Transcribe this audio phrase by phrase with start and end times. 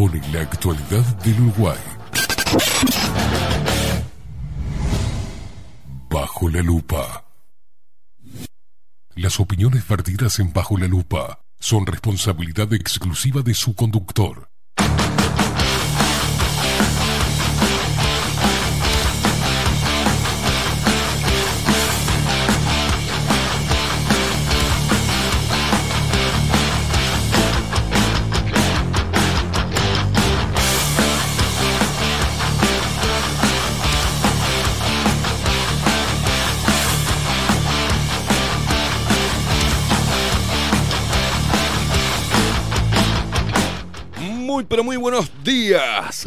[0.00, 1.76] Pone la actualidad del Uruguay.
[6.08, 7.26] Bajo la lupa.
[9.14, 14.49] Las opiniones vertidas en Bajo la lupa son responsabilidad exclusiva de su conductor.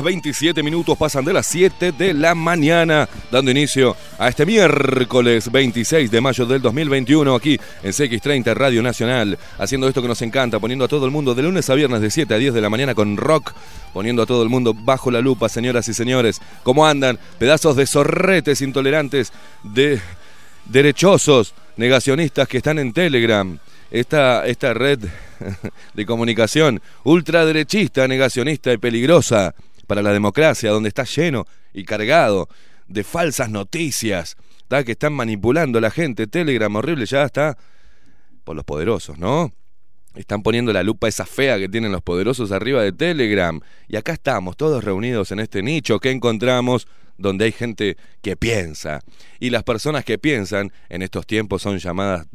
[0.00, 0.08] Buenos días.
[0.08, 6.10] 27 minutos pasan de las 7 de la mañana, dando inicio a este miércoles 26
[6.10, 10.84] de mayo del 2021 aquí en CX30 Radio Nacional, haciendo esto que nos encanta, poniendo
[10.84, 12.94] a todo el mundo de lunes a viernes de 7 a 10 de la mañana
[12.94, 13.52] con rock,
[13.92, 16.40] poniendo a todo el mundo bajo la lupa, señoras y señores.
[16.62, 17.18] ¿Cómo andan?
[17.38, 19.32] Pedazos de zorretes intolerantes,
[19.62, 20.00] de
[20.66, 23.58] derechosos, negacionistas que están en Telegram.
[23.90, 24.98] Esta, esta red
[25.94, 29.54] de comunicación ultraderechista, negacionista y peligrosa
[29.88, 32.48] para la democracia, donde está lleno y cargado
[32.86, 34.36] de falsas noticias,
[34.68, 34.84] ¿tá?
[34.84, 36.28] que están manipulando a la gente.
[36.28, 37.58] Telegram horrible ya está
[38.44, 39.50] por los poderosos, ¿no?
[40.14, 43.60] Están poniendo la lupa esa fea que tienen los poderosos arriba de Telegram.
[43.88, 46.86] Y acá estamos, todos reunidos en este nicho que encontramos
[47.16, 49.00] donde hay gente que piensa.
[49.40, 52.26] Y las personas que piensan en estos tiempos son llamadas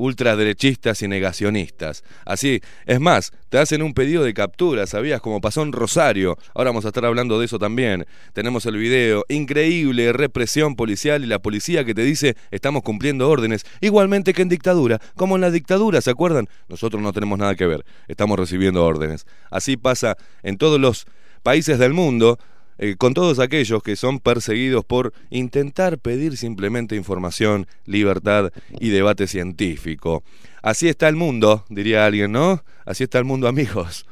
[0.00, 2.02] ultraderechistas y negacionistas.
[2.24, 5.20] Así, es más, te hacen un pedido de captura, ¿sabías?
[5.20, 6.38] Como pasó en Rosario.
[6.54, 8.06] Ahora vamos a estar hablando de eso también.
[8.32, 13.64] Tenemos el video, increíble represión policial y la policía que te dice estamos cumpliendo órdenes,
[13.80, 16.48] igualmente que en dictadura, como en la dictadura, ¿se acuerdan?
[16.68, 19.26] Nosotros no tenemos nada que ver, estamos recibiendo órdenes.
[19.50, 21.06] Así pasa en todos los
[21.42, 22.38] países del mundo
[22.82, 29.26] eh, con todos aquellos que son perseguidos por intentar pedir simplemente información, libertad y debate
[29.26, 30.22] científico.
[30.62, 32.64] Así está el mundo, diría alguien, ¿no?
[32.86, 34.06] Así está el mundo, amigos.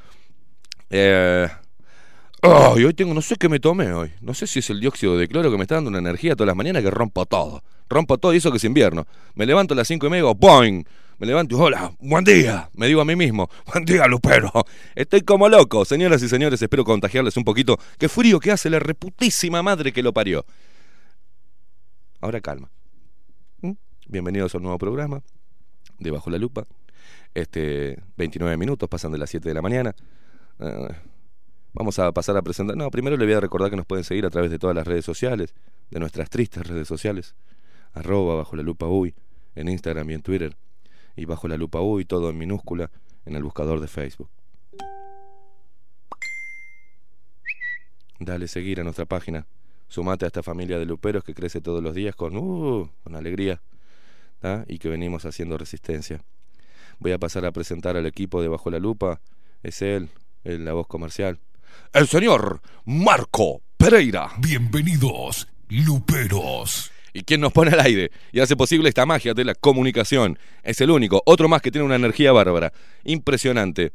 [0.90, 1.48] Eh...
[2.42, 4.12] hoy tengo, no sé qué me tomé hoy.
[4.20, 6.48] No sé si es el dióxido de cloro que me está dando una energía todas
[6.48, 7.62] las mañanas que rompo todo.
[7.88, 9.06] Rompo todo y eso que es invierno.
[9.34, 10.86] Me levanto a las cinco y media y ¡boing!
[11.18, 12.70] Me levanto y hola, buen día.
[12.74, 14.52] Me digo a mí mismo, buen día, Lupero.
[14.94, 15.84] Estoy como loco.
[15.84, 17.76] Señoras y señores, espero contagiarles un poquito.
[17.98, 20.46] Qué frío que hace la reputísima madre que lo parió.
[22.20, 22.70] Ahora calma.
[23.62, 23.72] ¿Mm?
[24.06, 25.20] Bienvenidos a un nuevo programa
[25.98, 26.68] de Bajo la Lupa.
[27.34, 29.96] Este, 29 minutos, pasan de las 7 de la mañana.
[30.60, 30.88] Eh,
[31.72, 32.76] vamos a pasar a presentar.
[32.76, 34.86] No, primero le voy a recordar que nos pueden seguir a través de todas las
[34.86, 35.52] redes sociales,
[35.90, 37.34] de nuestras tristes redes sociales.
[37.92, 39.16] Arroba Bajo la Lupa Uy,
[39.56, 40.56] en Instagram y en Twitter
[41.18, 42.90] y bajo la lupa U y todo en minúscula
[43.26, 44.30] en el buscador de Facebook.
[48.20, 49.46] Dale seguir a nuestra página.
[49.88, 53.60] Sumate a esta familia de luperos que crece todos los días con, uh, con alegría
[54.68, 56.22] y que venimos haciendo resistencia.
[57.00, 59.20] Voy a pasar a presentar al equipo de Bajo la Lupa.
[59.62, 60.10] Es él,
[60.44, 61.40] la voz comercial.
[61.92, 64.30] El señor Marco Pereira.
[64.38, 69.54] Bienvenidos, luperos y quien nos pone al aire y hace posible esta magia de la
[69.54, 70.38] comunicación.
[70.62, 72.72] Es el único, otro más que tiene una energía bárbara.
[73.04, 73.92] Impresionante.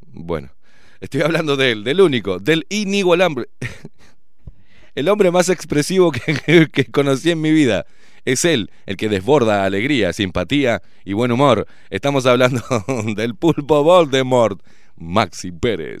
[0.00, 0.50] Bueno,
[1.00, 3.46] estoy hablando de él, del único, del inigualable.
[4.94, 7.84] El hombre más expresivo que, que, conocí en mi vida.
[8.24, 11.66] Es él, el que desborda alegría, simpatía y buen humor.
[11.90, 12.62] Estamos hablando
[13.16, 14.60] del pulpo Voldemort,
[14.96, 16.00] Maxi Pérez.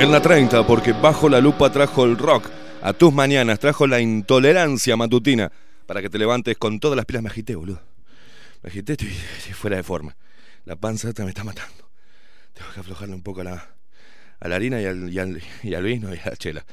[0.00, 2.48] En la 30, porque bajo la lupa trajo el rock
[2.82, 5.50] a tus mañanas, trajo la intolerancia matutina
[5.86, 7.22] para que te levantes con todas las pilas.
[7.22, 7.80] Me agité, boludo.
[8.62, 9.08] Me agité, estoy,
[9.54, 10.16] fuera de forma.
[10.66, 11.88] La panza me está matando.
[12.54, 13.68] Tengo que aflojarle un poco a la,
[14.38, 16.64] a la harina y al, y, al, y al vino y a la chela.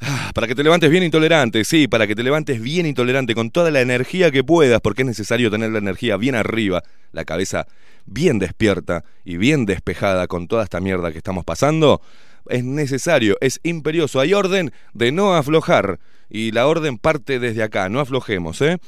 [0.00, 3.50] Ah, para que te levantes bien intolerante, sí, para que te levantes bien intolerante con
[3.50, 6.82] toda la energía que puedas, porque es necesario tener la energía bien arriba,
[7.12, 7.66] la cabeza
[8.04, 12.02] bien despierta y bien despejada con toda esta mierda que estamos pasando
[12.48, 14.20] es necesario, es imperioso.
[14.20, 15.98] Hay orden de no aflojar
[16.28, 18.78] y la orden parte desde acá, no aflojemos, ¿eh?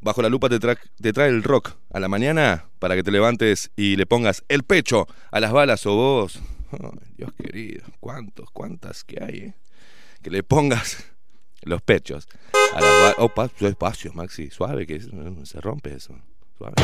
[0.00, 3.70] Bajo la lupa te, te trae el rock a la mañana para que te levantes
[3.74, 6.40] y le pongas el pecho a las balas o vos.
[7.16, 9.54] Dios querido, cuántos, cuántas que hay, ¿eh?
[10.22, 11.04] Que le pongas
[11.62, 12.28] los pechos
[12.74, 13.14] a las balas.
[13.18, 16.16] Opa, despacio, Maxi, suave, que se rompe eso.
[16.56, 16.74] Suave.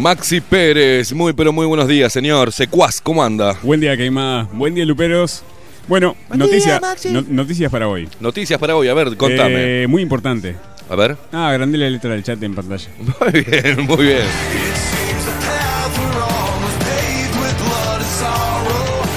[0.00, 2.52] Maxi Pérez, muy pero muy buenos días, señor.
[2.52, 3.54] Secuaz, ¿cómo anda?
[3.62, 4.48] Buen día, Caimá.
[4.50, 5.42] Buen día, Luperos.
[5.88, 7.10] Bueno, Buen noticia- día, Maxi.
[7.10, 8.08] no- noticias para hoy.
[8.18, 9.82] Noticias para hoy, a ver, contame.
[9.82, 10.56] Eh, muy importante.
[10.88, 11.18] A ver.
[11.32, 12.88] Ah, grande la letra del chat en pantalla.
[13.20, 14.22] Muy bien, muy bien.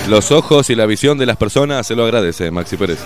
[0.09, 2.99] Los ojos y la visión de las personas se lo agradece, Maxi Pérez.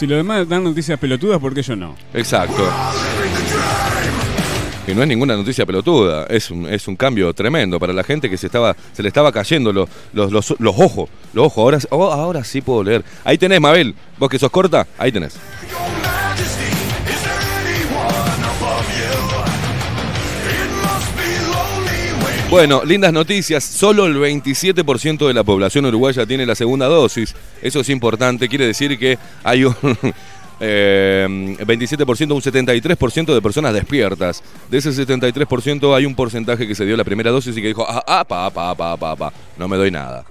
[0.00, 1.94] Si los demás dan noticias pelotudas, ¿por qué yo no?
[2.14, 2.66] Exacto.
[4.86, 8.30] Y no es ninguna noticia pelotuda, es un, es un cambio tremendo para la gente
[8.30, 11.10] que se estaba se le estaba cayendo los, los, los, los ojos.
[11.34, 13.04] Los ojos, ahora, oh, ahora sí puedo leer.
[13.24, 13.94] Ahí tenés, Mabel.
[14.18, 15.38] Vos que sos corta, ahí tenés.
[22.50, 23.62] Bueno, lindas noticias.
[23.62, 27.32] Solo el 27% de la población uruguaya tiene la segunda dosis.
[27.62, 28.48] Eso es importante.
[28.48, 29.74] Quiere decir que hay un
[30.60, 34.42] eh, 27%, un 73% de personas despiertas.
[34.68, 37.86] De ese 73% hay un porcentaje que se dio la primera dosis y que dijo,
[37.88, 40.24] ah, ah, pa, pa, pa, pa, pa, no me doy nada.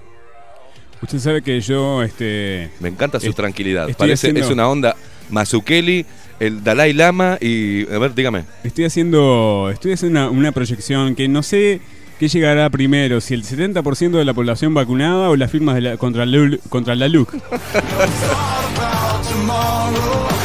[1.01, 2.69] Usted sabe que yo, este.
[2.81, 3.87] Me encanta su tranquilidad.
[3.97, 4.93] Parece, haciendo- es una onda
[5.29, 6.05] Mazukeli,
[6.41, 8.43] el Dalai Lama y, a ver, dígame.
[8.65, 9.69] Estoy haciendo.
[9.71, 11.79] Estoy haciendo una, una proyección que no sé
[12.19, 16.25] qué llegará primero, si el 70% de la población vacunada o las firmas la- contra,
[16.69, 17.33] contra la LUC.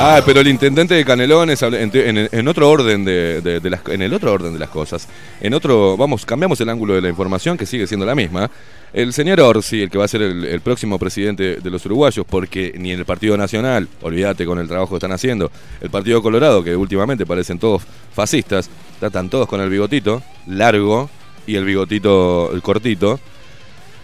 [0.00, 4.58] Ah, pero el intendente de Canelones, en, otro orden de, en el otro orden de
[4.60, 5.08] las cosas,
[5.40, 8.48] en otro, vamos, cambiamos el ángulo de la información que sigue siendo la misma.
[8.92, 12.24] El señor Orsi, el que va a ser el, el próximo presidente de los uruguayos,
[12.24, 15.50] porque ni en el Partido Nacional, olvídate con el trabajo que están haciendo,
[15.80, 17.82] el Partido Colorado, que últimamente parecen todos
[18.14, 21.10] fascistas, tratan todos con el bigotito largo
[21.44, 23.18] y el bigotito el cortito.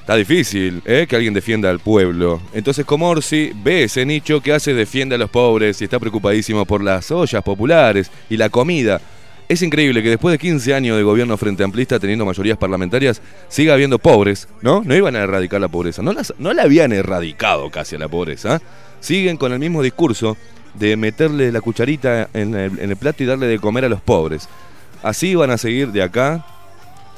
[0.05, 1.07] Está difícil, ¿eh?
[1.09, 2.43] Que alguien defienda al pueblo.
[2.53, 6.67] Entonces, como Orsi ve ese nicho que hace, defiende a los pobres y está preocupadísimo
[6.67, 9.01] por las ollas populares y la comida.
[9.49, 13.73] Es increíble que después de 15 años de gobierno frente amplista, teniendo mayorías parlamentarias, siga
[13.73, 14.83] habiendo pobres, ¿no?
[14.85, 18.09] No iban a erradicar la pobreza, no, las- no la habían erradicado casi a la
[18.09, 18.61] pobreza.
[19.01, 20.37] Siguen con el mismo discurso
[20.75, 24.03] de meterle la cucharita en el, en el plato y darle de comer a los
[24.03, 24.49] pobres.
[25.03, 26.45] Así van a seguir de acá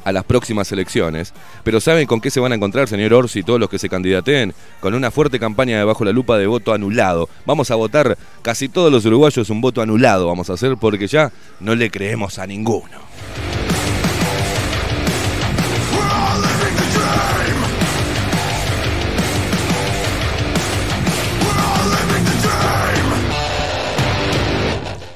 [0.07, 1.35] a las próximas elecciones.
[1.65, 4.55] Pero ¿saben con qué se van a encontrar, señor Orsi, todos los que se candidateen?
[4.79, 7.29] Con una fuerte campaña de bajo la lupa de voto anulado.
[7.45, 11.33] Vamos a votar casi todos los uruguayos un voto anulado, vamos a hacer, porque ya
[11.59, 13.01] no le creemos a ninguno.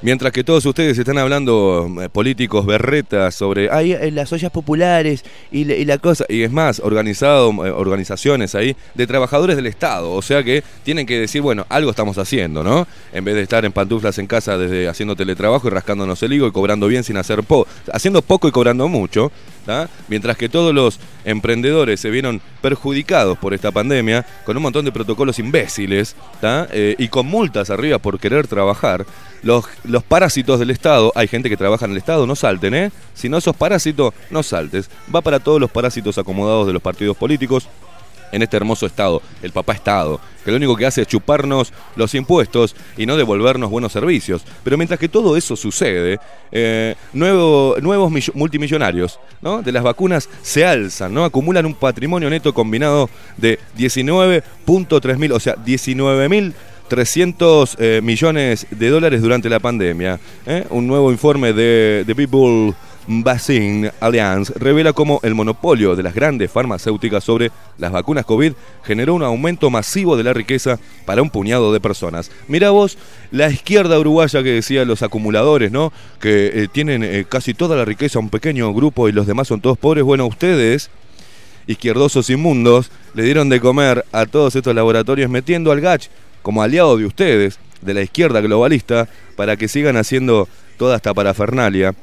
[0.02, 5.24] Mientras que todos ustedes están hablando, eh, políticos berretas, sobre ay, eh, las ollas populares
[5.52, 6.24] y la, cosa.
[6.30, 10.10] Y es más, organizado, eh, organizaciones ahí de trabajadores del Estado.
[10.12, 12.86] O sea que tienen que decir, bueno, algo estamos haciendo, ¿no?
[13.12, 16.46] En vez de estar en pantuflas en casa desde haciendo teletrabajo y rascándonos el higo
[16.46, 17.68] y cobrando bien sin hacer poco.
[17.92, 19.30] Haciendo poco y cobrando mucho.
[20.08, 24.92] Mientras que todos los emprendedores se vieron perjudicados por esta pandemia, con un montón de
[24.92, 26.16] protocolos imbéciles.
[26.42, 29.06] Eh, y con multas arriba por querer trabajar,
[29.42, 32.90] los, los parásitos del Estado, hay gente que trabaja en el Estado, no salten, ¿eh?
[33.14, 34.90] Si no sos parásito, no saltes.
[35.14, 37.68] Va para todos los parásitos acomodados de los partidos políticos
[38.32, 42.14] en este hermoso Estado, el papá Estado, que lo único que hace es chuparnos los
[42.14, 44.42] impuestos y no devolvernos buenos servicios.
[44.64, 46.18] Pero mientras que todo eso sucede,
[46.52, 49.18] eh, nuevo- nuevos mill- multimillonarios
[49.64, 51.24] de las vacunas se alzan, ¿no?
[51.24, 56.54] acumulan un patrimonio neto combinado de 19.3 mil, o sea, 19 mil
[56.88, 60.18] 300 eh, millones de dólares durante la pandemia.
[60.44, 60.64] ¿eh?
[60.70, 62.74] Un nuevo informe de The People
[63.06, 68.52] Vaccine Alliance revela cómo el monopolio de las grandes farmacéuticas sobre las vacunas COVID
[68.84, 72.30] generó un aumento masivo de la riqueza para un puñado de personas.
[72.46, 72.98] Mira vos,
[73.30, 75.92] la izquierda uruguaya que decía los acumuladores, ¿no?
[76.20, 79.60] Que eh, tienen eh, casi toda la riqueza un pequeño grupo y los demás son
[79.60, 80.04] todos pobres.
[80.04, 80.90] Bueno, ustedes
[81.66, 86.08] izquierdosos inmundos le dieron de comer a todos estos laboratorios metiendo al GACH
[86.42, 91.94] como aliado de ustedes, de la izquierda globalista, para que sigan haciendo toda esta parafernalia,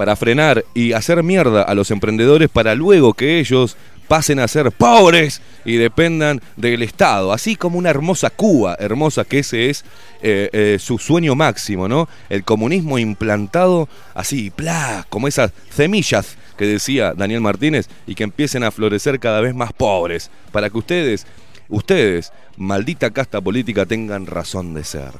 [0.00, 3.76] para frenar y hacer mierda a los emprendedores para luego que ellos
[4.08, 9.40] pasen a ser pobres y dependan del Estado, así como una hermosa Cuba, hermosa que
[9.40, 9.84] ese es
[10.22, 12.08] eh, eh, su sueño máximo, ¿no?
[12.30, 18.64] El comunismo implantado así, plá, como esas semillas que decía Daniel Martínez y que empiecen
[18.64, 21.26] a florecer cada vez más pobres, para que ustedes,
[21.68, 25.10] ustedes, maldita casta política, tengan razón de ser.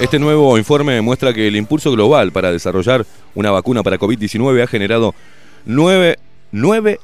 [0.00, 4.68] Este nuevo informe muestra que el impulso global para desarrollar una vacuna para COVID-19 ha
[4.68, 5.12] generado
[5.66, 6.16] nueve,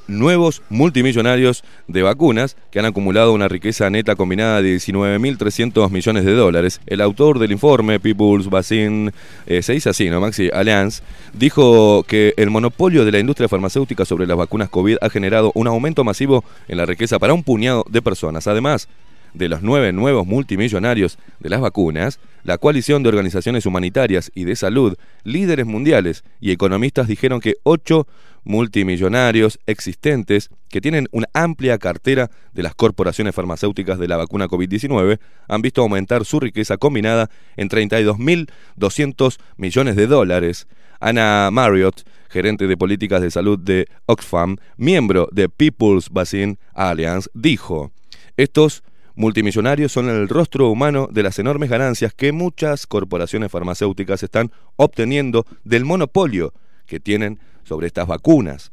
[0.06, 6.34] nuevos multimillonarios de vacunas que han acumulado una riqueza neta combinada de 19.300 millones de
[6.34, 6.80] dólares.
[6.86, 9.10] El autor del informe, People's Vaccine,
[9.46, 10.20] eh, se dice así, ¿no?
[10.20, 15.10] Maxi Allianz, dijo que el monopolio de la industria farmacéutica sobre las vacunas COVID ha
[15.10, 18.46] generado un aumento masivo en la riqueza para un puñado de personas.
[18.46, 18.88] Además,
[19.34, 24.56] de los nueve nuevos multimillonarios de las vacunas, la coalición de organizaciones humanitarias y de
[24.56, 28.06] salud, líderes mundiales y economistas dijeron que ocho
[28.44, 35.18] multimillonarios existentes que tienen una amplia cartera de las corporaciones farmacéuticas de la vacuna COVID-19
[35.48, 40.66] han visto aumentar su riqueza combinada en 32.200 millones de dólares.
[41.00, 47.90] Ana Marriott, gerente de políticas de salud de Oxfam, miembro de People's Vaccine Alliance, dijo,
[48.36, 48.82] estos
[49.14, 55.46] multimillonarios son el rostro humano de las enormes ganancias que muchas corporaciones farmacéuticas están obteniendo
[55.64, 56.52] del monopolio
[56.86, 58.70] que tienen sobre estas vacunas.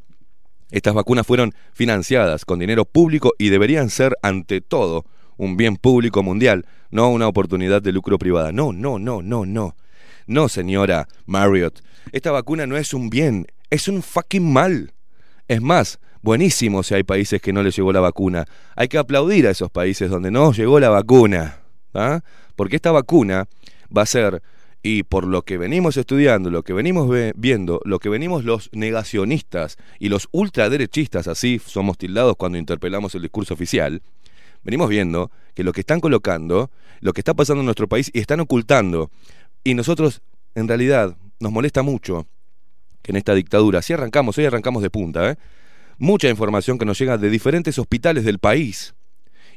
[0.72, 5.06] Estas vacunas fueron financiadas con dinero público y deberían ser, ante todo,
[5.38, 8.52] un bien público mundial, no una oportunidad de lucro privada.
[8.52, 9.76] No, no, no, no, no.
[10.28, 11.82] No, señora Marriott.
[12.12, 14.94] Esta vacuna no es un bien, es un fucking mal.
[15.48, 18.46] Es más, buenísimo si hay países que no les llegó la vacuna.
[18.76, 21.60] Hay que aplaudir a esos países donde no llegó la vacuna.
[21.94, 22.22] ¿ah?
[22.56, 23.48] Porque esta vacuna
[23.96, 24.42] va a ser,
[24.84, 29.78] y por lo que venimos estudiando, lo que venimos viendo, lo que venimos los negacionistas
[30.00, 34.02] y los ultraderechistas, así somos tildados cuando interpelamos el discurso oficial,
[34.64, 38.20] venimos viendo que lo que están colocando, lo que está pasando en nuestro país y
[38.20, 39.12] están ocultando,
[39.64, 40.22] y nosotros,
[40.56, 42.28] en realidad, nos molesta mucho
[43.02, 45.36] que en esta dictadura, si arrancamos, hoy arrancamos de punta, ¿eh?
[46.02, 48.96] Mucha información que nos llega de diferentes hospitales del país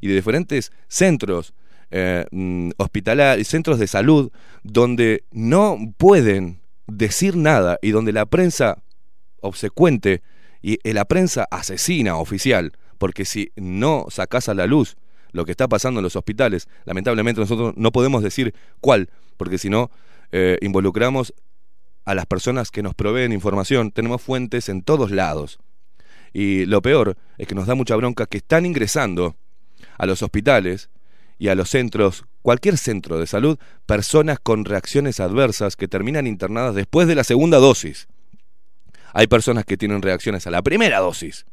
[0.03, 1.55] y de diferentes centros
[1.91, 4.31] eh, mm, hospitalarios, centros de salud,
[4.63, 8.83] donde no pueden decir nada y donde la prensa
[9.41, 10.23] obsecuente
[10.61, 14.97] y eh, la prensa asesina oficial, porque si no sacas a la luz
[15.33, 19.71] lo que está pasando en los hospitales, lamentablemente nosotros no podemos decir cuál, porque si
[19.71, 19.91] no
[20.31, 21.33] eh, involucramos
[22.05, 25.59] a las personas que nos proveen información, tenemos fuentes en todos lados.
[26.35, 29.37] Y lo peor es que nos da mucha bronca que están ingresando
[29.97, 30.91] a los hospitales
[31.39, 36.75] y a los centros, cualquier centro de salud, personas con reacciones adversas que terminan internadas
[36.75, 38.09] después de la segunda dosis.
[39.13, 41.47] Hay personas que tienen reacciones a la primera dosis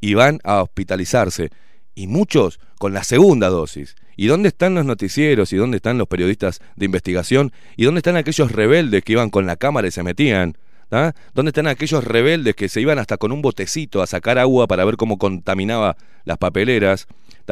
[0.00, 1.50] y van a hospitalizarse,
[1.94, 3.96] y muchos con la segunda dosis.
[4.16, 5.52] ¿Y dónde están los noticieros?
[5.52, 7.52] ¿Y dónde están los periodistas de investigación?
[7.76, 10.58] ¿Y dónde están aquellos rebeldes que iban con la cámara y se metían?
[10.88, 14.84] ¿Dónde están aquellos rebeldes que se iban hasta con un botecito a sacar agua para
[14.84, 17.06] ver cómo contaminaba las papeleras?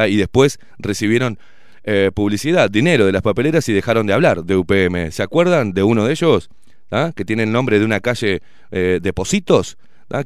[0.08, 1.38] Y después recibieron
[1.82, 5.10] eh, publicidad, dinero de las papeleras y dejaron de hablar de UPM.
[5.10, 6.48] ¿Se acuerdan de uno de ellos?
[7.16, 9.78] Que tiene el nombre de una calle eh, de Positos.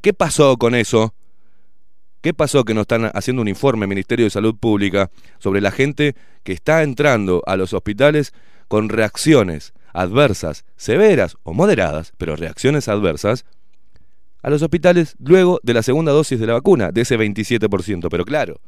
[0.03, 1.15] ¿Qué pasó con eso?
[2.21, 6.15] ¿Qué pasó que no están haciendo un informe Ministerio de Salud Pública sobre la gente
[6.43, 8.35] que está entrando a los hospitales
[8.67, 13.45] con reacciones adversas, severas o moderadas, pero reacciones adversas,
[14.43, 18.09] a los hospitales luego de la segunda dosis de la vacuna, de ese 27%.
[18.09, 18.61] Pero claro,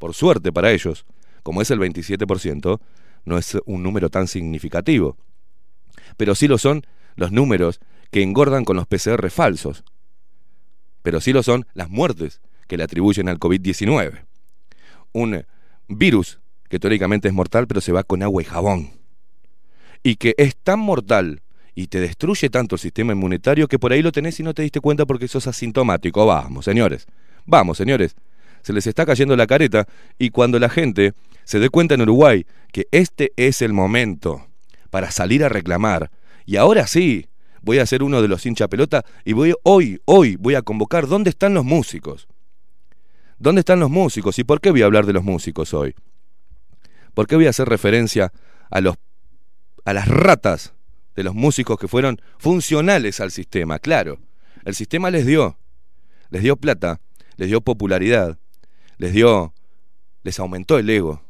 [0.00, 1.06] por suerte para ellos,
[1.44, 2.80] como es el 27%,
[3.24, 5.16] no es un número tan significativo.
[6.16, 7.78] Pero sí lo son los números
[8.10, 9.84] que engordan con los PCR falsos.
[11.02, 14.24] Pero sí lo son las muertes que le atribuyen al COVID-19.
[15.12, 15.46] Un
[15.86, 19.01] virus que teóricamente es mortal, pero se va con agua y jabón
[20.02, 21.42] y que es tan mortal
[21.74, 24.62] y te destruye tanto el sistema inmunitario que por ahí lo tenés y no te
[24.62, 26.26] diste cuenta porque sos asintomático.
[26.26, 27.06] Vamos, señores.
[27.46, 28.14] Vamos, señores.
[28.62, 29.86] Se les está cayendo la careta
[30.18, 34.46] y cuando la gente se dé cuenta en Uruguay que este es el momento
[34.90, 36.10] para salir a reclamar,
[36.44, 37.26] y ahora sí,
[37.62, 41.06] voy a ser uno de los hincha pelota y voy hoy, hoy voy a convocar
[41.06, 42.28] dónde están los músicos.
[43.38, 44.38] ¿Dónde están los músicos?
[44.38, 45.94] ¿Y por qué voy a hablar de los músicos hoy?
[47.14, 48.32] ¿Por qué voy a hacer referencia
[48.70, 48.96] a los
[49.84, 50.74] a las ratas
[51.14, 53.78] de los músicos que fueron funcionales al sistema.
[53.78, 54.18] Claro,
[54.64, 55.58] el sistema les dio,
[56.30, 57.00] les dio plata,
[57.36, 58.38] les dio popularidad,
[58.98, 59.52] les dio,
[60.22, 61.22] les aumentó el ego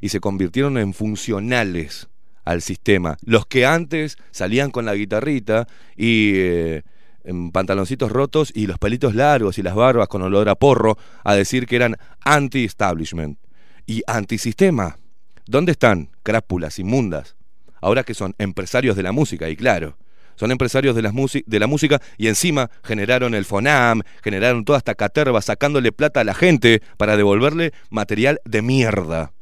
[0.00, 2.08] y se convirtieron en funcionales
[2.44, 3.16] al sistema.
[3.22, 5.66] Los que antes salían con la guitarrita
[5.96, 6.82] y eh,
[7.24, 11.34] en pantaloncitos rotos y los pelitos largos y las barbas con olor a porro a
[11.34, 13.38] decir que eran anti-establishment
[13.86, 14.98] y anti-sistema.
[15.46, 16.10] ¿Dónde están?
[16.22, 17.36] Crápulas inmundas
[17.80, 19.96] ahora que son empresarios de la música, y claro,
[20.36, 21.12] son empresarios de la,
[21.46, 26.24] de la música y encima generaron el FONAM, generaron toda esta caterva sacándole plata a
[26.24, 29.32] la gente para devolverle material de mierda.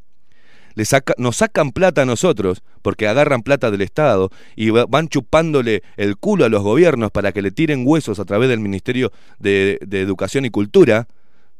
[1.16, 6.16] nos sacan plata a nosotros, porque agarran plata del Estado y va- van chupándole el
[6.16, 10.44] culo a los gobiernos para que le tiren huesos a través del Ministerio de Educación
[10.44, 11.06] y Cultura,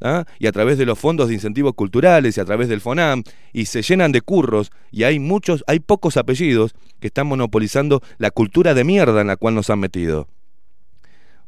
[0.01, 0.25] ¿ah?
[0.39, 3.67] y a través de los fondos de incentivos culturales y a través del FONAM, y
[3.67, 8.75] se llenan de curros, y hay muchos, hay pocos apellidos que están monopolizando la cultura
[8.75, 10.29] de mierda en la cual nos han metido.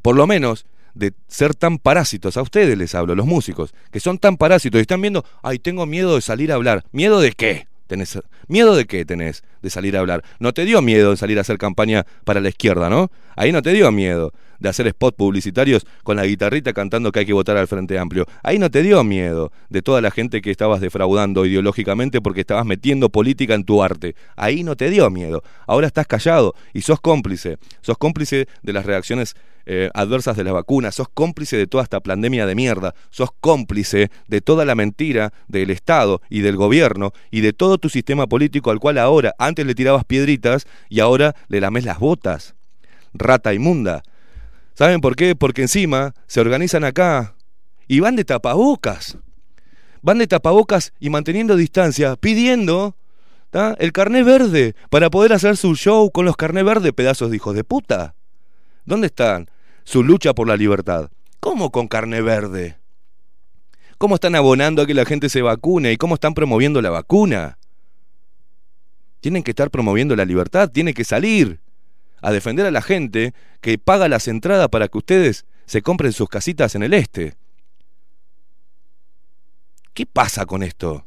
[0.01, 4.17] Por lo menos de ser tan parásitos, a ustedes les hablo, los músicos, que son
[4.17, 6.83] tan parásitos y están viendo, ay, tengo miedo de salir a hablar.
[6.91, 7.67] ¿Miedo de qué?
[7.87, 10.23] Tenés, ¿Miedo de qué tenés de salir a hablar?
[10.39, 13.11] No te dio miedo de salir a hacer campaña para la izquierda, ¿no?
[13.35, 17.25] Ahí no te dio miedo de hacer spots publicitarios con la guitarrita cantando que hay
[17.25, 18.25] que votar al Frente Amplio.
[18.43, 22.65] Ahí no te dio miedo de toda la gente que estabas defraudando ideológicamente porque estabas
[22.65, 24.15] metiendo política en tu arte.
[24.37, 25.43] Ahí no te dio miedo.
[25.67, 27.57] Ahora estás callado y sos cómplice.
[27.81, 31.99] Sos cómplice de las reacciones eh, adversas de las vacunas, sos cómplice de toda esta
[31.99, 37.41] pandemia de mierda, sos cómplice de toda la mentira del Estado y del gobierno y
[37.41, 41.61] de todo tu sistema político al cual ahora, antes le tirabas piedritas y ahora le
[41.61, 42.55] lames las botas.
[43.13, 44.03] Rata inmunda.
[44.73, 45.35] ¿Saben por qué?
[45.35, 47.35] Porque encima se organizan acá
[47.87, 49.17] y van de tapabocas.
[50.01, 52.95] Van de tapabocas y manteniendo distancia, pidiendo
[53.77, 57.53] el carné verde para poder hacer su show con los carné verde, pedazos de hijos
[57.55, 58.15] de puta.
[58.85, 59.49] ¿Dónde están
[59.83, 61.11] su lucha por la libertad?
[61.39, 62.77] ¿Cómo con carne verde?
[63.97, 67.57] ¿Cómo están abonando a que la gente se vacune y cómo están promoviendo la vacuna?
[69.19, 71.59] Tienen que estar promoviendo la libertad, tienen que salir
[72.21, 76.29] a defender a la gente que paga las entradas para que ustedes se compren sus
[76.29, 77.35] casitas en el este.
[79.93, 81.05] ¿Qué pasa con esto?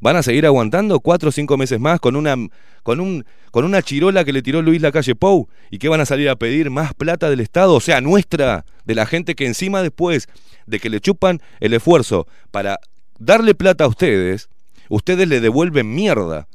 [0.00, 2.36] ¿Van a seguir aguantando cuatro o cinco meses más con una,
[2.82, 5.48] con, un, con una chirola que le tiró Luis Lacalle Pou?
[5.70, 7.74] ¿Y qué van a salir a pedir más plata del Estado?
[7.74, 10.28] O sea, nuestra, de la gente que encima después
[10.66, 12.78] de que le chupan el esfuerzo para
[13.18, 14.48] darle plata a ustedes,
[14.88, 16.46] ustedes le devuelven mierda.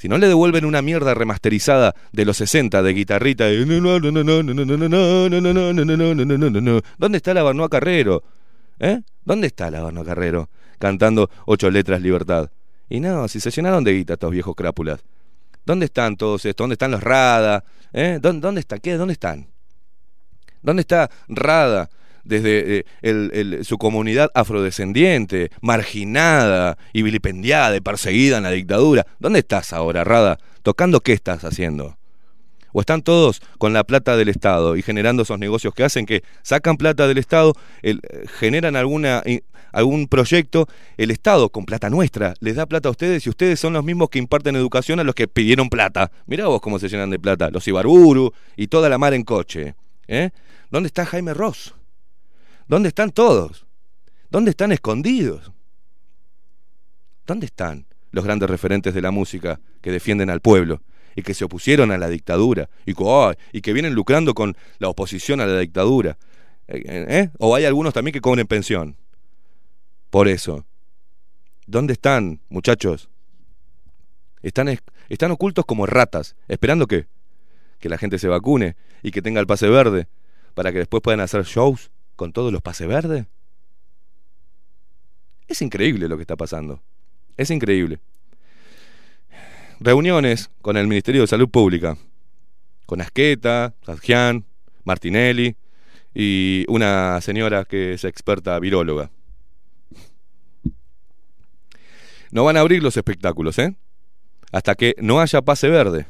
[0.00, 3.62] Si no le devuelven una mierda remasterizada de los 60 de guitarrita de
[6.96, 8.22] ¿Dónde está la Barnoa Carrero?
[8.78, 9.02] ¿Eh?
[9.26, 10.48] ¿Dónde está la Barnoa Carrero?
[10.78, 12.50] Cantando ocho letras libertad.
[12.88, 15.04] Y no, si se llenaron de guita estos viejos crápulas.
[15.66, 16.64] ¿Dónde están todos estos?
[16.64, 17.62] ¿Dónde están los Rada?
[17.92, 18.18] ¿Eh?
[18.22, 18.78] ¿Dónde, ¿Dónde está?
[18.78, 18.94] ¿Qué?
[18.94, 19.48] ¿Dónde están?
[20.62, 21.90] ¿Dónde está Rada?
[22.24, 29.06] Desde eh, su comunidad afrodescendiente, marginada y vilipendiada y perseguida en la dictadura.
[29.18, 30.38] ¿Dónde estás ahora, Rada?
[30.62, 31.96] ¿Tocando qué estás haciendo?
[32.72, 36.22] ¿O están todos con la plata del Estado y generando esos negocios que hacen que
[36.42, 37.54] sacan plata del Estado,
[38.38, 39.22] generan alguna,
[39.72, 43.72] algún proyecto, el Estado con plata nuestra les da plata a ustedes y ustedes son
[43.72, 46.10] los mismos que imparten educación a los que pidieron plata?
[46.26, 49.74] Mirá vos cómo se llenan de plata, los Ibarburu y toda la mar en coche.
[50.06, 50.30] ¿eh?
[50.70, 51.74] ¿Dónde está Jaime Ross?
[52.70, 53.66] ¿Dónde están todos?
[54.30, 55.50] ¿Dónde están escondidos?
[57.26, 60.80] ¿Dónde están los grandes referentes de la música que defienden al pueblo?
[61.16, 62.94] y que se opusieron a la dictadura y,
[63.60, 66.16] que vienen lucrando con la oposición a la dictadura.
[66.68, 67.30] ¿Eh?
[67.40, 68.96] O hay algunos también que cobren pensión.
[70.08, 70.64] Por eso.
[71.66, 73.10] ¿Dónde están, muchachos?
[74.40, 74.68] Están,
[75.08, 77.08] están ocultos como ratas, esperando que,
[77.80, 80.06] que la gente se vacune y que tenga el pase verde
[80.54, 83.24] para que después puedan hacer shows con todos los pases verdes.
[85.48, 86.82] Es increíble lo que está pasando.
[87.38, 87.98] Es increíble
[89.80, 91.96] reuniones con el Ministerio de Salud Pública,
[92.84, 94.44] con Asqueta, Sadjian,
[94.84, 95.56] Martinelli
[96.14, 99.10] y una señora que es experta viróloga.
[102.32, 103.74] No van a abrir los espectáculos, ¿eh?
[104.52, 106.04] Hasta que no haya pase verde.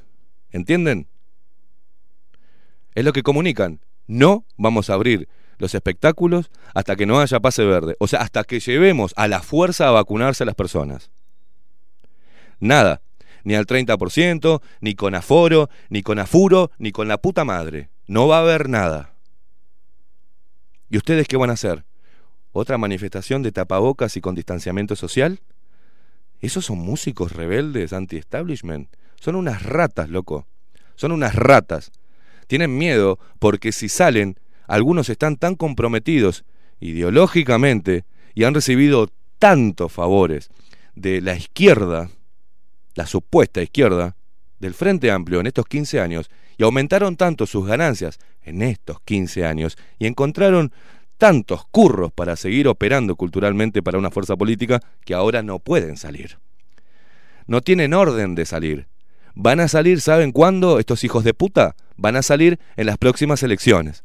[0.50, 1.06] ¿Entienden?
[2.96, 3.78] Es lo que comunican.
[4.08, 5.28] No vamos a abrir
[5.60, 7.94] los espectáculos hasta que no haya pase verde.
[8.00, 11.10] O sea, hasta que llevemos a la fuerza a vacunarse a las personas.
[12.58, 13.02] Nada
[13.44, 17.90] ni al 30%, ni con aforo, ni con afuro, ni con la puta madre.
[18.06, 19.14] No va a haber nada.
[20.88, 21.84] ¿Y ustedes qué van a hacer?
[22.52, 25.40] ¿Otra manifestación de tapabocas y con distanciamiento social?
[26.40, 28.88] ¿Esos son músicos rebeldes anti-establishment?
[29.20, 30.46] Son unas ratas, loco.
[30.96, 31.92] Son unas ratas.
[32.46, 34.38] Tienen miedo porque si salen,
[34.70, 36.44] algunos están tan comprometidos
[36.78, 38.04] ideológicamente
[38.34, 39.08] y han recibido
[39.40, 40.48] tantos favores
[40.94, 42.08] de la izquierda
[42.94, 44.14] la supuesta izquierda
[44.60, 49.44] del Frente Amplio en estos 15 años y aumentaron tanto sus ganancias en estos 15
[49.44, 50.72] años y encontraron
[51.18, 56.38] tantos curros para seguir operando culturalmente para una fuerza política que ahora no pueden salir.
[57.46, 58.86] No tienen orden de salir.
[59.34, 61.74] Van a salir, ¿saben cuándo estos hijos de puta?
[61.96, 64.04] Van a salir en las próximas elecciones.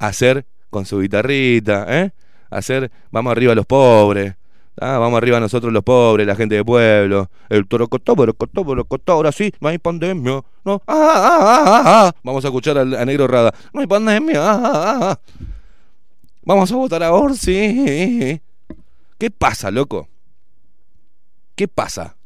[0.00, 2.10] A hacer con su guitarrita, ¿eh?
[2.50, 4.34] A hacer, vamos arriba a los pobres,
[4.82, 7.30] Ah, vamos arriba nosotros los pobres, la gente de pueblo.
[7.50, 10.42] El toro cotó, pero cotó, pero cotó, ahora sí, no hay pandemia.
[10.64, 12.12] No, ah, ah, ah, ah, ah.
[12.22, 13.52] Vamos a escuchar a Negro Rada.
[13.74, 14.40] No hay pandemia.
[14.40, 15.20] Ah, ah, ah, ah.
[16.42, 18.40] Vamos a votar ahora, sí.
[19.18, 20.08] ¿Qué pasa, loco?
[21.54, 22.16] ¿Qué pasa?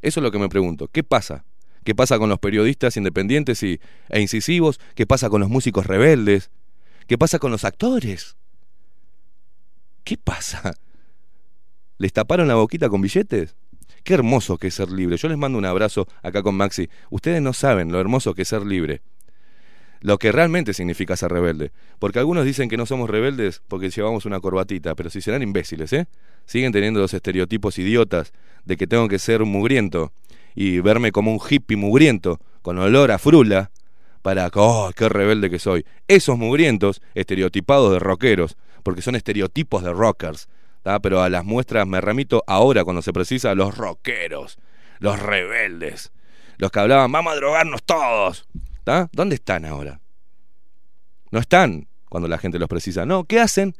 [0.00, 0.88] Eso es lo que me pregunto.
[0.90, 1.44] ¿Qué pasa?
[1.84, 4.80] ¿Qué pasa con los periodistas independientes y, e incisivos?
[4.94, 6.50] ¿Qué pasa con los músicos rebeldes?
[7.12, 8.38] ¿Qué pasa con los actores?
[10.02, 10.72] ¿Qué pasa?
[11.98, 13.54] ¿Les taparon la boquita con billetes?
[14.02, 15.18] Qué hermoso que es ser libre.
[15.18, 16.88] Yo les mando un abrazo acá con Maxi.
[17.10, 19.02] Ustedes no saben lo hermoso que es ser libre.
[20.00, 21.72] Lo que realmente significa ser rebelde.
[21.98, 25.92] Porque algunos dicen que no somos rebeldes porque llevamos una corbatita, pero si serán imbéciles,
[25.92, 26.06] ¿eh?
[26.46, 28.32] Siguen teniendo los estereotipos idiotas
[28.64, 30.14] de que tengo que ser mugriento
[30.54, 33.70] y verme como un hippie mugriento con olor a frula
[34.22, 35.84] para, oh, qué rebelde que soy.
[36.08, 40.48] Esos mugrientos, estereotipados de rockeros, porque son estereotipos de rockers,
[41.02, 44.58] pero a las muestras me remito ahora cuando se precisa los rockeros,
[44.98, 46.12] los rebeldes,
[46.58, 48.48] los que hablaban, vamos a drogarnos todos.
[49.12, 50.00] ¿Dónde están ahora?
[51.30, 53.06] No están cuando la gente los precisa.
[53.06, 53.74] No, ¿qué hacen?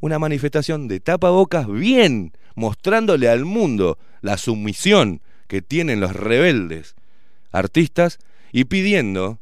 [0.00, 6.96] Una manifestación de tapabocas bien, mostrándole al mundo la sumisión que tienen los rebeldes
[7.52, 8.18] artistas
[8.50, 9.41] y pidiendo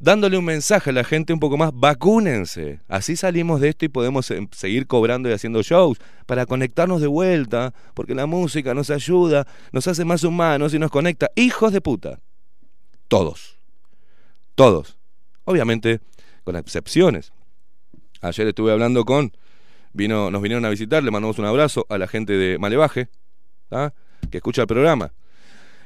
[0.00, 2.80] dándole un mensaje a la gente un poco más, vacúnense.
[2.88, 7.06] Así salimos de esto y podemos em, seguir cobrando y haciendo shows para conectarnos de
[7.06, 11.30] vuelta, porque la música nos ayuda, nos hace más humanos y nos conecta.
[11.36, 12.18] Hijos de puta.
[13.08, 13.58] Todos.
[14.54, 14.96] Todos.
[15.44, 16.00] Obviamente,
[16.44, 17.32] con excepciones.
[18.22, 19.32] Ayer estuve hablando con,
[19.92, 23.08] vino, nos vinieron a visitar, le mandamos un abrazo a la gente de Malevaje,
[24.30, 25.12] que escucha el programa.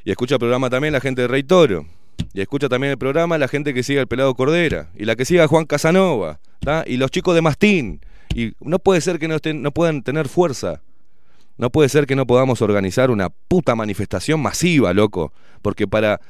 [0.04, 1.87] Y escucha el programa también la gente de Rey Toro
[2.32, 4.90] y escucha también el programa la gente que sigue al Pelado Cordera.
[4.94, 6.40] Y la que siga a Juan Casanova.
[6.87, 8.00] Y los chicos de Mastín.
[8.34, 10.82] Y no puede ser que no, estén, no puedan tener fuerza.
[11.56, 15.32] No puede ser que no podamos organizar una puta manifestación masiva, loco.
[15.62, 16.20] Porque para.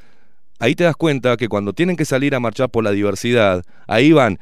[0.58, 4.12] Ahí te das cuenta que cuando tienen que salir a marchar por la diversidad, ahí
[4.12, 4.38] van,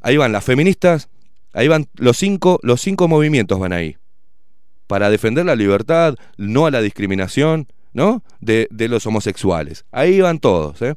[0.00, 1.08] ahí van las feministas,
[1.52, 3.96] ahí van los cinco, los cinco movimientos van ahí.
[4.86, 7.66] Para defender la libertad, no a la discriminación,
[7.96, 8.22] ¿no?
[8.40, 9.86] De, los homosexuales.
[9.90, 10.96] Ahí van todos, ¿eh?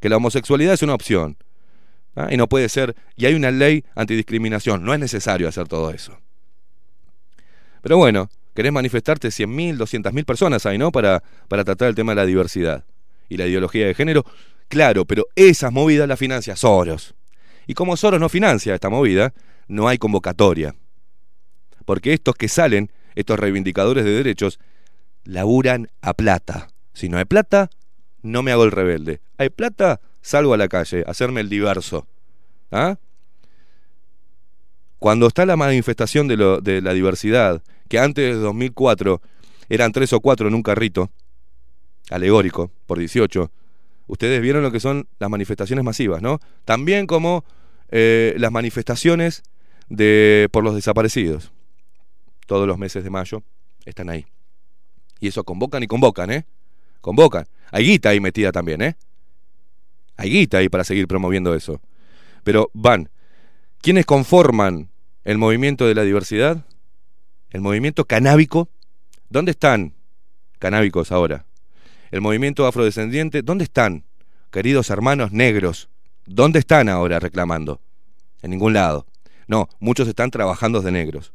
[0.00, 1.36] Que la homosexualidad es una opción.
[2.16, 2.26] ¿ah?
[2.28, 6.18] Y no puede ser, y hay una ley antidiscriminación, no es necesario hacer todo eso.
[7.82, 10.90] Pero bueno, querés manifestarte 100.000, 200.000 personas ahí, ¿no?
[10.90, 12.84] Para, para tratar el tema de la diversidad
[13.28, 14.24] y la ideología de género.
[14.66, 17.14] Claro, pero esas movidas las financia Soros.
[17.68, 19.32] Y como Soros no financia esta movida,
[19.68, 20.74] no hay convocatoria.
[21.84, 24.58] Porque estos que salen, estos reivindicadores de derechos,
[25.24, 26.68] laburan a plata.
[26.92, 27.70] Si no hay plata,
[28.22, 29.20] no me hago el rebelde.
[29.38, 32.06] Hay plata, salgo a la calle, hacerme el diverso.
[32.70, 32.96] ¿Ah?
[34.98, 39.20] Cuando está la manifestación de la diversidad, que antes de 2004
[39.68, 41.10] eran tres o cuatro en un carrito,
[42.10, 43.50] alegórico, por 18,
[44.08, 46.40] ustedes vieron lo que son las manifestaciones masivas, ¿no?
[46.64, 47.44] También como
[47.90, 49.42] eh, las manifestaciones
[49.88, 51.52] de, por los desaparecidos.
[52.46, 53.42] Todos los meses de mayo
[53.84, 54.26] están ahí.
[55.20, 56.46] Y eso convocan y convocan, ¿eh?
[57.00, 57.46] Convocan.
[57.70, 58.96] Hay guita ahí metida también, ¿eh?
[60.16, 61.80] Hay guita ahí para seguir promoviendo eso.
[62.42, 63.10] Pero van,
[63.80, 64.90] ¿quiénes conforman
[65.24, 66.64] el movimiento de la diversidad?
[67.50, 68.68] El movimiento canábico.
[69.28, 69.94] ¿Dónde están
[70.58, 71.46] canábicos ahora?
[72.10, 73.42] El movimiento afrodescendiente.
[73.42, 74.04] ¿Dónde están,
[74.50, 75.88] queridos hermanos negros?
[76.26, 77.80] ¿Dónde están ahora reclamando?
[78.42, 79.06] En ningún lado.
[79.46, 81.32] No, muchos están trabajando de negros.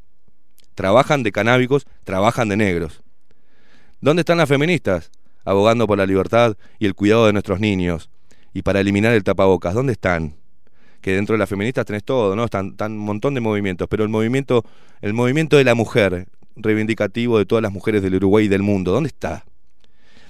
[0.74, 3.02] Trabajan de canábicos, trabajan de negros.
[4.02, 5.12] ¿Dónde están las feministas?
[5.46, 8.10] Abogando por la libertad y el cuidado de nuestros niños.
[8.54, 9.74] Y para eliminar el tapabocas.
[9.74, 10.36] ¿Dónde están?
[11.02, 12.46] Que dentro de las feministas tenés todo, ¿no?
[12.46, 13.88] Están, un montón de movimientos.
[13.90, 14.66] Pero el movimiento,
[15.02, 18.92] el movimiento de la mujer, reivindicativo de todas las mujeres del Uruguay y del mundo,
[18.92, 19.46] ¿dónde está?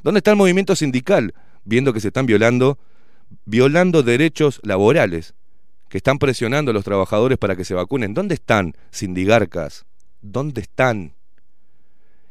[0.04, 1.34] ¿Dónde está el movimiento sindical?
[1.64, 2.78] Viendo que se están violando,
[3.46, 5.34] violando derechos laborales,
[5.90, 8.14] que están presionando a los trabajadores para que se vacunen.
[8.14, 9.86] ¿Dónde están, sindigarcas?
[10.22, 11.14] ¿Dónde están?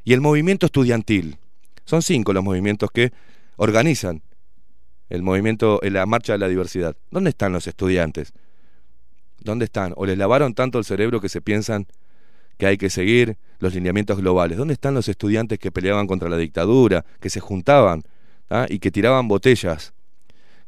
[0.04, 1.38] Y el movimiento estudiantil.
[1.84, 3.12] Son cinco los movimientos que
[3.56, 4.22] organizan
[5.08, 6.96] el movimiento, la marcha de la diversidad.
[7.10, 8.32] ¿Dónde están los estudiantes?
[9.40, 9.92] ¿Dónde están?
[9.96, 11.86] ¿O les lavaron tanto el cerebro que se piensan
[12.56, 14.56] que hay que seguir los lineamientos globales?
[14.56, 18.02] ¿Dónde están los estudiantes que peleaban contra la dictadura, que se juntaban
[18.50, 18.66] ¿ah?
[18.68, 19.92] y que tiraban botellas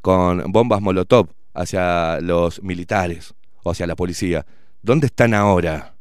[0.01, 4.45] con bombas Molotov hacia los militares o hacia la policía?
[4.83, 5.96] ¿Dónde están ahora?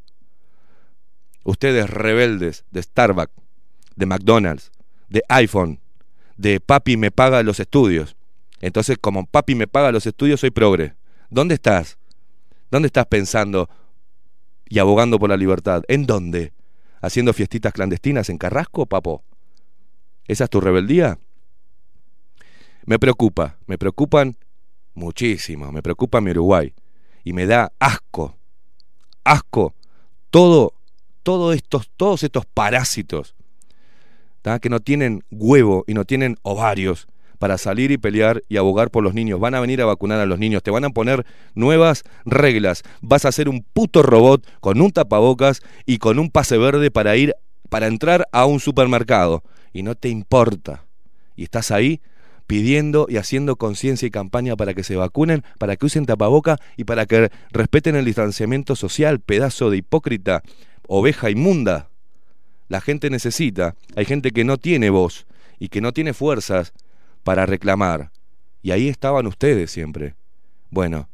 [1.46, 3.32] Ustedes rebeldes de Starbucks,
[3.96, 4.72] de McDonald's,
[5.08, 5.80] de iPhone,
[6.36, 8.18] de papi me paga los estudios.
[8.60, 10.96] Entonces, como papi me paga los estudios, soy progre.
[11.30, 11.98] ¿Dónde estás?
[12.70, 13.70] ¿Dónde estás pensando
[14.68, 15.84] y abogando por la libertad?
[15.88, 16.52] ¿En dónde?
[17.06, 19.24] haciendo fiestitas clandestinas en Carrasco, papo?
[20.28, 21.20] ¿Esa es tu rebeldía?
[22.86, 24.36] Me preocupa, me preocupan
[24.94, 26.74] muchísimo, me preocupa mi Uruguay.
[27.24, 28.38] Y me da asco,
[29.24, 29.74] asco,
[30.30, 30.74] todo,
[31.26, 33.34] todo estos, todos estos parásitos
[34.44, 34.60] ¿tá?
[34.60, 37.08] que no tienen huevo y no tienen ovarios
[37.40, 39.40] para salir y pelear y abogar por los niños.
[39.40, 42.84] Van a venir a vacunar a los niños, te van a poner nuevas reglas.
[43.02, 47.16] Vas a ser un puto robot con un tapabocas y con un pase verde para
[47.16, 47.34] ir
[47.70, 50.86] para entrar a un supermercado y no te importa.
[51.36, 52.02] Y estás ahí
[52.46, 56.84] pidiendo y haciendo conciencia y campaña para que se vacunen, para que usen tapaboca y
[56.84, 60.44] para que respeten el distanciamiento social, pedazo de hipócrita,
[60.88, 61.90] oveja inmunda.
[62.68, 65.28] La gente necesita, hay gente que no tiene voz
[65.60, 66.74] y que no tiene fuerzas
[67.24, 68.12] para reclamar.
[68.62, 70.16] Y ahí estaban ustedes siempre.
[70.70, 71.10] Bueno,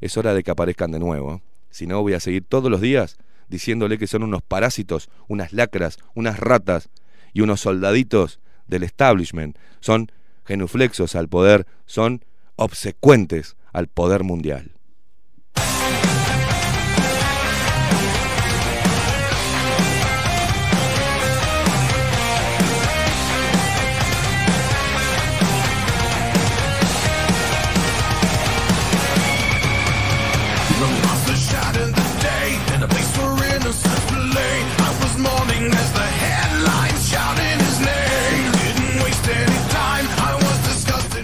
[0.00, 1.42] es hora de que aparezcan de nuevo.
[1.70, 3.16] Si no, voy a seguir todos los días
[3.48, 6.90] diciéndole que son unos parásitos, unas lacras, unas ratas
[7.32, 9.56] y unos soldaditos del establishment.
[9.80, 10.10] Son
[10.44, 12.24] genuflexos al poder, son
[12.56, 14.75] obsecuentes al poder mundial.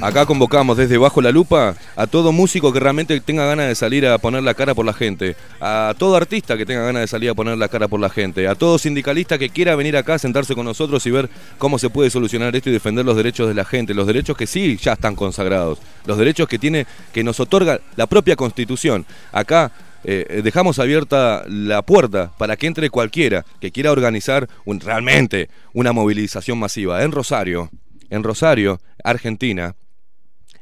[0.02, 4.04] Acá convocamos desde Bajo la Lupa a todo músico que realmente tenga ganas de salir
[4.04, 7.30] a poner la cara por la gente, a todo artista que tenga ganas de salir
[7.30, 10.18] a poner la cara por la gente, a todo sindicalista que quiera venir acá a
[10.18, 13.54] sentarse con nosotros y ver cómo se puede solucionar esto y defender los derechos de
[13.54, 17.38] la gente, los derechos que sí ya están consagrados, los derechos que tiene que nos
[17.38, 19.06] otorga la propia Constitución.
[19.30, 19.70] Acá
[20.02, 26.58] eh, dejamos abierta la puerta para que entre cualquiera que quiera organizar realmente una movilización
[26.58, 27.70] masiva en Rosario,
[28.10, 29.76] en Rosario, Argentina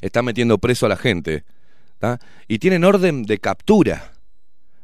[0.00, 1.44] están metiendo preso a la gente.
[2.48, 4.12] Y tienen orden de captura.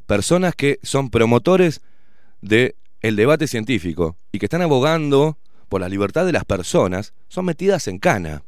[0.07, 1.81] Personas que son promotores
[2.41, 7.45] del el debate científico y que están abogando por la libertad de las personas, son
[7.45, 8.43] metidas en cana.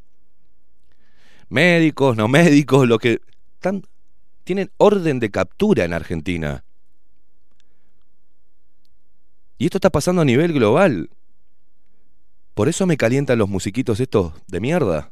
[1.49, 3.21] Médicos, no médicos, lo que
[3.55, 3.83] están,
[4.45, 6.65] tienen orden de captura en Argentina.
[9.57, 11.11] Y esto está pasando a nivel global.
[12.55, 15.11] Por eso me calientan los musiquitos estos de mierda.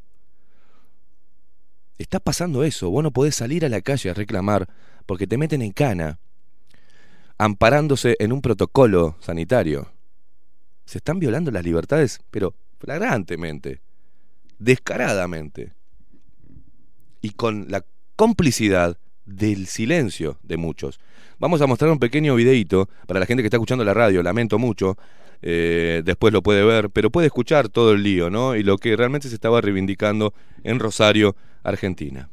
[1.99, 4.69] Está pasando eso, vos no podés salir a la calle a reclamar
[5.07, 6.19] porque te meten en cana,
[7.39, 9.93] amparándose en un protocolo sanitario.
[10.85, 13.81] Se están violando las libertades, pero flagrantemente,
[14.59, 15.73] descaradamente,
[17.23, 21.01] y con la complicidad del silencio de muchos.
[21.39, 24.59] Vamos a mostrar un pequeño videíto para la gente que está escuchando la radio, lamento
[24.59, 24.97] mucho,
[25.43, 28.57] eh, después lo puede ver, pero puede escuchar todo el lío, ¿no?
[28.57, 32.29] Y lo que realmente se estaba reivindicando en Rosario, Argentina.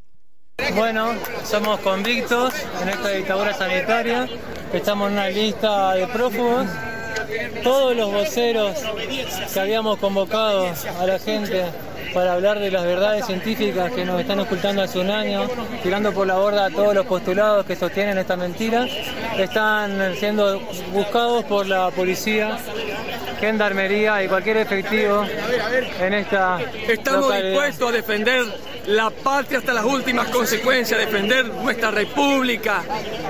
[0.75, 1.13] Bueno,
[1.43, 4.29] somos convictos en esta dictadura sanitaria,
[4.71, 6.67] estamos en una lista de prófugos.
[7.63, 8.77] Todos los voceros
[9.53, 10.67] que habíamos convocado
[10.99, 11.65] a la gente
[12.13, 15.47] para hablar de las verdades científicas que nos están ocultando hace un año,
[15.81, 18.87] tirando por la borda a todos los postulados que sostienen esta mentira,
[19.37, 20.59] están siendo
[20.91, 22.57] buscados por la policía,
[23.39, 25.25] gendarmería y cualquier efectivo
[25.99, 27.49] en esta Estamos localidad.
[27.49, 28.45] dispuestos a defender
[28.87, 32.83] la patria hasta las últimas consecuencias, defender nuestra república.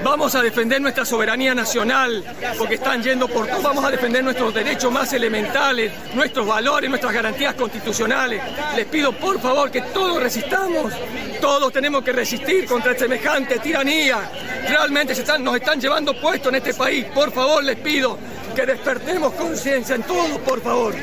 [0.04, 2.24] Vamos a defender nuestra soberanía nacional,
[2.58, 3.62] porque están yendo por todo.
[3.62, 8.42] Vamos a defender nuestros derechos más elementales, nuestros valores, nuestras garantías constitucionales.
[8.76, 10.94] Les pido por favor que todos resistamos.
[11.39, 14.32] Todos tenemos que resistir contra semejante tiranía.
[14.67, 17.06] Realmente se están, nos están llevando puesto en este país.
[17.13, 18.17] Por favor, les pido
[18.56, 20.94] que despertemos conciencia en todo, por favor.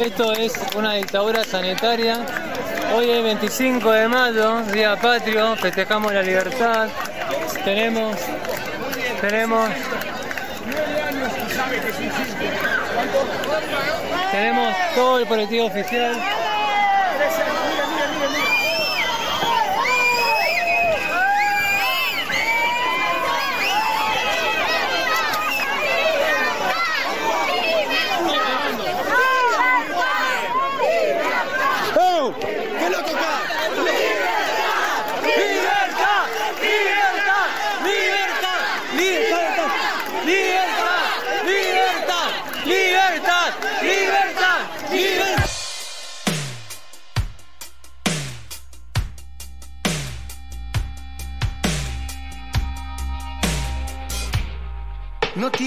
[0.00, 2.24] Esto es una dictadura sanitaria.
[2.94, 6.88] Hoy es 25 de mayo, día patrio, festejamos la libertad.
[7.64, 8.16] Tenemos,
[9.20, 9.70] tenemos,
[14.30, 16.37] tenemos todo el colectivo oficial.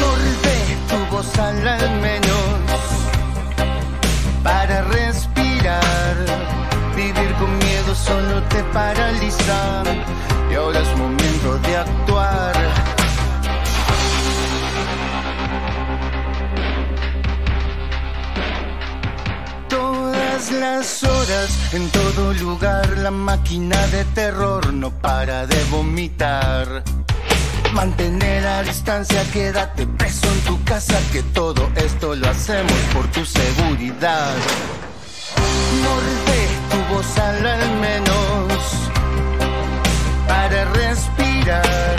[0.00, 0.58] Morde
[0.88, 2.58] tu voz al menos
[4.42, 6.16] para respirar.
[6.94, 9.82] Vivir con miedo solo te paraliza
[10.50, 12.54] y ahora es momento de actuar.
[19.68, 26.97] Todas las horas, en todo lugar, la máquina de terror no para de vomitar.
[27.72, 33.24] Mantener a distancia, quédate preso en tu casa, que todo esto lo hacemos por tu
[33.24, 34.34] seguridad.
[35.82, 36.40] Morde
[36.70, 37.42] tu voz al
[37.80, 38.88] menos
[40.26, 41.96] para respirar.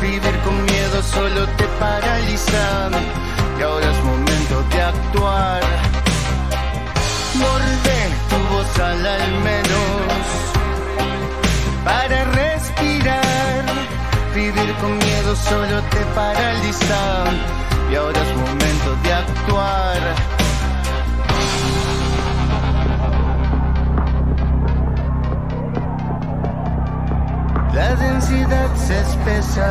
[0.00, 2.90] Vivir con miedo solo te paraliza
[3.58, 5.60] y ahora es momento de actuar.
[7.34, 7.98] Morde
[8.30, 10.04] tu voz al menos
[11.84, 12.43] para respirar.
[14.72, 17.24] Con miedo solo te paraliza
[17.90, 20.00] y ahora es momento de actuar.
[27.74, 29.68] La densidad se espesa.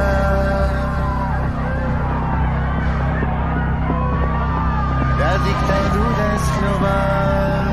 [5.19, 7.63] La dictadura es global.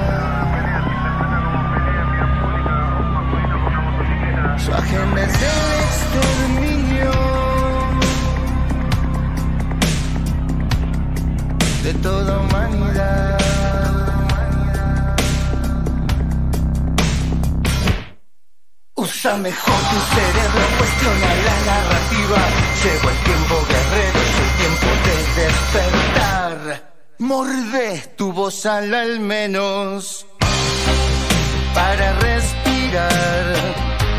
[4.58, 5.32] Su agenda es
[11.92, 13.38] de toda humanidad.
[18.94, 22.40] Usa mejor tu cerebro, cuestiona la narrativa.
[22.82, 26.58] Llegó el tiempo guerrero, es el tiempo de despertar.
[27.18, 30.26] Morde tu voz al menos
[31.74, 33.46] para respirar.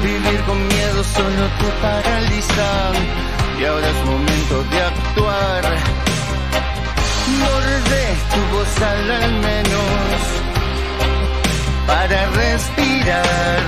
[0.04, 2.70] Vivir con miedo solo te paraliza
[3.60, 5.64] y ahora es momento de actuar.
[7.40, 8.04] Morde
[8.34, 10.22] tu voz al menos
[11.88, 13.66] para respirar.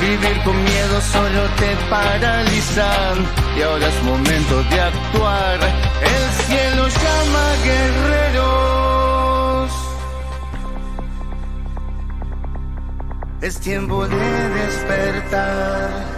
[0.00, 2.88] Vivir con miedo solo te paraliza
[3.56, 5.58] y ahora es momento de actuar.
[6.02, 8.86] El cielo llama guerreros.
[13.40, 16.15] Es tiempo de despertar.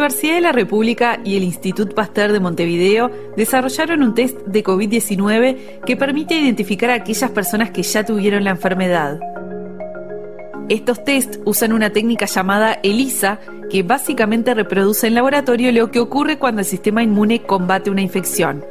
[0.00, 5.82] Universidad de la República y el Institut Pasteur de Montevideo desarrollaron un test de COVID-19
[5.84, 9.20] que permite identificar a aquellas personas que ya tuvieron la enfermedad.
[10.70, 16.38] Estos test usan una técnica llamada ELISA, que básicamente reproduce en laboratorio lo que ocurre
[16.38, 18.64] cuando el sistema inmune combate una infección.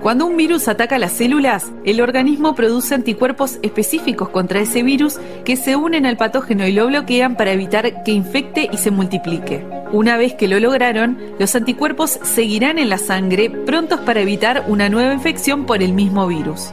[0.00, 5.56] Cuando un virus ataca las células, el organismo produce anticuerpos específicos contra ese virus que
[5.56, 9.62] se unen al patógeno y lo bloquean para evitar que infecte y se multiplique.
[9.92, 14.88] Una vez que lo lograron, los anticuerpos seguirán en la sangre prontos para evitar una
[14.88, 16.72] nueva infección por el mismo virus.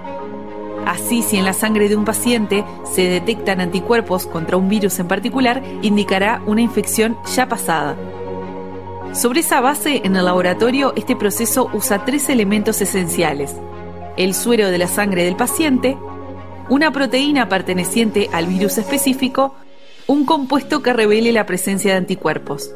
[0.86, 5.10] Así, si en la sangre de un paciente se detectan anticuerpos contra un virus en
[5.10, 7.98] particular, indicará una infección ya pasada.
[9.14, 13.56] Sobre esa base, en el laboratorio, este proceso usa tres elementos esenciales.
[14.16, 15.98] El suero de la sangre del paciente,
[16.70, 19.56] una proteína perteneciente al virus específico,
[20.06, 22.72] un compuesto que revele la presencia de anticuerpos.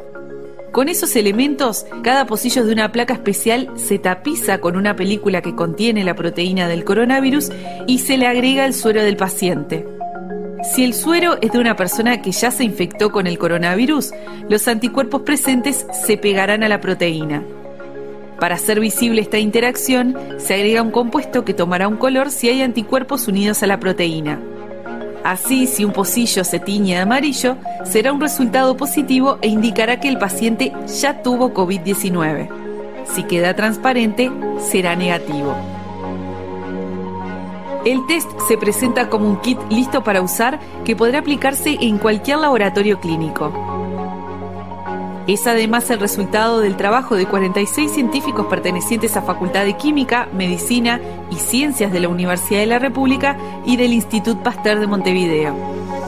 [0.71, 5.53] Con esos elementos, cada pocillo de una placa especial se tapiza con una película que
[5.53, 7.51] contiene la proteína del coronavirus
[7.87, 9.85] y se le agrega el suero del paciente.
[10.63, 14.11] Si el suero es de una persona que ya se infectó con el coronavirus,
[14.47, 17.43] los anticuerpos presentes se pegarán a la proteína.
[18.39, 22.61] Para hacer visible esta interacción, se agrega un compuesto que tomará un color si hay
[22.61, 24.39] anticuerpos unidos a la proteína.
[25.23, 30.09] Así, si un pocillo se tiñe de amarillo, será un resultado positivo e indicará que
[30.09, 32.49] el paciente ya tuvo COVID-19.
[33.05, 35.55] Si queda transparente, será negativo.
[37.83, 42.37] El test se presenta como un kit listo para usar que podrá aplicarse en cualquier
[42.37, 43.51] laboratorio clínico.
[45.27, 50.99] Es además el resultado del trabajo de 46 científicos pertenecientes a Facultad de Química, Medicina
[51.31, 55.55] y Ciencias de la Universidad de la República y del Instituto Pasteur de Montevideo.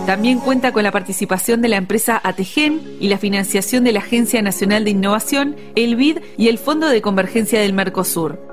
[0.05, 4.43] También cuenta con la participación de la empresa Ategen y la financiación de la Agencia
[4.43, 8.52] Nacional de Innovación, el BID y el Fondo de Convergencia del Mercosur.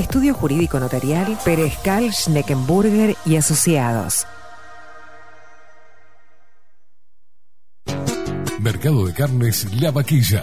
[0.00, 4.26] Estudio Jurídico Notarial Pérez Cal Schneckenburger y Asociados.
[8.58, 10.42] Mercado de Carnes La Vaquilla.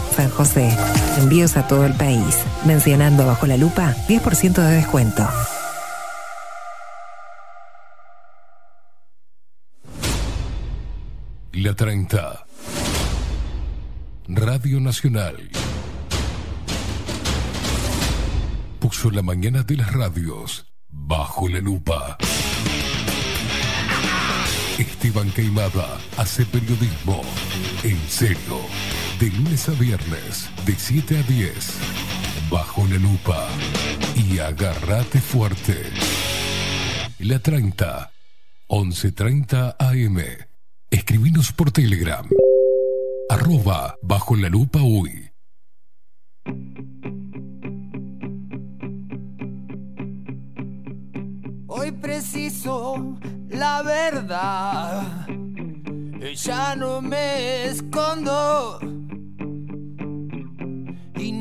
[0.15, 0.69] San José.
[1.19, 2.37] Envíos a todo el país.
[2.65, 5.27] Mencionando bajo la lupa 10% de descuento.
[11.53, 12.45] La 30.
[14.27, 15.49] Radio Nacional.
[18.79, 22.17] Puso la mañana de las radios bajo la lupa.
[24.77, 27.21] Esteban Queimada hace periodismo
[27.83, 28.59] en serio.
[29.21, 31.77] De lunes a viernes, de 7 a 10.
[32.49, 33.47] Bajo la lupa.
[34.15, 35.75] Y agárrate fuerte.
[37.19, 38.11] La 30.
[38.67, 40.17] 11.30 AM.
[40.89, 42.27] Escribinos por Telegram.
[43.29, 45.29] Arroba bajo la lupa uy.
[51.67, 53.19] Hoy preciso
[53.49, 55.27] la verdad.
[56.33, 58.79] Ya no me escondo.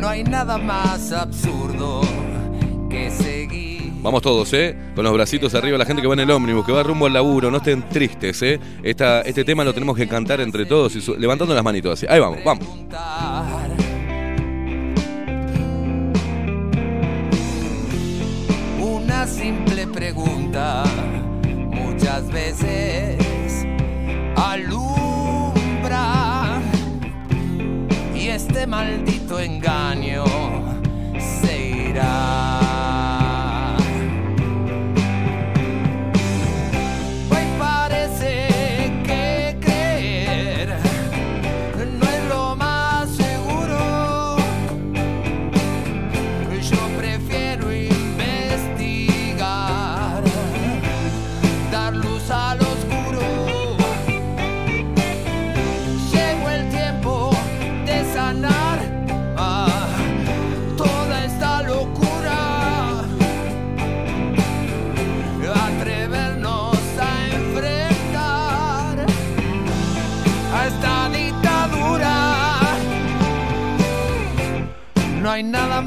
[0.00, 2.02] No hay nada más absurdo
[2.88, 3.92] que seguir.
[4.00, 4.76] Vamos todos, ¿eh?
[4.94, 7.12] Con los bracitos arriba, la gente que va en el ómnibus, que va rumbo al
[7.12, 8.60] laburo, no estén tristes, ¿eh?
[8.84, 12.06] Esta, este tema lo tenemos que cantar entre todos y levantando las manitos así.
[12.08, 12.64] Ahí vamos, vamos.
[18.80, 20.84] Una simple pregunta
[21.72, 23.66] muchas veces
[24.36, 25.40] alumbra
[28.14, 30.24] y este maldito engaño
[31.18, 32.47] se irá.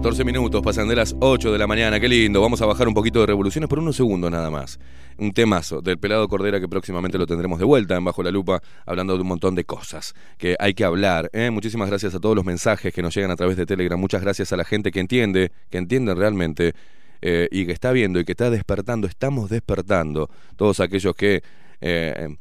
[0.00, 2.40] 14 minutos, pasan de las 8 de la mañana, qué lindo.
[2.40, 4.80] Vamos a bajar un poquito de revoluciones por unos segundos nada más.
[5.18, 8.62] Un temazo del pelado Cordera que próximamente lo tendremos de vuelta en Bajo la Lupa,
[8.86, 11.28] hablando de un montón de cosas que hay que hablar.
[11.34, 11.50] ¿eh?
[11.50, 14.00] Muchísimas gracias a todos los mensajes que nos llegan a través de Telegram.
[14.00, 16.72] Muchas gracias a la gente que entiende, que entiende realmente
[17.20, 19.06] eh, y que está viendo y que está despertando.
[19.06, 20.30] Estamos despertando.
[20.56, 21.42] Todos aquellos que.
[21.82, 22.36] eh,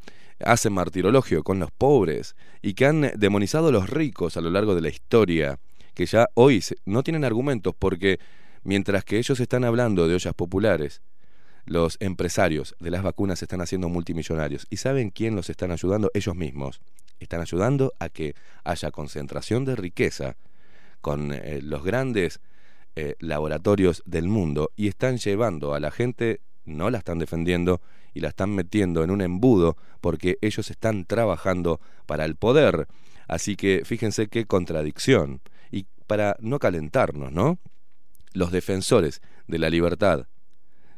[0.46, 4.74] hacen martirologio con los pobres y que han demonizado a los ricos a lo largo
[4.74, 5.60] de la historia
[6.00, 8.22] que ya hoy no tienen argumentos porque
[8.64, 11.02] mientras que ellos están hablando de ollas populares,
[11.66, 14.66] los empresarios de las vacunas se están haciendo multimillonarios.
[14.70, 16.10] ¿Y saben quién los están ayudando?
[16.14, 16.80] Ellos mismos.
[17.20, 18.34] Están ayudando a que
[18.64, 20.38] haya concentración de riqueza
[21.02, 22.40] con eh, los grandes
[22.96, 27.82] eh, laboratorios del mundo y están llevando a la gente, no la están defendiendo
[28.14, 32.88] y la están metiendo en un embudo porque ellos están trabajando para el poder.
[33.28, 35.42] Así que fíjense qué contradicción.
[36.10, 37.60] Para no calentarnos, ¿no?
[38.34, 40.26] Los defensores de la libertad,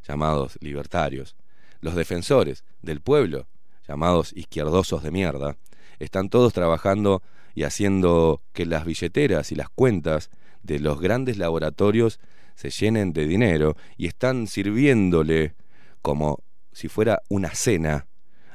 [0.07, 1.35] llamados libertarios,
[1.81, 3.49] los defensores del pueblo,
[3.85, 5.57] llamados izquierdosos de mierda,
[5.99, 7.21] están todos trabajando
[7.55, 10.29] y haciendo que las billeteras y las cuentas
[10.63, 12.21] de los grandes laboratorios
[12.55, 15.55] se llenen de dinero y están sirviéndole
[16.01, 16.41] como
[16.71, 18.07] si fuera una cena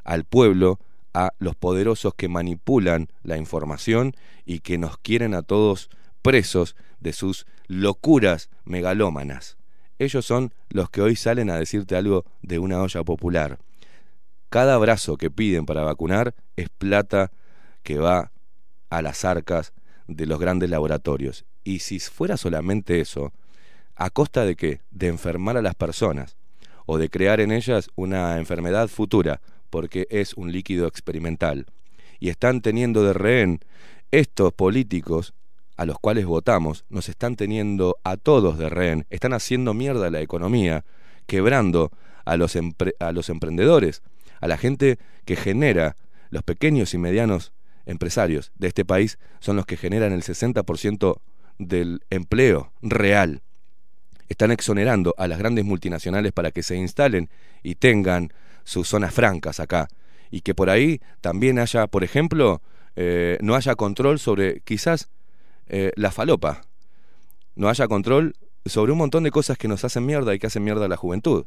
[0.04, 0.80] al pueblo
[1.12, 4.14] a los poderosos que manipulan la información
[4.46, 5.90] y que nos quieren a todos
[6.26, 9.56] presos de sus locuras megalómanas.
[10.00, 13.60] Ellos son los que hoy salen a decirte algo de una olla popular.
[14.48, 17.30] Cada abrazo que piden para vacunar es plata
[17.84, 18.32] que va
[18.90, 19.72] a las arcas
[20.08, 21.44] de los grandes laboratorios.
[21.62, 23.32] Y si fuera solamente eso,
[23.94, 24.80] ¿a costa de qué?
[24.90, 26.36] De enfermar a las personas
[26.86, 31.66] o de crear en ellas una enfermedad futura, porque es un líquido experimental.
[32.18, 33.60] Y están teniendo de rehén
[34.10, 35.32] estos políticos
[35.76, 40.20] a los cuales votamos, nos están teniendo a todos de rehén, están haciendo mierda la
[40.20, 40.84] economía,
[41.26, 41.90] quebrando
[42.24, 44.02] a los, empre- a los emprendedores,
[44.40, 45.96] a la gente que genera,
[46.30, 47.52] los pequeños y medianos
[47.84, 51.20] empresarios de este país son los que generan el 60%
[51.58, 53.42] del empleo real.
[54.28, 57.30] Están exonerando a las grandes multinacionales para que se instalen
[57.62, 58.32] y tengan
[58.64, 59.88] sus zonas francas acá.
[60.30, 62.60] Y que por ahí también haya, por ejemplo,
[62.96, 65.08] eh, no haya control sobre quizás
[65.68, 66.62] eh, la falopa.
[67.54, 70.64] No haya control sobre un montón de cosas que nos hacen mierda y que hacen
[70.64, 71.46] mierda a la juventud.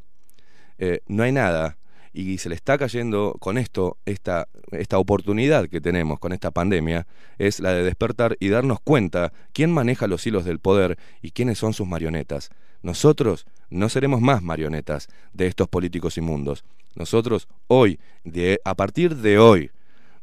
[0.78, 1.78] Eh, no hay nada.
[2.11, 7.05] Y se le está cayendo con esto, esta, esta oportunidad que tenemos con esta pandemia,
[7.38, 11.59] es la de despertar y darnos cuenta quién maneja los hilos del poder y quiénes
[11.59, 12.49] son sus marionetas.
[12.82, 16.63] Nosotros no seremos más marionetas de estos políticos inmundos.
[16.95, 19.70] Nosotros hoy, de, a partir de hoy,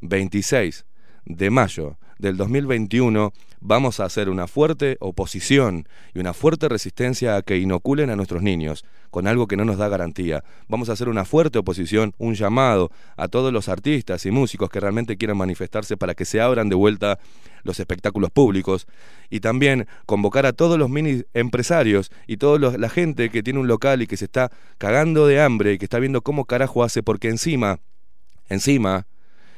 [0.00, 0.84] 26
[1.24, 7.42] de mayo del 2021, vamos a hacer una fuerte oposición y una fuerte resistencia a
[7.42, 10.44] que inoculen a nuestros niños con algo que no nos da garantía.
[10.68, 14.80] Vamos a hacer una fuerte oposición, un llamado a todos los artistas y músicos que
[14.80, 17.18] realmente quieran manifestarse para que se abran de vuelta
[17.62, 18.86] los espectáculos públicos
[19.28, 23.68] y también convocar a todos los mini empresarios y toda la gente que tiene un
[23.68, 27.02] local y que se está cagando de hambre y que está viendo cómo carajo hace
[27.02, 27.80] porque encima,
[28.48, 29.06] encima,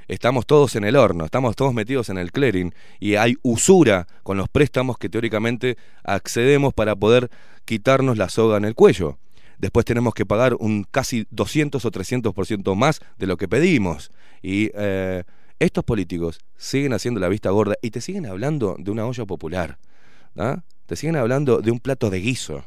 [0.09, 4.38] estamos todos en el horno, estamos todos metidos en el clearing y hay usura con
[4.38, 7.30] los préstamos que teóricamente accedemos para poder
[7.64, 9.18] quitarnos la soga en el cuello.
[9.59, 14.11] Después tenemos que pagar un casi 200 o 300% más de lo que pedimos.
[14.40, 15.24] Y eh,
[15.59, 19.78] estos políticos siguen haciendo la vista gorda y te siguen hablando de una olla popular.
[20.36, 20.62] ¿ah?
[20.86, 22.64] Te siguen hablando de un plato de guiso.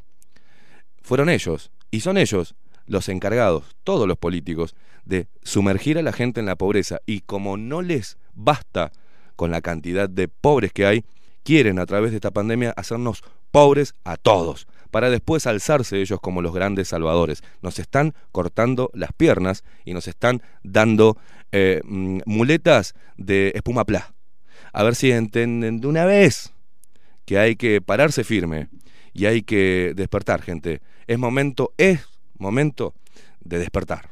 [1.01, 2.55] Fueron ellos, y son ellos,
[2.91, 4.75] los encargados, todos los políticos,
[5.05, 6.99] de sumergir a la gente en la pobreza.
[7.05, 8.91] Y como no les basta
[9.35, 11.05] con la cantidad de pobres que hay,
[11.43, 16.41] quieren a través de esta pandemia hacernos pobres a todos, para después alzarse ellos como
[16.41, 17.43] los grandes salvadores.
[17.61, 21.17] Nos están cortando las piernas y nos están dando
[21.53, 24.13] eh, mm, muletas de espuma plá.
[24.73, 26.51] A ver si entienden de una vez
[27.25, 28.67] que hay que pararse firme
[29.13, 30.81] y hay que despertar, gente.
[31.07, 32.11] Es momento, es
[32.41, 32.93] momento
[33.39, 34.09] de despertar.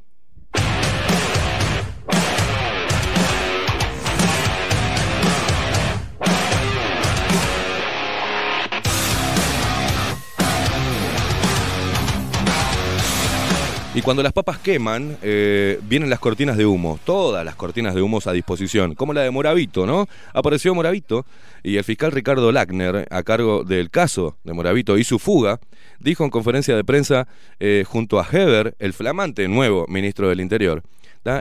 [13.95, 18.03] Y cuando las papas queman, eh, vienen las cortinas de humo, todas las cortinas de
[18.03, 20.07] humo a disposición, como la de Moravito, ¿no?
[20.31, 21.25] Apareció Moravito
[21.63, 25.59] y el fiscal Ricardo Lackner, a cargo del caso de Moravito y su fuga,
[25.99, 27.27] dijo en conferencia de prensa
[27.59, 30.83] eh, junto a Heber, el flamante nuevo ministro del Interior,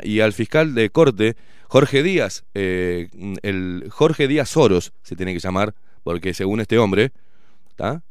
[0.03, 1.36] y al fiscal de corte,
[1.68, 3.09] Jorge Díaz, eh,
[3.42, 7.12] el Jorge Díaz Soros se tiene que llamar, porque según este hombre,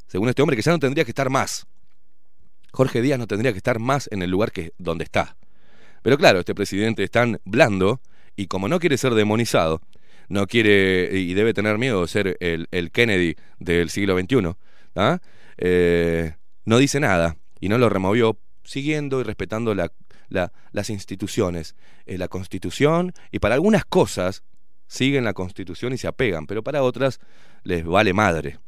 [0.06, 1.66] según este hombre que ya no tendría que estar más,
[2.72, 5.36] Jorge Díaz no tendría que estar más en el lugar que donde está.
[6.02, 8.00] Pero claro, este presidente es tan blando
[8.36, 9.80] y como no quiere ser demonizado,
[10.28, 14.54] no quiere y debe tener miedo de ser el, el Kennedy del siglo XXI,
[14.94, 15.18] ¿ah?
[15.56, 19.90] eh, no dice nada y no lo removió siguiendo y respetando la,
[20.28, 21.74] la, las instituciones,
[22.06, 24.44] eh, la constitución y para algunas cosas
[24.86, 27.20] siguen la constitución y se apegan, pero para otras
[27.62, 28.58] les vale madre.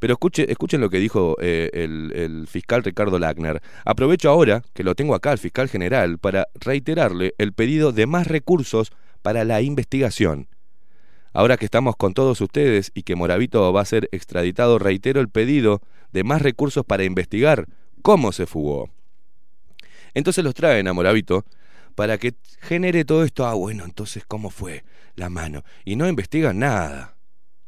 [0.00, 3.62] Pero escuche, escuchen lo que dijo eh, el, el, fiscal Ricardo Lackner.
[3.84, 8.26] Aprovecho ahora que lo tengo acá, el fiscal general, para reiterarle el pedido de más
[8.26, 8.92] recursos
[9.22, 10.48] para la investigación.
[11.32, 15.28] Ahora que estamos con todos ustedes y que Moravito va a ser extraditado, reitero el
[15.28, 15.82] pedido
[16.12, 17.66] de más recursos para investigar
[18.02, 18.88] cómo se fugó.
[20.14, 21.44] Entonces los traen a Moravito
[21.94, 23.44] para que genere todo esto.
[23.44, 24.84] Ah, bueno, entonces, ¿cómo fue
[25.14, 25.62] la mano?
[25.84, 27.16] Y no investigan nada.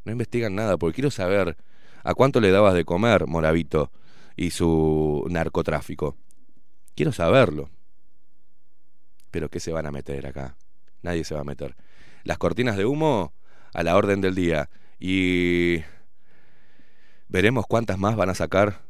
[0.05, 1.57] No investigan nada, porque quiero saber
[2.05, 3.91] ¿A cuánto le dabas de comer, Moravito,
[4.37, 6.17] y su narcotráfico?
[6.95, 7.71] Quiero saberlo.
[9.31, 10.57] Pero ¿qué se van a meter acá?
[11.03, 11.77] Nadie se va a meter.
[12.25, 13.33] Las cortinas de humo
[13.75, 14.71] a la orden del día.
[14.99, 15.83] Y
[17.29, 18.83] veremos cuántas más van a sacar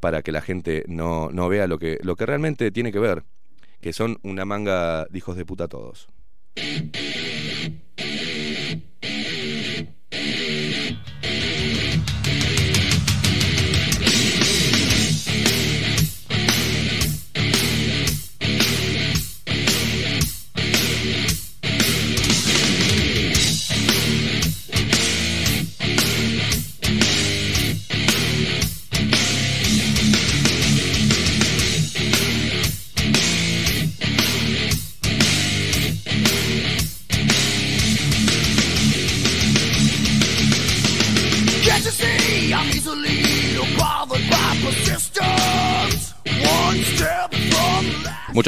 [0.00, 3.24] para que la gente no, no vea lo que, lo que realmente tiene que ver,
[3.80, 6.08] que son una manga de hijos de puta todos.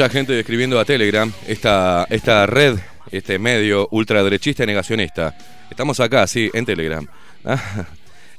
[0.05, 2.77] Mucha gente escribiendo a Telegram, esta, esta red,
[3.11, 5.35] este medio ultraderechista y negacionista.
[5.67, 7.07] Estamos acá, sí, en Telegram.
[7.43, 7.87] Ah,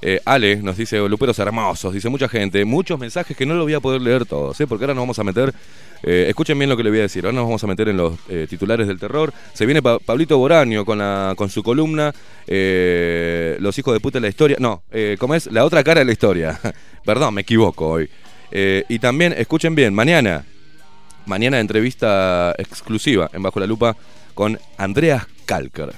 [0.00, 3.74] eh, Ale nos dice, Luperos hermosos, dice mucha gente, muchos mensajes que no lo voy
[3.74, 4.68] a poder leer todos, ¿eh?
[4.68, 5.52] porque ahora nos vamos a meter,
[6.04, 7.96] eh, escuchen bien lo que le voy a decir, ahora nos vamos a meter en
[7.96, 8.16] los
[8.48, 9.32] titulares del terror.
[9.52, 12.14] Se viene Pablito Boraño con, la, con su columna,
[12.46, 14.84] Los hijos de puta de la historia, no,
[15.18, 15.50] ¿cómo es?
[15.50, 16.60] La otra cara de la historia.
[17.04, 18.08] Perdón, me equivoco hoy.
[18.52, 20.44] y también, escuchen bien, mañana,
[21.26, 23.96] mañana entrevista exclusiva en Bajo la Lupa
[24.34, 25.92] con Andreas Kalker.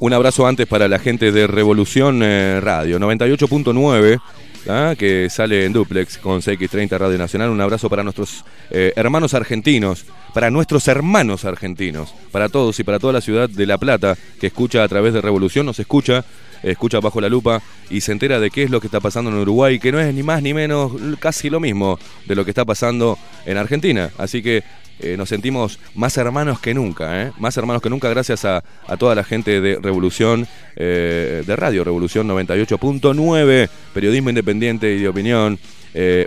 [0.00, 4.20] Un abrazo antes para la gente de Revolución eh, Radio 98.9
[4.68, 4.94] ¿ah?
[4.96, 7.50] que sale en duplex con CX30 Radio Nacional.
[7.50, 13.00] Un abrazo para nuestros eh, hermanos argentinos, para nuestros hermanos argentinos, para todos y para
[13.00, 16.24] toda la ciudad de La Plata que escucha a través de Revolución, nos escucha
[16.62, 19.38] escucha bajo la lupa y se entera de qué es lo que está pasando en
[19.38, 22.64] Uruguay, que no es ni más ni menos casi lo mismo de lo que está
[22.64, 24.10] pasando en Argentina.
[24.18, 24.62] Así que
[25.00, 27.32] eh, nos sentimos más hermanos que nunca, ¿eh?
[27.38, 28.62] más hermanos que nunca gracias a,
[28.98, 30.46] toda la gente de Revolución,
[30.76, 35.58] eh, de Radio Revolución 98.9, periodismo independiente y de opinión.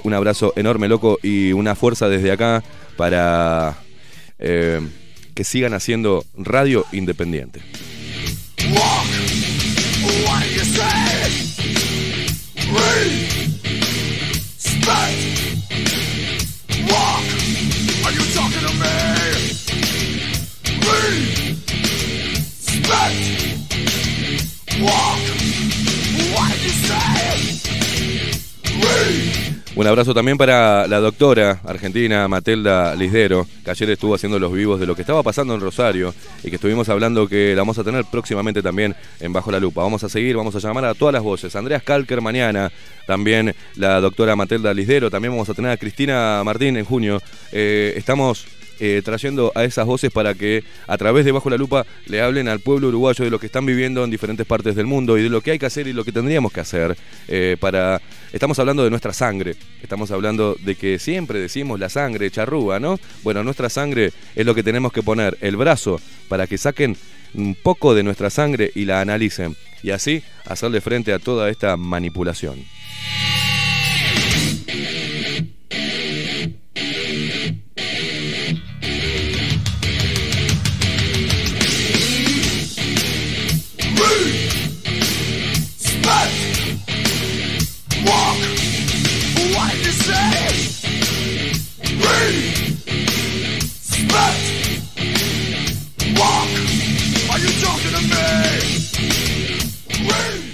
[0.03, 2.63] un abrazo enorme, loco, y una fuerza desde acá
[2.97, 3.75] para
[4.37, 7.61] que sigan haciendo radio independiente.
[14.83, 15.30] Walk.
[29.73, 34.79] Un abrazo también para la doctora argentina Matelda Lisdero, que ayer estuvo haciendo los vivos
[34.79, 36.13] de lo que estaba pasando en Rosario
[36.43, 39.81] y que estuvimos hablando que la vamos a tener próximamente también en Bajo la Lupa.
[39.81, 41.55] Vamos a seguir, vamos a llamar a todas las voces.
[41.55, 42.71] Andreas Kalker mañana,
[43.07, 47.19] también la doctora Matelda Lisdero, también vamos a tener a Cristina Martín en junio.
[47.51, 48.45] Eh, estamos
[48.83, 52.47] eh, trayendo a esas voces para que a través de Bajo la Lupa le hablen
[52.47, 55.29] al pueblo uruguayo de lo que están viviendo en diferentes partes del mundo y de
[55.29, 58.01] lo que hay que hacer y lo que tendríamos que hacer eh, para...
[58.33, 62.99] Estamos hablando de nuestra sangre, estamos hablando de que siempre decimos la sangre charrúa, ¿no?
[63.21, 66.97] Bueno, nuestra sangre es lo que tenemos que poner, el brazo, para que saquen
[67.35, 71.77] un poco de nuestra sangre y la analicen y así hacerle frente a toda esta
[71.77, 72.65] manipulación.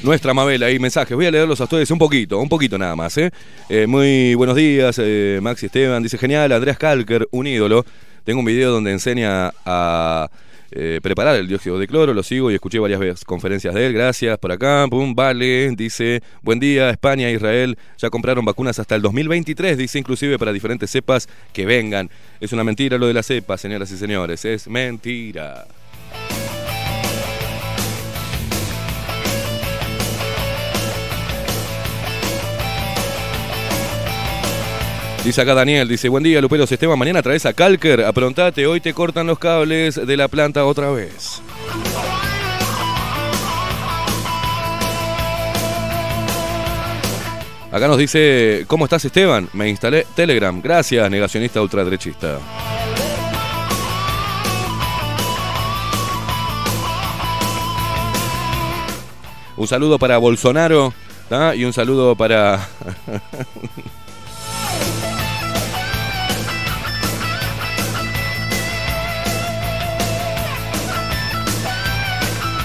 [0.07, 1.17] Nuestra Mabel, ahí mensajes.
[1.17, 3.17] Voy a leerlos a ustedes un poquito, un poquito nada más.
[3.17, 3.29] ¿eh?
[3.67, 6.01] Eh, muy buenos días, eh, Maxi Esteban.
[6.01, 7.85] Dice, genial, Andreas Kalker, un ídolo.
[8.23, 10.29] Tengo un video donde enseña a
[10.71, 13.93] eh, preparar el dióxido de cloro, lo sigo y escuché varias veces conferencias de él.
[13.93, 14.85] Gracias por acá.
[14.89, 15.71] Pum, vale.
[15.75, 17.77] Dice, buen día, España, Israel.
[17.97, 22.09] Ya compraron vacunas hasta el 2023, dice inclusive para diferentes cepas que vengan.
[22.39, 24.45] Es una mentira lo de las cepas, señoras y señores.
[24.45, 25.65] Es mentira.
[35.23, 38.93] Dice acá Daniel, dice, buen día Luperos Esteban, mañana traes a Calker, aprontate, hoy te
[38.93, 41.41] cortan los cables de la planta otra vez.
[47.71, 49.49] Acá nos dice, ¿cómo estás Esteban?
[49.51, 52.39] Me instalé Telegram, gracias, negacionista ultraderechista.
[59.57, 60.93] Un saludo para Bolsonaro
[61.55, 62.69] y un saludo para...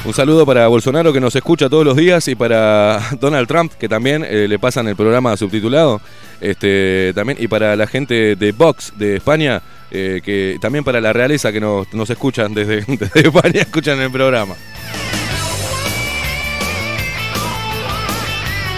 [0.05, 3.89] Un saludo para Bolsonaro que nos escucha todos los días y para Donald Trump que
[3.89, 6.01] también eh, le pasan el programa subtitulado.
[6.41, 11.13] Este, también y para la gente de Vox de España eh, que también para la
[11.13, 14.57] realeza que nos, nos escuchan desde, desde España escuchan el programa.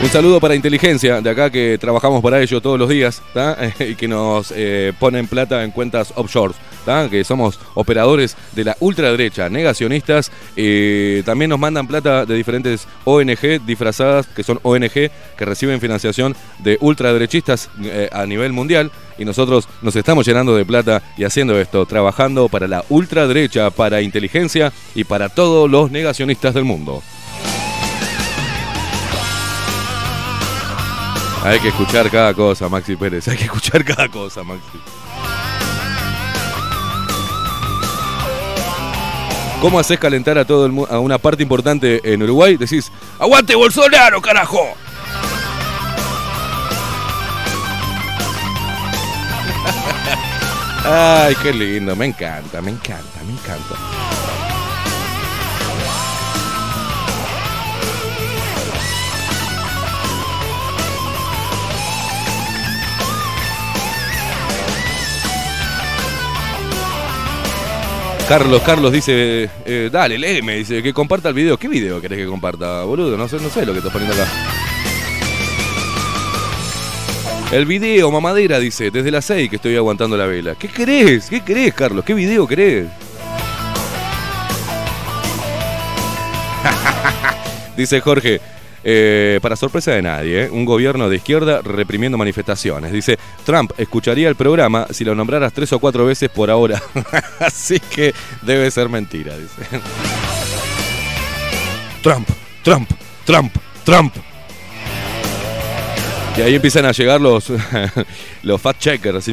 [0.02, 3.22] Un saludo para Inteligencia, de acá que trabajamos para ello todos los días
[3.80, 6.52] y que nos eh, ponen plata en cuentas offshore,
[7.10, 10.30] que somos operadores de la ultraderecha, negacionistas.
[10.56, 16.36] eh, también nos mandan plata de diferentes ONG disfrazadas, que son ONG que reciben financiación
[16.58, 18.90] de ultraderechistas eh, a nivel mundial.
[19.16, 24.02] Y nosotros nos estamos llenando de plata y haciendo esto, trabajando para la ultraderecha, para
[24.02, 27.02] inteligencia y para todos los negacionistas del mundo.
[31.44, 33.28] Hay que escuchar cada cosa, Maxi Pérez.
[33.28, 34.78] Hay que escuchar cada cosa, Maxi.
[39.64, 40.66] ¿Cómo haces calentar a todo
[41.00, 42.58] una parte importante en Uruguay?
[42.58, 44.60] Decís, ¡aguante Bolsonaro, carajo!
[50.84, 53.74] Ay, qué lindo, me encanta, me encanta, me encanta.
[68.28, 71.58] Carlos, Carlos dice, eh, dale, léeme, dice que comparta el video.
[71.58, 73.18] ¿Qué video querés que comparta, boludo?
[73.18, 74.26] No sé, no sé lo que estás poniendo acá.
[77.52, 80.54] El video, mamadera, dice, desde las 6 que estoy aguantando la vela.
[80.54, 81.28] ¿Qué querés?
[81.28, 82.02] ¿Qué querés, Carlos?
[82.02, 82.86] ¿Qué video querés?
[87.76, 88.40] dice Jorge,
[88.84, 90.50] eh, para sorpresa de nadie, ¿eh?
[90.50, 92.92] un gobierno de izquierda reprimiendo manifestaciones.
[92.92, 96.82] Dice, Trump escucharía el programa si lo nombraras tres o cuatro veces por ahora.
[97.40, 99.62] Así que debe ser mentira, dice.
[102.02, 102.28] Trump,
[102.62, 102.90] Trump,
[103.24, 103.54] Trump,
[103.84, 104.14] Trump.
[106.36, 107.46] Y ahí empiezan a llegar los,
[108.42, 109.28] los fact checkers,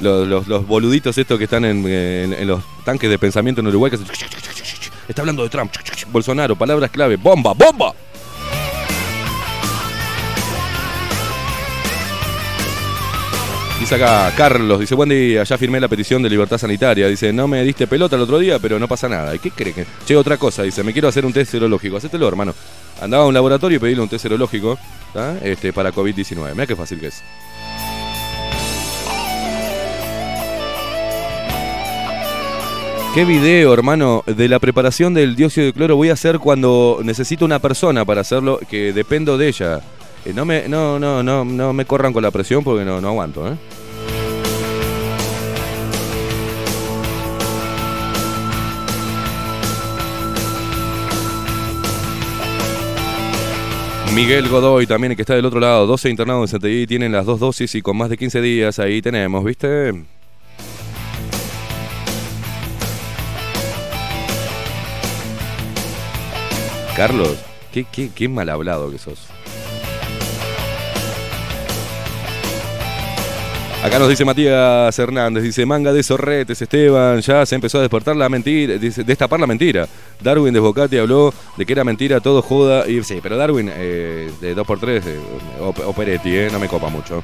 [0.00, 3.66] los, los- los boluditos estos que están en, en- en los tanques de pensamiento en
[3.68, 3.90] Uruguay.
[3.90, 4.08] Que hacen,
[5.08, 5.70] está hablando de Trump,
[6.10, 7.94] Bolsonaro, palabras clave, bomba, bomba.
[13.82, 17.08] Dice acá Carlos, dice, buen día, ya firmé la petición de libertad sanitaria.
[17.08, 19.34] Dice, no me diste pelota el otro día, pero no pasa nada.
[19.34, 19.84] ¿Y qué cree que?
[20.06, 21.96] Che, otra cosa, dice, me quiero hacer un test serológico.
[21.96, 22.54] Hacételo, hermano.
[23.00, 24.78] Andaba a un laboratorio y pedíle un test serológico
[25.42, 26.52] este, para COVID-19.
[26.52, 27.24] Mira qué fácil que es.
[33.16, 37.44] ¿Qué video, hermano, de la preparación del dióxido de cloro voy a hacer cuando necesito
[37.44, 39.80] una persona para hacerlo, que dependo de ella?
[40.24, 43.08] Eh, no, me, no, no, no, no me corran con la presión porque no, no
[43.08, 43.56] aguanto, ¿eh?
[54.14, 57.40] Miguel Godoy también, que está del otro lado, 12 internados en CTI, tienen las dos
[57.40, 60.04] dosis y con más de 15 días, ahí tenemos, ¿viste?
[66.94, 67.38] Carlos,
[67.72, 69.31] qué, qué, qué mal hablado que sos.
[73.82, 78.14] Acá nos dice Matías Hernández, dice manga de sorretes, Esteban, ya se empezó a despertar
[78.14, 79.88] la mentira, dice, destapar la mentira.
[80.20, 84.30] Darwin de Bocati habló de que era mentira, todo joda, y sí, pero Darwin eh,
[84.40, 85.18] de 2x3, eh,
[85.60, 87.22] o, o Peretti, eh, no me copa mucho.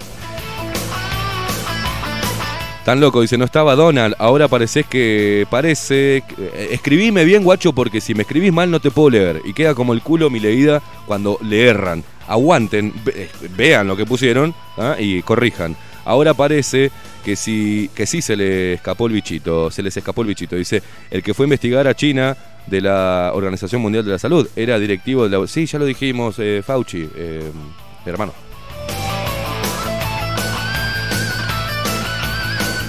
[2.85, 6.25] Tan loco, dice, no estaba Donald, ahora pareces que parece...
[6.39, 9.43] eh, Escribime bien, guacho, porque si me escribís mal no te puedo leer.
[9.45, 12.03] Y queda como el culo mi leída cuando le erran.
[12.27, 14.97] Aguanten, eh, vean lo que pusieron ¿ah?
[14.99, 15.77] y corrijan.
[16.09, 16.91] Ahora parece
[17.23, 20.57] que sí, que sí se le escapó el bichito, se les escapó el bichito.
[20.57, 22.35] Dice, el que fue a investigar a China
[22.67, 25.47] de la Organización Mundial de la Salud era directivo de la...
[25.47, 27.51] Sí, ya lo dijimos, eh, Fauci, eh,
[28.07, 28.33] hermano.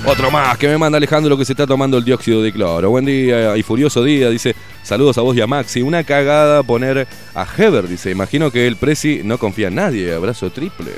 [0.05, 2.89] Otro más que me manda Alejandro que se está tomando el dióxido de cloro.
[2.89, 4.29] Buen día y furioso día.
[4.29, 5.81] Dice, saludos a vos y a Maxi.
[5.81, 7.05] Una cagada poner
[7.35, 7.85] a Heber.
[7.85, 10.13] Dice, imagino que el Prezi no confía en nadie.
[10.13, 10.93] Abrazo triple.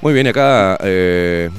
[0.00, 1.50] Muy bien, acá eh,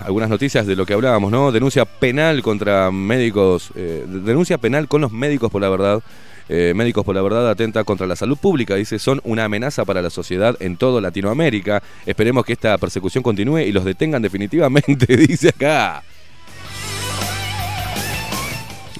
[0.00, 1.52] algunas noticias de lo que hablábamos, ¿no?
[1.52, 6.02] Denuncia penal contra médicos, eh, denuncia penal con los médicos por la verdad.
[6.48, 10.00] Eh, médicos por la verdad atenta contra la salud pública, dice, son una amenaza para
[10.00, 11.82] la sociedad en toda Latinoamérica.
[12.04, 16.02] Esperemos que esta persecución continúe y los detengan definitivamente, dice acá.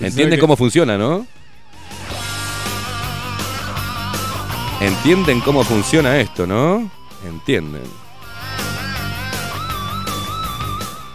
[0.00, 1.26] Entienden cómo funciona, ¿no?
[4.80, 6.90] Entienden cómo funciona esto, ¿no?
[7.26, 8.05] Entienden.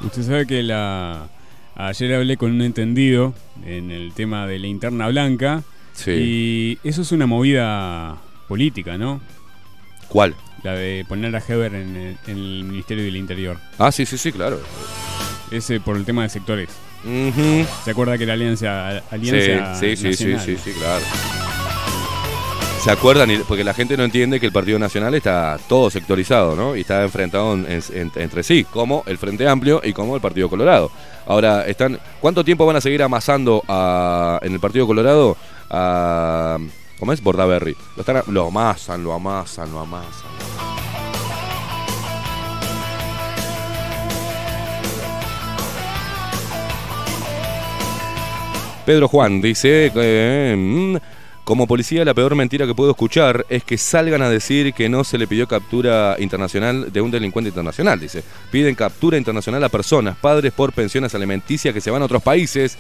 [0.04, 1.30] Usted sabe que la
[1.76, 3.34] ayer hablé con un entendido
[3.66, 5.64] en el tema de la interna blanca.
[6.08, 8.18] Y eso es una movida
[8.48, 9.22] política, ¿no?
[10.08, 10.36] ¿Cuál?
[10.64, 13.58] La de poner a Heber en el, en el Ministerio del Interior.
[13.78, 14.60] Ah, sí, sí, sí, claro.
[15.52, 16.70] Ese por el tema de sectores.
[17.84, 20.46] ¿Se acuerda que la alianza, alianza sí, sí, sí, sí, Nacional?
[20.46, 21.06] sí, sí, claro.
[22.84, 23.30] ¿Se acuerdan?
[23.48, 26.76] Porque la gente no entiende que el Partido Nacional está todo sectorizado, ¿no?
[26.76, 30.50] Y está enfrentado en- en- entre sí, como el Frente Amplio y como el Partido
[30.50, 30.90] Colorado.
[31.28, 35.38] Ahora, están ¿cuánto tiempo van a seguir amasando a- en el Partido Colorado
[35.70, 36.58] a...
[37.00, 37.22] ¿Cómo es?
[37.22, 37.76] Bordaberry.
[37.96, 40.32] Lo, están, lo amasan, lo amasan, lo amasan.
[48.86, 50.98] Pedro Juan dice, eh,
[51.52, 55.04] como policía la peor mentira que puedo escuchar es que salgan a decir que no
[55.04, 58.24] se le pidió captura internacional de un delincuente internacional, dice.
[58.52, 62.78] Piden captura internacional a personas, padres por pensiones alimenticias que se van a otros países.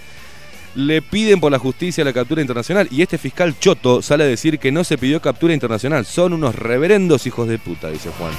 [0.73, 4.57] Le piden por la justicia la captura internacional y este fiscal choto sale a decir
[4.57, 6.05] que no se pidió captura internacional.
[6.05, 8.31] Son unos reverendos hijos de puta, dice Juan.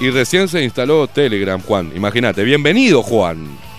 [0.00, 1.92] Y recién se instaló Telegram, Juan.
[1.94, 2.42] Imagínate.
[2.42, 3.69] Bienvenido, Juan.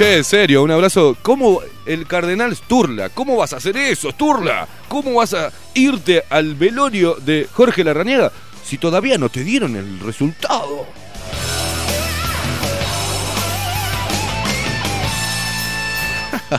[0.00, 1.14] Che, en serio, un abrazo.
[1.20, 3.10] ¿Cómo el cardenal Sturla?
[3.10, 4.66] ¿Cómo vas a hacer eso, Sturla?
[4.88, 8.32] ¿Cómo vas a irte al velorio de Jorge Larrañaga
[8.64, 10.86] si todavía no te dieron el resultado?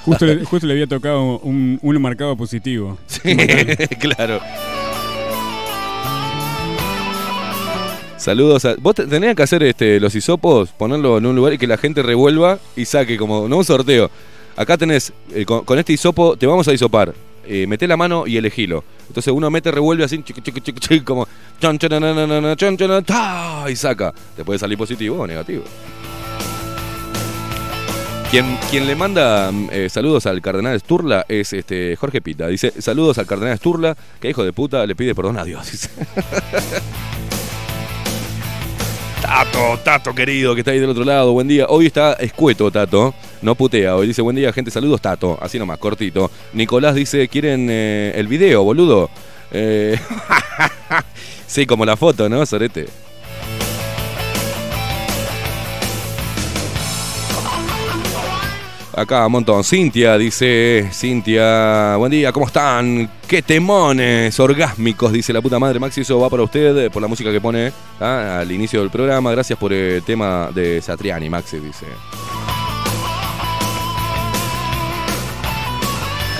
[0.06, 3.00] Justo, le, justo le había tocado un, uno marcado positivo.
[3.08, 3.36] Sí,
[4.00, 4.40] claro.
[8.22, 8.76] Saludos a.
[8.76, 11.78] Vos te- tenías que hacer este, los hisopos, ponerlo en un lugar y que la
[11.78, 13.48] gente revuelva y saque como.
[13.48, 14.12] No un sorteo.
[14.56, 15.12] Acá tenés.
[15.34, 17.16] eh, con, con este hisopo te vamos a hisopar.
[17.48, 18.84] Eh, meté la mano y elegilo.
[19.08, 21.28] Entonces uno mete, revuelve así, chiqui, chiqui, chiqui, como.
[21.60, 21.90] chon, chon,
[22.58, 23.06] chon, chon,
[23.68, 24.14] y saca.
[24.36, 25.64] Te puede salir positivo o negativo.
[28.30, 32.48] Quien, quien le manda mm, eh, saludos al cardenal Sturla es este Jorge Pita.
[32.48, 35.70] Dice, saludos al cardenal Sturla, que hijo de puta le pide perdón a Dios.
[35.72, 35.90] dice.
[39.34, 41.66] Tato, Tato querido, que está ahí del otro lado, buen día.
[41.70, 43.14] Hoy está escueto, Tato.
[43.42, 43.96] no putea.
[43.96, 45.40] Hoy dice, buen día, gente, saludos, Tato.
[45.42, 46.30] Así nomás, cortito.
[46.52, 49.10] Nicolás dice, ¿quieren eh, el video, boludo?
[49.52, 49.98] Eh,
[51.48, 52.88] sí, como la foto, ¿no, Sorete?
[58.94, 59.64] Acá un montón.
[59.64, 63.10] Cintia dice, Cintia, buen día, ¿cómo están?
[63.26, 65.80] Qué temones orgásmicos, dice la puta madre.
[65.80, 68.40] Maxi, eso va para usted, eh, por la música que pone ¿ah?
[68.42, 69.32] al inicio del programa.
[69.32, 71.86] Gracias por el tema de Satriani, Maxi, dice.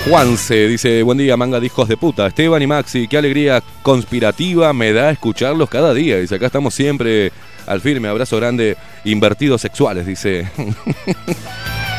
[0.06, 2.26] Juanse dice, buen día, manga hijos de puta.
[2.26, 6.18] Esteban y Maxi, qué alegría conspirativa me da escucharlos cada día.
[6.18, 7.32] Dice, acá estamos siempre
[7.66, 8.08] al firme.
[8.08, 10.50] Abrazo grande, invertidos sexuales, dice.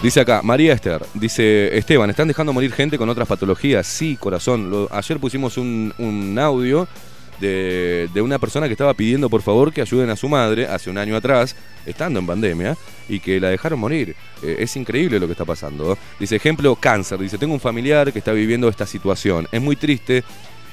[0.00, 3.84] Dice acá, María Esther, dice Esteban, ¿están dejando morir gente con otras patologías?
[3.84, 4.86] Sí, corazón.
[4.92, 6.86] ayer pusimos un, audio
[7.40, 10.98] de, una persona que estaba pidiendo por favor que ayuden a su madre hace un
[10.98, 12.76] año atrás, estando en pandemia,
[13.08, 14.14] y que la dejaron morir.
[14.40, 15.98] Eh, es increíble lo que está pasando.
[16.20, 17.18] Dice, ejemplo, cáncer.
[17.18, 19.48] Dice, tengo un familiar que está viviendo esta situación.
[19.50, 20.22] Es muy triste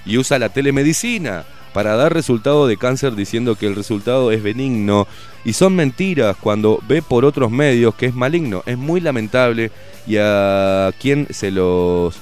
[0.05, 1.45] y usa la telemedicina
[1.75, 5.09] para dar resultado de cáncer diciendo que el resultado es benigno.
[5.43, 8.63] Y son mentiras cuando ve por otros medios que es maligno.
[8.65, 9.71] Es muy lamentable
[10.07, 12.15] y a quien se los...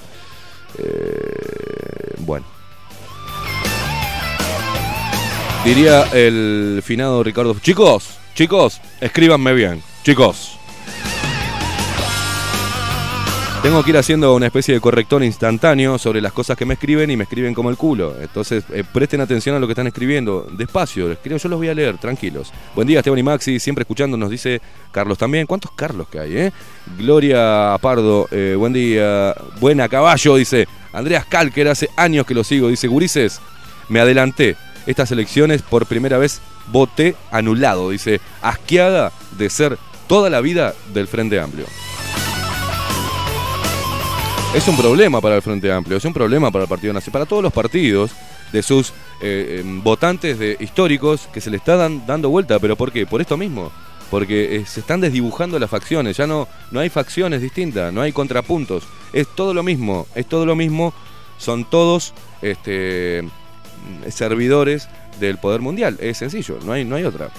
[0.76, 2.44] Eh, bueno.
[5.64, 7.54] Diría el finado Ricardo.
[7.60, 9.80] Chicos, chicos, escríbanme bien.
[10.02, 10.58] Chicos.
[13.64, 17.10] Tengo que ir haciendo una especie de corrector instantáneo sobre las cosas que me escriben
[17.10, 18.14] y me escriben como el culo.
[18.20, 20.46] Entonces, eh, presten atención a lo que están escribiendo.
[20.52, 22.52] Despacio, yo los voy a leer, tranquilos.
[22.74, 24.60] Buen día, Esteban y Maxi, siempre escuchando, nos dice
[24.92, 25.46] Carlos también.
[25.46, 26.52] ¿Cuántos Carlos que hay, eh?
[26.98, 29.34] Gloria Pardo, eh, buen día.
[29.58, 30.68] Buena caballo, dice.
[30.92, 33.40] Andreas Kalker, hace años que lo sigo, dice Gurises.
[33.88, 34.56] Me adelanté.
[34.86, 38.20] Estas elecciones por primera vez voté anulado, dice.
[38.42, 41.64] Asqueada de ser toda la vida del Frente Amplio.
[44.54, 47.26] Es un problema para el Frente Amplio, es un problema para el Partido Nacional, para
[47.26, 48.12] todos los partidos
[48.52, 52.60] de sus eh, em, votantes de, históricos que se le está dando vuelta.
[52.60, 53.04] ¿Pero por qué?
[53.04, 53.72] Por esto mismo.
[54.12, 58.12] Porque eh, se están desdibujando las facciones, ya no, no hay facciones distintas, no hay
[58.12, 58.84] contrapuntos.
[59.12, 60.94] Es todo lo mismo, es todo lo mismo,
[61.36, 63.28] son todos este,
[64.08, 65.98] servidores del poder mundial.
[66.00, 67.30] Es sencillo, no hay, no hay otra.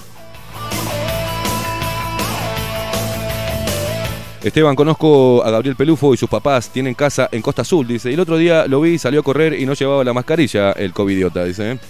[4.46, 8.10] Esteban, conozco a Gabriel Pelufo y sus papás tienen casa en Costa Azul, dice.
[8.10, 10.92] Y el otro día lo vi, salió a correr y no llevaba la mascarilla, el
[10.92, 11.80] covidiota, dice.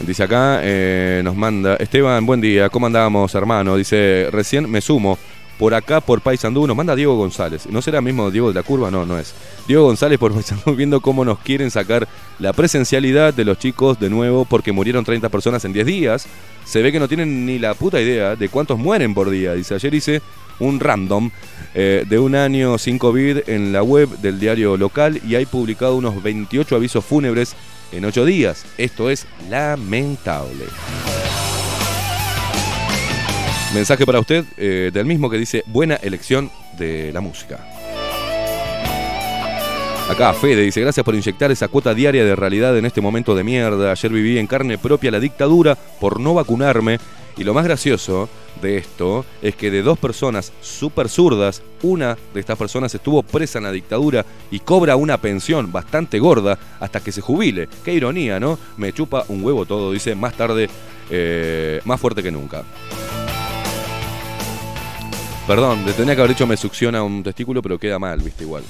[0.00, 3.76] Dice acá, eh, nos manda, Esteban, buen día, ¿cómo andamos, hermano?
[3.76, 5.18] Dice, recién me sumo
[5.62, 7.68] por acá, por Paysandú, nos manda Diego González.
[7.70, 8.90] ¿No será mismo Diego de la Curva?
[8.90, 9.32] No, no es.
[9.68, 12.08] Diego González por Paysandú viendo cómo nos quieren sacar
[12.40, 16.26] la presencialidad de los chicos de nuevo porque murieron 30 personas en 10 días.
[16.64, 19.54] Se ve que no tienen ni la puta idea de cuántos mueren por día.
[19.54, 20.20] Dice, ayer hice
[20.58, 21.30] un random
[21.74, 25.94] eh, de un año sin COVID en la web del diario local y hay publicado
[25.94, 27.54] unos 28 avisos fúnebres
[27.92, 28.64] en 8 días.
[28.78, 30.64] Esto es lamentable.
[33.74, 37.58] Mensaje para usted eh, del mismo que dice buena elección de la música.
[40.10, 43.44] Acá Fede dice, gracias por inyectar esa cuota diaria de realidad en este momento de
[43.44, 43.90] mierda.
[43.90, 46.98] Ayer viví en carne propia la dictadura por no vacunarme.
[47.38, 48.28] Y lo más gracioso
[48.60, 53.56] de esto es que de dos personas súper zurdas, una de estas personas estuvo presa
[53.56, 57.70] en la dictadura y cobra una pensión bastante gorda hasta que se jubile.
[57.82, 58.58] Qué ironía, ¿no?
[58.76, 60.68] Me chupa un huevo todo, dice, más tarde,
[61.08, 62.64] eh, más fuerte que nunca.
[65.46, 68.62] Perdón, le tenía que haber dicho me succiona un testículo, pero queda mal, viste, igual.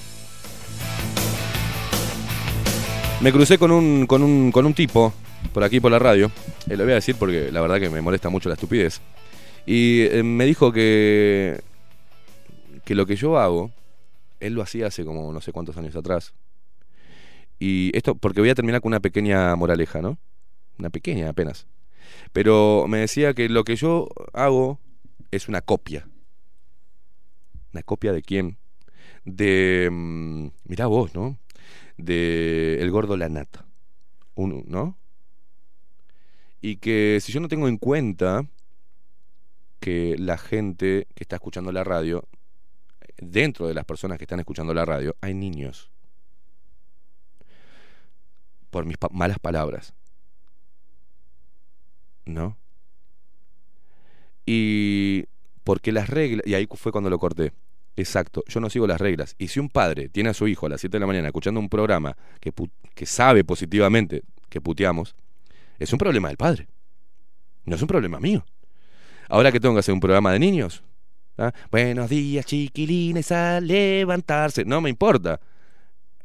[3.21, 5.13] Me crucé con un, con un, con un tipo
[5.53, 6.33] por aquí por la radio.
[6.69, 9.01] Eh, lo voy a decir porque la verdad que me molesta mucho la estupidez.
[9.67, 11.61] Y eh, me dijo que,
[12.85, 13.71] que lo que yo hago,
[14.41, 16.33] él lo hacía hace como no sé cuántos años atrás.
[17.59, 20.19] Y esto, porque voy a terminar con una pequeña moraleja, ¿no?
[20.79, 21.67] Una pequeña apenas.
[22.33, 24.81] Pero me decía que lo que yo hago
[25.31, 26.07] es una copia
[27.73, 28.59] ¿Una copia de quién?
[29.25, 29.89] De.
[29.91, 31.39] Mm, mirá vos, ¿no?
[31.97, 33.67] De El Gordo Lanata.
[34.35, 34.97] Uno, ¿No?
[36.61, 38.47] Y que si yo no tengo en cuenta
[39.81, 42.29] que la gente que está escuchando la radio,
[43.19, 45.91] dentro de las personas que están escuchando la radio, hay niños.
[48.71, 49.93] Por mis malas palabras.
[52.25, 52.57] ¿No?
[54.47, 55.27] Y
[55.65, 57.53] porque las reglas, y ahí fue cuando lo corté,
[57.97, 59.35] Exacto, yo no sigo las reglas.
[59.39, 61.61] Y si un padre tiene a su hijo a las 7 de la mañana escuchando
[61.61, 62.53] un programa que,
[63.07, 65.15] sabe positivamente que puteamos,
[65.79, 66.69] es un problema del padre.
[67.65, 68.45] No es un problema mío.
[69.29, 70.83] Ahora que tengo que hacer un programa de niños.
[71.37, 71.53] ¿ah?
[71.71, 74.65] Buenos días, chiquilines, a levantarse.
[74.65, 75.41] No me importa.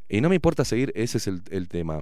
[0.09, 2.01] Y no me importa seguir, ese es el, tema.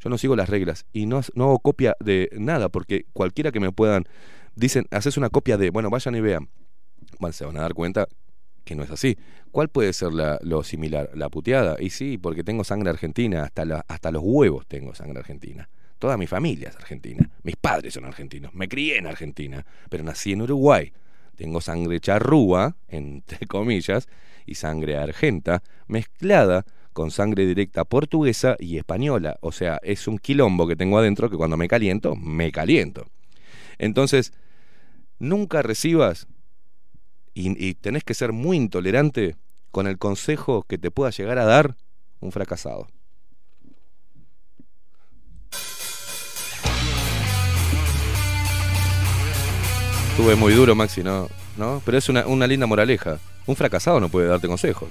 [0.00, 3.70] Yo no sigo las reglas y no hago copia de nada, porque cualquiera que me
[3.70, 4.06] puedan,
[4.58, 6.48] dicen, haces una copia de, bueno, vayan y vean.
[7.18, 8.06] Bueno, se van a dar cuenta
[8.64, 9.16] que no es así.
[9.50, 11.10] ¿Cuál puede ser lo similar?
[11.14, 11.76] La puteada.
[11.80, 15.68] Y sí, porque tengo sangre argentina, hasta, hasta los huevos tengo sangre argentina.
[15.98, 17.28] Toda mi familia es argentina.
[17.42, 18.54] Mis padres son argentinos.
[18.54, 20.92] Me crié en Argentina, pero nací en Uruguay.
[21.36, 24.08] Tengo sangre charrúa, entre comillas,
[24.44, 29.38] y sangre argenta, mezclada con sangre directa portuguesa y española.
[29.40, 33.06] O sea, es un quilombo que tengo adentro que cuando me caliento, me caliento.
[33.78, 34.32] Entonces,
[35.18, 36.26] nunca recibas
[37.34, 39.36] y, tenés que ser muy intolerante
[39.70, 41.76] con el consejo que te pueda llegar a dar
[42.18, 42.88] un fracasado.
[50.10, 51.28] Estuve muy duro, Maxi, ¿no?
[51.56, 51.80] ¿no?
[51.84, 53.20] Pero es una, una linda moraleja.
[53.46, 54.88] Un fracasado no puede darte consejos.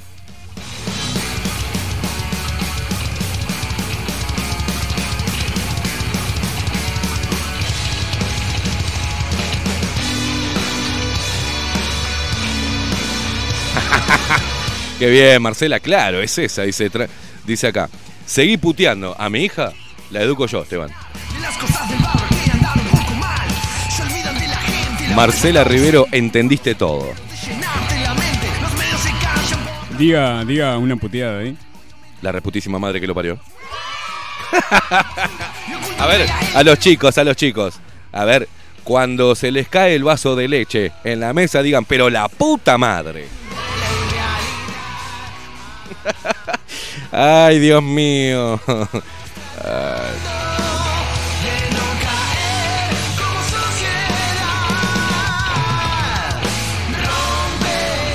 [15.00, 16.90] Qué bien, Marcela, claro, es esa, dice,
[17.46, 17.90] dice acá.
[18.26, 19.16] Seguí puteando.
[19.20, 19.72] A mi hija
[20.10, 20.90] la educo yo, Esteban.
[25.16, 27.12] Marcela Rivero, entendiste todo.
[29.98, 31.58] Diga, diga una puteada ahí.
[32.22, 33.40] La reputísima madre que lo parió.
[36.00, 37.80] a ver, a los chicos, a los chicos.
[38.12, 38.48] A ver,
[38.84, 42.78] cuando se les cae el vaso de leche en la mesa, digan, pero la puta
[42.78, 43.28] madre.
[47.12, 48.60] Ay, Dios mío.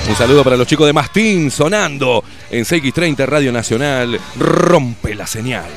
[0.08, 4.20] Un saludo para los chicos de Mastín sonando en CX30 Radio Nacional.
[4.38, 5.70] Rompe la señal.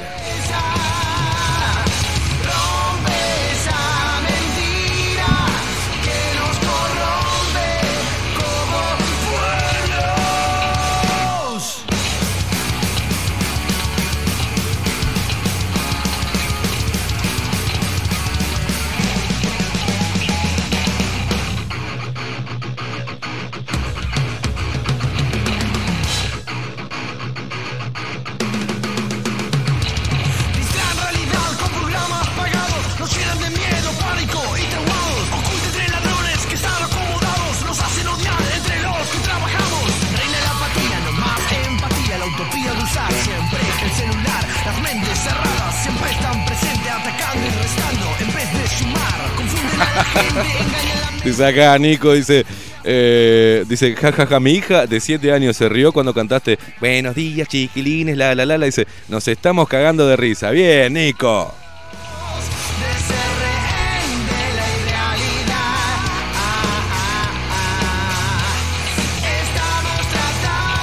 [51.44, 52.46] Acá Nico, dice,
[52.84, 58.18] eh, dice, jajaja, mi hija de 7 años se rió cuando cantaste Buenos días, chiquilines,
[58.18, 58.66] la la la la.
[58.66, 60.52] Dice, nos estamos cagando de risa.
[60.52, 61.54] Bien, Nico.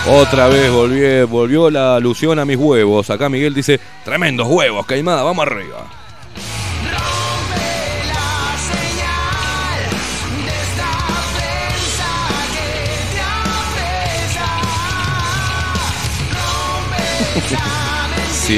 [0.08, 3.08] Otra vez volvió, volvió la alusión a mis huevos.
[3.10, 6.01] Acá Miguel dice, tremendos huevos, Caimada, vamos arriba.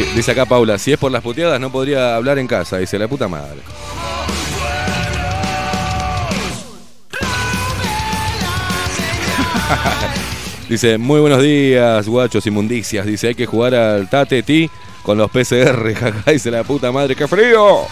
[0.02, 3.08] Dice acá Paula, si es por las puteadas no podría hablar en casa, dice la
[3.08, 3.60] puta madre.
[10.68, 13.06] dice, muy buenos días, guachos inmundicias.
[13.06, 14.70] Dice, hay que jugar al Tate Ti
[15.02, 15.94] con los PCR.
[15.98, 17.86] Jaja, dice la puta madre, ¡qué frío!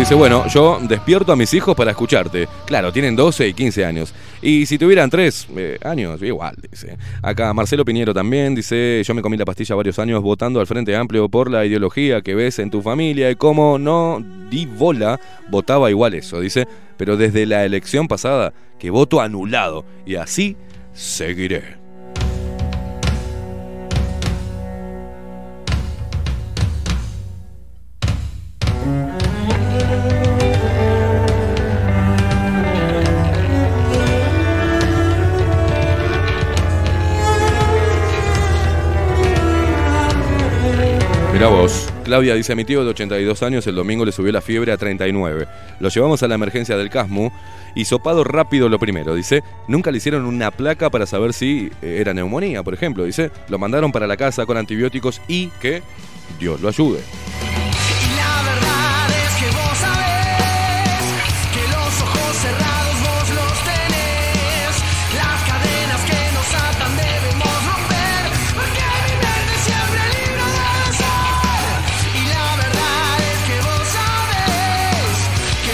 [0.00, 2.48] Dice, bueno, yo despierto a mis hijos para escucharte.
[2.64, 4.14] Claro, tienen 12 y 15 años.
[4.40, 6.96] Y si tuvieran 3 eh, años, igual, dice.
[7.20, 10.96] Acá Marcelo Piñero también dice, yo me comí la pastilla varios años votando al Frente
[10.96, 15.20] Amplio por la ideología que ves en tu familia y como no di bola,
[15.50, 16.66] votaba igual eso, dice.
[16.96, 19.84] Pero desde la elección pasada, que voto anulado.
[20.06, 20.56] Y así
[20.94, 21.79] seguiré.
[42.10, 45.46] Claudia dice, mi tío de 82 años el domingo le subió la fiebre a 39.
[45.78, 47.30] Lo llevamos a la emergencia del CASMU
[47.76, 49.14] y sopado rápido lo primero.
[49.14, 53.04] Dice, nunca le hicieron una placa para saber si eh, era neumonía, por ejemplo.
[53.04, 55.84] Dice, lo mandaron para la casa con antibióticos y que
[56.40, 56.98] Dios lo ayude.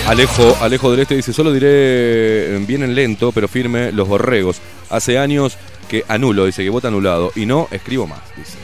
[0.07, 4.61] Alejo, Alejo del Este dice, solo diré, vienen lento, pero firme, los borregos.
[4.89, 5.59] Hace años
[5.89, 7.33] que anulo, dice que vota anulado.
[7.35, 8.57] Y no escribo más, dice.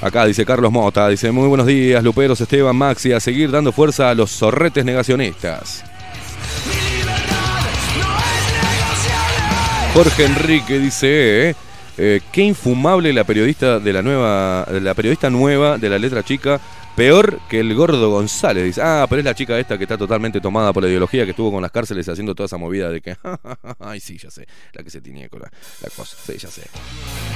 [0.00, 4.08] Acá dice Carlos Mota, dice muy buenos días, Luperos, Esteban, Maxi, a seguir dando fuerza
[4.08, 5.82] a los zorretes negacionistas.
[9.94, 11.56] Jorge Enrique dice, eh,
[11.98, 16.60] eh, qué infumable la periodista de la nueva, la periodista nueva de la letra chica,
[16.94, 18.64] peor que el gordo González.
[18.64, 21.30] Dice, ah, pero es la chica esta que está totalmente tomada por la ideología que
[21.30, 23.16] estuvo con las cárceles haciendo toda esa movida de que,
[23.80, 25.50] ay sí, ya sé, la que se tiene con la,
[25.82, 26.62] la cosa, sí, ya sé.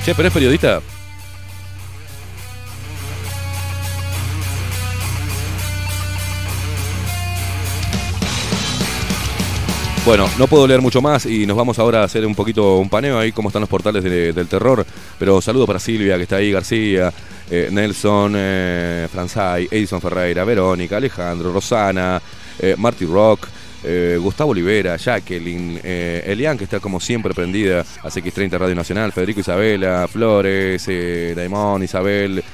[0.04, 0.80] Che, pero es periodista.
[10.06, 12.88] Bueno, no puedo leer mucho más y nos vamos ahora a hacer un poquito un
[12.88, 14.84] paneo ahí, cómo están los portales del terror.
[15.18, 17.12] Pero saludo para Silvia, que está ahí, García,
[17.50, 22.20] eh, Nelson, eh, Franzay, Edison Ferreira, Verónica, Alejandro, Rosana,
[22.58, 23.48] eh, Marty Rock.
[23.82, 29.40] Eh, Gustavo Olivera, Jacqueline, Elian, que está como siempre prendida a CX30 Radio Nacional, Federico
[29.40, 32.44] Isabela, Flores, Daimón, Isabel,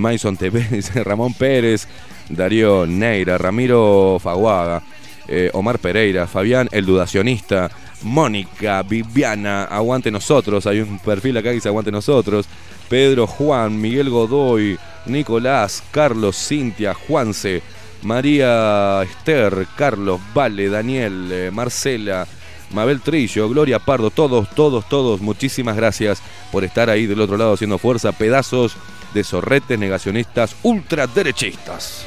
[0.00, 0.64] Mason TV,
[1.04, 1.86] Ramón Pérez,
[2.30, 4.82] Darío Neira, Ramiro Faguaga,
[5.28, 7.70] eh, Omar Pereira, Fabián el Dudacionista,
[8.02, 12.46] Mónica, Viviana, Aguante Nosotros, hay un perfil acá que dice Aguante Nosotros,
[12.88, 17.62] Pedro Juan, Miguel Godoy, Nicolás, Carlos, Cintia, Juanse,
[18.02, 22.26] María Esther, Carlos, Vale, Daniel, eh, Marcela,
[22.72, 26.22] Mabel Trillo, Gloria Pardo, todos, todos, todos, muchísimas gracias
[26.52, 28.76] por estar ahí del otro lado haciendo fuerza, pedazos
[29.14, 32.06] de zorretes negacionistas ultraderechistas.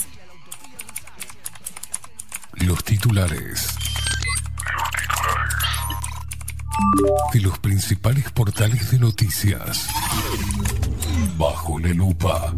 [2.65, 3.67] Los titulares.
[7.33, 9.87] De los principales portales de noticias.
[11.37, 12.53] Bajo la lupa.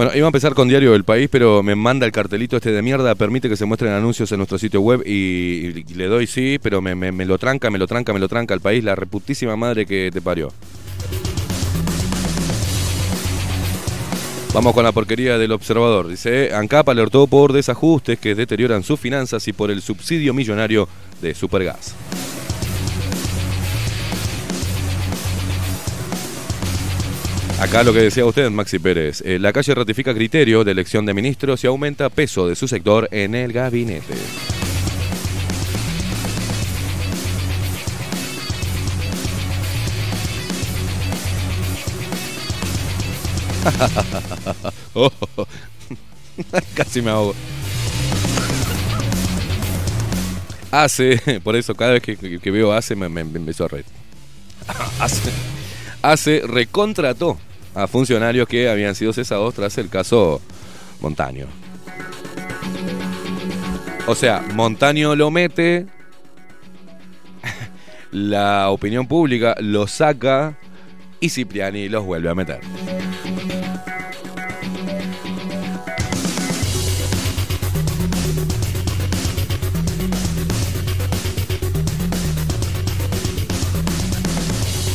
[0.00, 2.80] Bueno, iba a empezar con Diario del País, pero me manda el cartelito este de
[2.80, 6.80] mierda, permite que se muestren anuncios en nuestro sitio web y, le doy sí, pero
[6.80, 9.84] me, me, lo tranca, me lo tranca, me lo tranca el país, la reputísima madre
[9.84, 10.54] que te parió.
[14.54, 16.08] Vamos con la porquería del observador.
[16.08, 20.88] Dice, ANCAP alertó por desajustes que deterioran sus finanzas y por el subsidio millonario
[21.20, 21.94] de Supergas.
[27.60, 29.20] Acá lo que decía usted, Maxi Pérez.
[29.20, 33.06] Eh, la calle ratifica criterio de elección de ministros y aumenta peso de su sector
[33.12, 34.14] en el gabinete.
[44.94, 45.10] Oh,
[46.74, 47.34] casi me ahogo.
[50.70, 53.84] Hace, por eso cada vez que, veo hace me, me, empezó a reír.
[54.98, 55.30] Hace,
[56.02, 57.38] hace recontrató
[57.74, 60.40] a funcionarios que habían sido cesados tras el caso
[61.00, 61.46] Montaño.
[64.06, 65.86] O sea, Montaño lo mete,
[68.10, 70.58] la opinión pública lo saca
[71.20, 72.60] y Cipriani los vuelve a meter.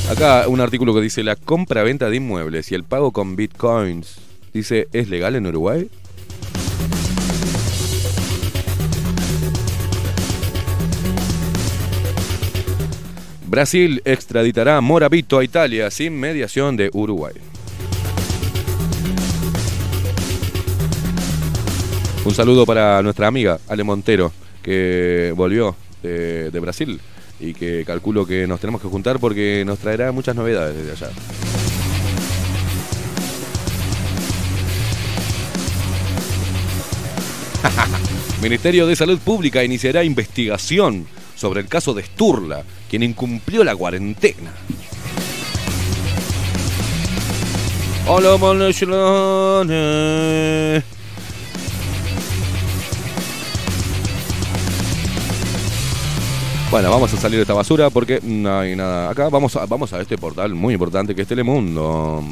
[0.10, 4.18] Acá un artículo que dice la compra-venta de inmuebles y el pago con bitcoins.
[4.54, 5.90] Dice, ¿es legal en Uruguay?
[13.48, 17.34] Brasil extraditará a Moravito a Italia sin mediación de Uruguay.
[22.24, 27.02] Un saludo para nuestra amiga Ale Montero, que volvió de, de Brasil
[27.40, 31.10] y que calculo que nos tenemos que juntar porque nos traerá muchas novedades desde allá.
[38.42, 44.52] Ministerio de Salud Pública iniciará investigación sobre el caso de Sturla, quien incumplió la cuarentena.
[48.08, 48.36] Hola,
[56.72, 59.30] Bueno, vamos a salir de esta basura porque no hay nada acá.
[59.30, 62.24] Vamos a, vamos a este portal muy importante que es Telemundo.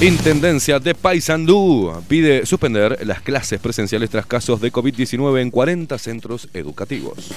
[0.00, 6.48] Intendencia de Paysandú pide suspender las clases presenciales tras casos de COVID-19 en 40 centros
[6.54, 7.30] educativos.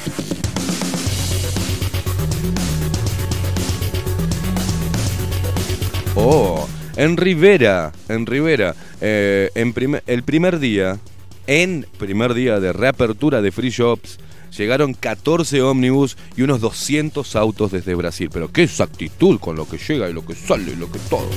[6.15, 10.97] Oh, en Rivera, en Rivera, eh, en el primer día,
[11.47, 14.19] en primer día de reapertura de free shops,
[14.57, 18.29] llegaron 14 ómnibus y unos 200 autos desde Brasil.
[18.31, 21.29] Pero qué exactitud con lo que llega y lo que sale y lo que todo.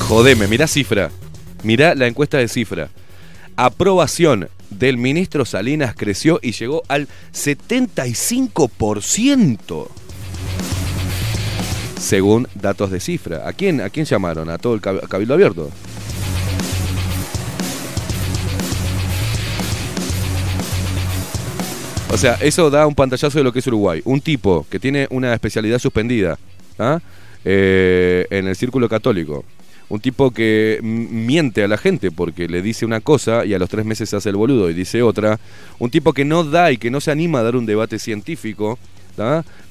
[0.00, 1.10] Jodeme, mirá cifra.
[1.64, 2.88] Mirá la encuesta de cifra.
[3.56, 9.88] Aprobación del ministro Salinas creció y llegó al 75%.
[11.98, 13.48] Según datos de cifra.
[13.48, 14.48] ¿A quién, a quién llamaron?
[14.48, 15.70] ¿A todo el cabildo abierto?
[22.10, 24.00] O sea, eso da un pantallazo de lo que es Uruguay.
[24.04, 26.38] Un tipo que tiene una especialidad suspendida
[26.78, 27.00] ¿ah?
[27.44, 29.44] eh, en el círculo católico.
[29.90, 33.68] Un tipo que miente a la gente porque le dice una cosa y a los
[33.68, 35.38] tres meses se hace el boludo y dice otra,
[35.78, 38.78] un tipo que no da y que no se anima a dar un debate científico,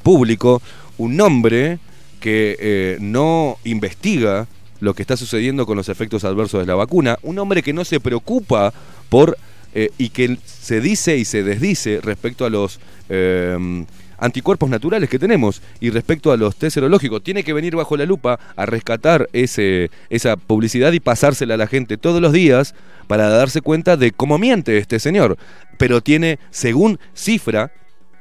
[0.04, 0.62] público,
[0.98, 1.80] un hombre
[2.20, 4.48] que eh, no investiga
[4.80, 7.86] lo que está sucediendo con los efectos adversos de la vacuna, un hombre que no
[7.86, 8.74] se preocupa
[9.10, 9.38] por
[9.80, 12.80] eh, y que se dice y se desdice respecto a los
[13.10, 13.86] eh,
[14.18, 15.62] anticuerpos naturales que tenemos.
[15.80, 19.92] Y respecto a los test serológicos, tiene que venir bajo la lupa a rescatar ese,
[20.10, 22.74] esa publicidad y pasársela a la gente todos los días
[23.06, 25.38] para darse cuenta de cómo miente este señor.
[25.78, 27.72] Pero tiene, según cifra,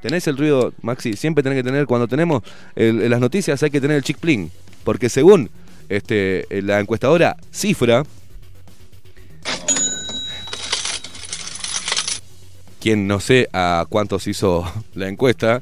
[0.02, 1.14] ¿tenés el ruido, Maxi?
[1.14, 2.42] Siempre tenés que tener, cuando tenemos
[2.74, 4.50] las noticias hay que tener el chick plin.
[4.84, 5.48] Porque según
[5.88, 8.02] este, la encuestadora cifra,
[12.86, 14.64] quien no sé a cuántos hizo
[14.94, 15.60] la encuesta,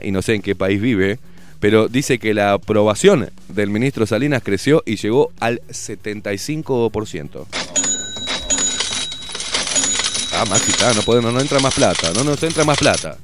[0.00, 1.18] y no sé en qué país vive,
[1.60, 7.44] pero dice que la aprobación del ministro Salinas creció y llegó al 75%.
[10.32, 13.18] Ah, Maxi, está, no, no, entra más plata, no nos entra más plata.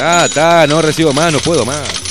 [0.00, 2.07] Ah, está, no recibo más, no puedo más.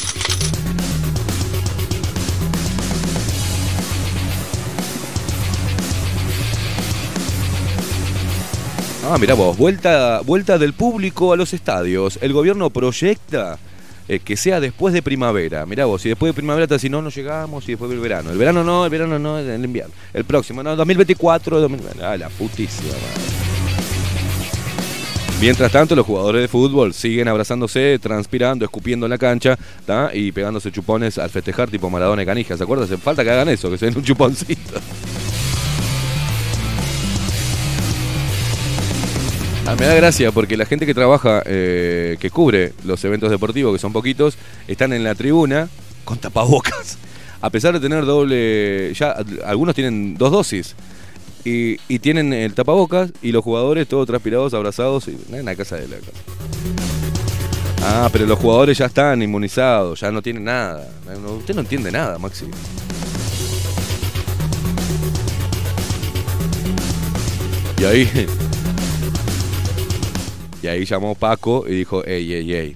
[9.10, 12.20] Ah, mira vos, vuelta, vuelta del público a los estadios.
[12.22, 13.58] El gobierno proyecta
[14.10, 15.66] eh, que sea después de primavera.
[15.66, 18.32] Mirá vos, si después de primavera, si no, no llegamos, y después del verano.
[18.32, 19.94] El verano no, el verano no, el invierno.
[20.14, 22.04] El próximo, no, 2024, 2020.
[22.04, 22.92] Ah, la putísima.
[25.40, 29.58] Mientras tanto, los jugadores de fútbol siguen abrazándose, transpirando, escupiendo en la cancha
[30.12, 32.58] y pegándose chupones al festejar tipo Maradona y Canija.
[32.58, 32.90] ¿Se acuerdan?
[32.98, 34.82] Falta que hagan eso, que se den un chuponcito.
[39.68, 43.73] Ah, me da gracia porque la gente que trabaja, eh, que cubre los eventos deportivos,
[43.73, 45.68] que son poquitos, están en la tribuna
[46.06, 46.98] con tapabocas.
[47.41, 49.14] A pesar de tener doble, ya
[49.45, 50.73] algunos tienen dos dosis.
[51.44, 55.98] Y, tienen el tapabocas y los jugadores todos transpirados, abrazados en la casa de la
[55.98, 56.11] casa.
[57.84, 60.88] Ah, pero los jugadores ya están inmunizados, ya no tienen nada.
[61.39, 62.45] Usted no entiende nada, Maxi.
[67.80, 68.27] Y ahí
[70.68, 72.76] y ahí llamó Paco y dijo, ey, ey, ey,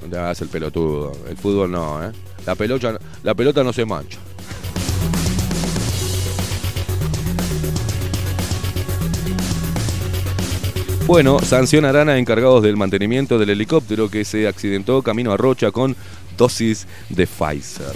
[0.00, 1.12] no te hagas el pelotudo.
[1.28, 2.10] El fútbol no, ¿eh?
[2.46, 4.18] La pelota, la pelota no se mancha.
[11.06, 15.96] Bueno, sancionarán a encargados del mantenimiento del helicóptero que se accidentó camino a Rocha con
[16.38, 17.92] dosis de Pfizer.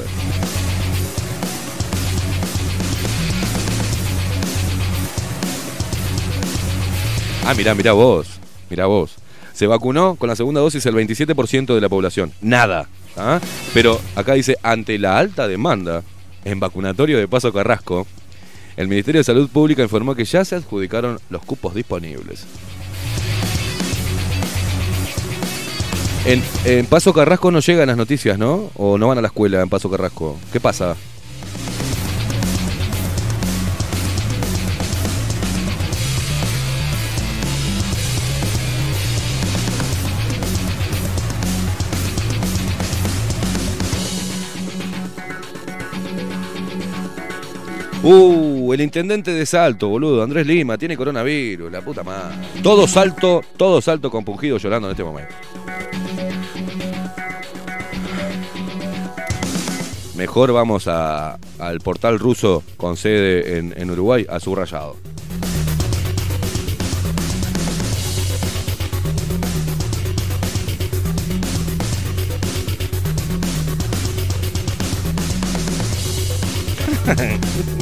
[7.47, 8.29] Ah, mirá, mirá vos,
[8.69, 9.22] mirá vos.
[9.53, 12.33] Se vacunó con la segunda dosis el 27% de la población.
[12.41, 12.89] Nada.
[13.17, 13.41] ¿ah?
[13.75, 16.03] Pero acá dice, ante la alta demanda
[16.45, 18.07] en vacunatorio de Paso Carrasco,
[18.77, 22.47] el Ministerio de Salud Pública informó que ya se adjudicaron los cupos disponibles.
[26.25, 28.71] En, en, Paso Carrasco no llegan las noticias, ¿no?
[28.77, 30.39] O no van a la escuela en Paso Carrasco.
[30.53, 30.97] ¿Qué pasa?
[48.05, 52.37] Uh, el intendente de Salto, boludo, Andrés Lima, tiene coronavirus, la puta madre.
[52.61, 55.33] Todo salto, todo salto compungido llorando en este momento.
[60.17, 64.97] Mejor vamos al portal ruso con sede en, en Uruguay, a subrayado.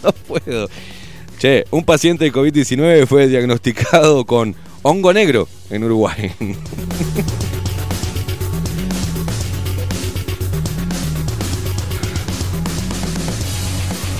[0.04, 0.68] no puedo.
[1.38, 6.32] Che, un paciente de COVID-19 fue diagnosticado con hongo negro en Uruguay.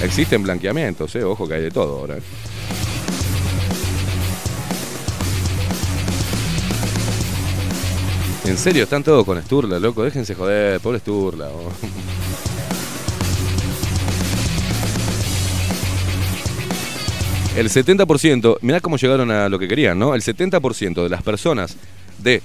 [0.03, 2.17] Existen blanqueamientos, eh, ojo que hay de todo ahora.
[8.47, 10.03] En serio, están todos con Sturla, loco.
[10.03, 11.51] Déjense joder, pobre Sturla.
[11.51, 11.71] oh.
[17.61, 20.15] El 70%, mirá cómo llegaron a lo que querían, ¿no?
[20.15, 21.77] El 70% de las personas
[22.17, 22.41] de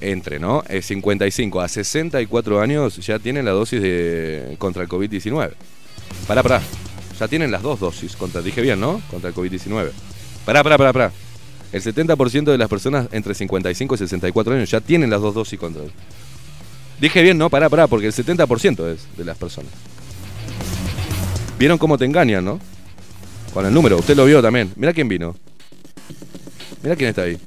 [0.00, 0.64] entre, ¿no?
[0.68, 5.52] Eh, 55 a 64 años ya tienen la dosis de contra el COVID-19.
[6.26, 6.60] Pará, pará.
[7.20, 9.00] Ya tienen las dos dosis contra, dije bien, ¿no?
[9.08, 9.92] Contra el COVID-19.
[10.44, 11.12] Pará, pará, pará, pará.
[11.72, 15.60] El 70% de las personas entre 55 y 64 años ya tienen las dos dosis
[15.60, 15.82] contra.
[17.00, 17.50] Dije bien, ¿no?
[17.50, 19.70] Pará, pará, porque el 70% es de las personas.
[21.56, 22.58] ¿Vieron cómo te engañan, no?
[23.52, 24.72] Con el número, usted lo vio también.
[24.76, 25.34] Mira quién vino.
[26.82, 27.38] Mira quién está ahí.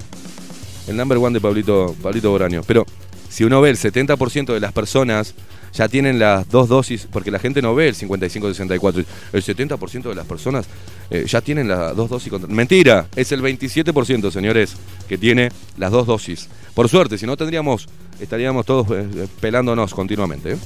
[0.88, 2.61] El number one de Pablito, Pablito Boraño.
[2.67, 2.85] Pero
[3.30, 5.34] si uno ve el 70% de las personas
[5.73, 9.05] ya tienen las dos dosis, porque la gente no ve el 55-64.
[9.34, 10.67] El 70% de las personas
[11.09, 12.30] eh, ya tienen las dos dosis.
[12.30, 12.47] Contra...
[12.53, 14.75] Mentira, es el 27%, señores,
[15.07, 16.47] que tiene las dos dosis.
[16.75, 17.88] Por suerte, si no tendríamos,
[18.19, 20.53] estaríamos todos eh, pelándonos continuamente.
[20.53, 20.57] ¿eh?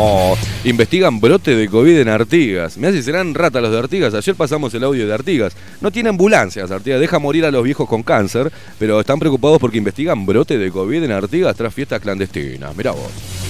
[0.00, 2.78] Oh, investigan brote de COVID en Artigas.
[2.78, 4.14] Mirá si serán ratas los de Artigas.
[4.14, 5.56] Ayer pasamos el audio de Artigas.
[5.80, 7.00] No tiene ambulancias Artigas.
[7.00, 11.02] Deja morir a los viejos con cáncer, pero están preocupados porque investigan brote de COVID
[11.02, 12.76] en Artigas tras fiestas clandestinas.
[12.76, 13.47] Mirá vos.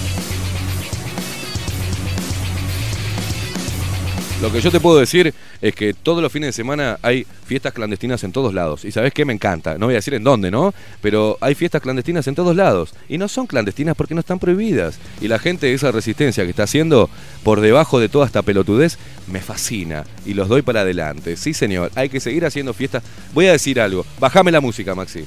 [4.40, 7.72] Lo que yo te puedo decir es que todos los fines de semana hay fiestas
[7.72, 8.84] clandestinas en todos lados.
[8.84, 9.76] Y sabes qué me encanta.
[9.78, 10.72] No voy a decir en dónde, ¿no?
[11.02, 12.94] Pero hay fiestas clandestinas en todos lados.
[13.08, 15.00] Y no son clandestinas porque no están prohibidas.
[15.20, 17.10] Y la gente esa resistencia que está haciendo
[17.42, 18.96] por debajo de toda esta pelotudez
[19.26, 20.04] me fascina.
[20.24, 21.36] Y los doy para adelante.
[21.36, 21.90] Sí, señor.
[21.96, 23.02] Hay que seguir haciendo fiestas.
[23.34, 24.06] Voy a decir algo.
[24.20, 25.24] Bájame la música, Maxi.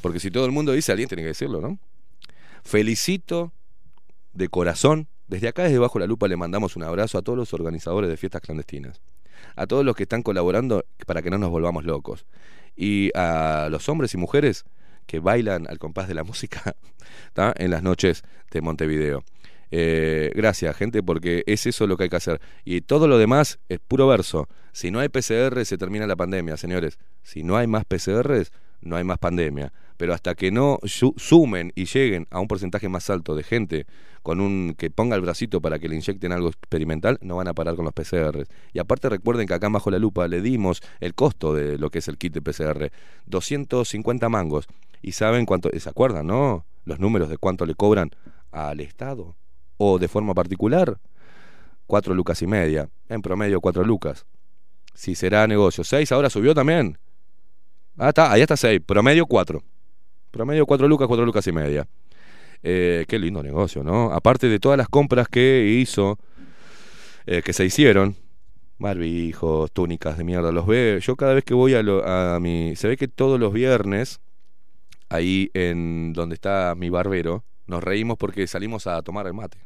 [0.00, 1.78] Porque si todo el mundo dice, alguien tiene que decirlo, ¿no?
[2.64, 3.52] Felicito
[4.32, 7.52] de corazón desde acá, desde Bajo la Lupa, le mandamos un abrazo a todos los
[7.54, 9.00] organizadores de fiestas clandestinas,
[9.56, 12.26] a todos los que están colaborando para que no nos volvamos locos,
[12.76, 14.64] y a los hombres y mujeres
[15.06, 16.74] que bailan al compás de la música
[17.56, 19.24] en las noches de Montevideo.
[19.70, 22.40] Eh, gracias, gente, porque es eso lo que hay que hacer.
[22.64, 24.48] Y todo lo demás es puro verso.
[24.72, 26.98] Si no hay PCR, se termina la pandemia, señores.
[27.22, 28.50] Si no hay más PCRs,
[28.80, 29.72] no hay más pandemia.
[29.98, 33.86] Pero hasta que no sumen y lleguen a un porcentaje más alto de gente
[34.22, 37.54] con un que ponga el bracito para que le inyecten algo experimental, no van a
[37.54, 38.46] parar con los PCR.
[38.72, 41.98] Y aparte recuerden que acá bajo la lupa le dimos el costo de lo que
[41.98, 42.90] es el kit de PCR,
[43.26, 44.66] 250 mangos.
[45.02, 46.64] Y saben cuánto, ¿se acuerdan, no?
[46.84, 48.10] Los números de cuánto le cobran
[48.50, 49.36] al Estado
[49.78, 50.98] o de forma particular,
[51.86, 54.26] cuatro lucas y media, en promedio cuatro lucas.
[54.94, 56.98] Si será negocio, seis ahora subió también.
[57.96, 59.62] Ah, está, ahí está seis, promedio cuatro.
[60.38, 61.88] Promedio cuatro lucas, cuatro lucas y media.
[62.62, 64.12] Eh, qué lindo negocio, ¿no?
[64.12, 66.16] Aparte de todas las compras que hizo,
[67.26, 68.14] eh, que se hicieron,
[68.78, 71.00] barbijos, túnicas de mierda, los ve.
[71.02, 72.76] Yo cada vez que voy a, lo, a mi.
[72.76, 74.20] Se ve que todos los viernes
[75.08, 79.58] ahí en donde está mi barbero, nos reímos porque salimos a tomar el mate.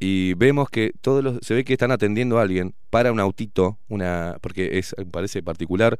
[0.00, 3.76] Y vemos que todos los, se ve que están atendiendo a alguien para un autito,
[3.88, 5.98] una, porque es, parece particular,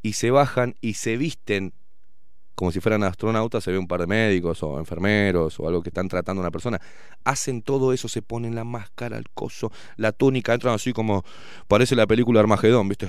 [0.00, 1.72] y se bajan y se visten
[2.60, 5.88] como si fueran astronautas, se ve un par de médicos o enfermeros o algo que
[5.88, 6.78] están tratando a una persona.
[7.24, 11.24] Hacen todo eso, se ponen la máscara, el coso, la túnica, entran así como
[11.68, 13.08] parece la película Armagedón, ¿viste?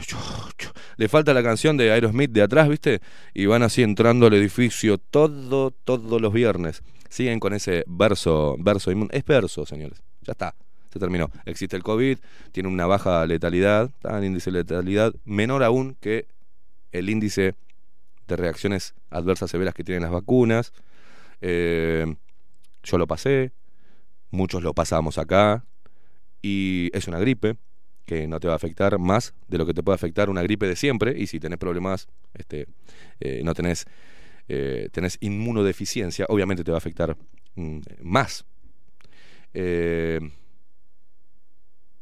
[0.95, 3.01] Le falta la canción de Aerosmith de atrás, ¿viste?
[3.33, 6.81] Y van así entrando al edificio todo, todos los viernes.
[7.09, 9.13] Siguen con ese verso, verso inmundo.
[9.13, 10.01] Es verso, señores.
[10.21, 10.55] Ya está.
[10.93, 11.29] Se terminó.
[11.43, 12.19] Existe el COVID,
[12.53, 16.27] tiene una baja letalidad, un índice de letalidad menor aún que
[16.93, 17.55] el índice
[18.35, 20.73] reacciones adversas severas que tienen las vacunas.
[21.41, 22.15] Eh,
[22.83, 23.51] yo lo pasé,
[24.29, 25.65] muchos lo pasamos acá,
[26.41, 27.57] y es una gripe
[28.05, 30.67] que no te va a afectar más de lo que te puede afectar una gripe
[30.67, 32.67] de siempre, y si tenés problemas, este,
[33.19, 33.85] eh, no tenés,
[34.47, 37.15] eh, tenés inmunodeficiencia, obviamente te va a afectar
[37.55, 38.45] mm, más.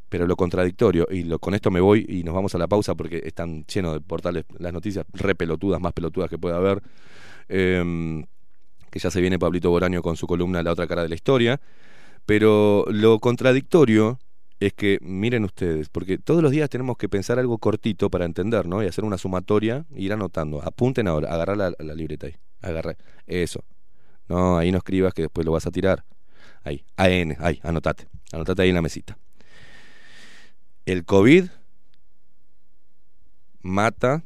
[0.10, 2.96] Pero lo contradictorio, y lo, con esto me voy y nos vamos a la pausa
[2.96, 6.82] porque están llenos de portales, las noticias re pelotudas, más pelotudas que pueda haber,
[7.48, 8.26] em,
[8.90, 11.62] que ya se viene Pablito Boraño con su columna La otra cara de la historia,
[12.26, 14.20] pero lo contradictorio
[14.60, 18.68] es que, miren ustedes, porque todos los días tenemos que pensar algo cortito para entender,
[18.68, 18.84] ¿no?
[18.84, 20.62] Y hacer una sumatoria e ir anotando.
[20.62, 23.64] Apunten ahora, agarrar la, libreta ahí, agarré, eso.
[24.28, 26.04] No, ahí no escribas que después lo vas a tirar.
[26.64, 29.18] Ahí, AN, ahí, anotate, anotate ahí en la mesita.
[30.90, 31.50] El COVID
[33.62, 34.24] mata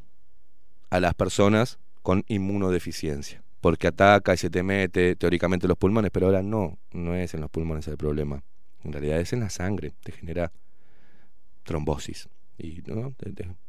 [0.89, 6.27] a las personas con inmunodeficiencia, porque ataca y se te mete teóricamente los pulmones, pero
[6.27, 8.43] ahora no, no es en los pulmones el problema.
[8.85, 10.53] En realidad es en la sangre, te genera
[11.63, 12.29] trombosis.
[12.57, 12.81] Y,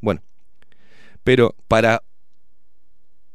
[0.00, 0.22] Bueno,
[1.24, 2.00] pero para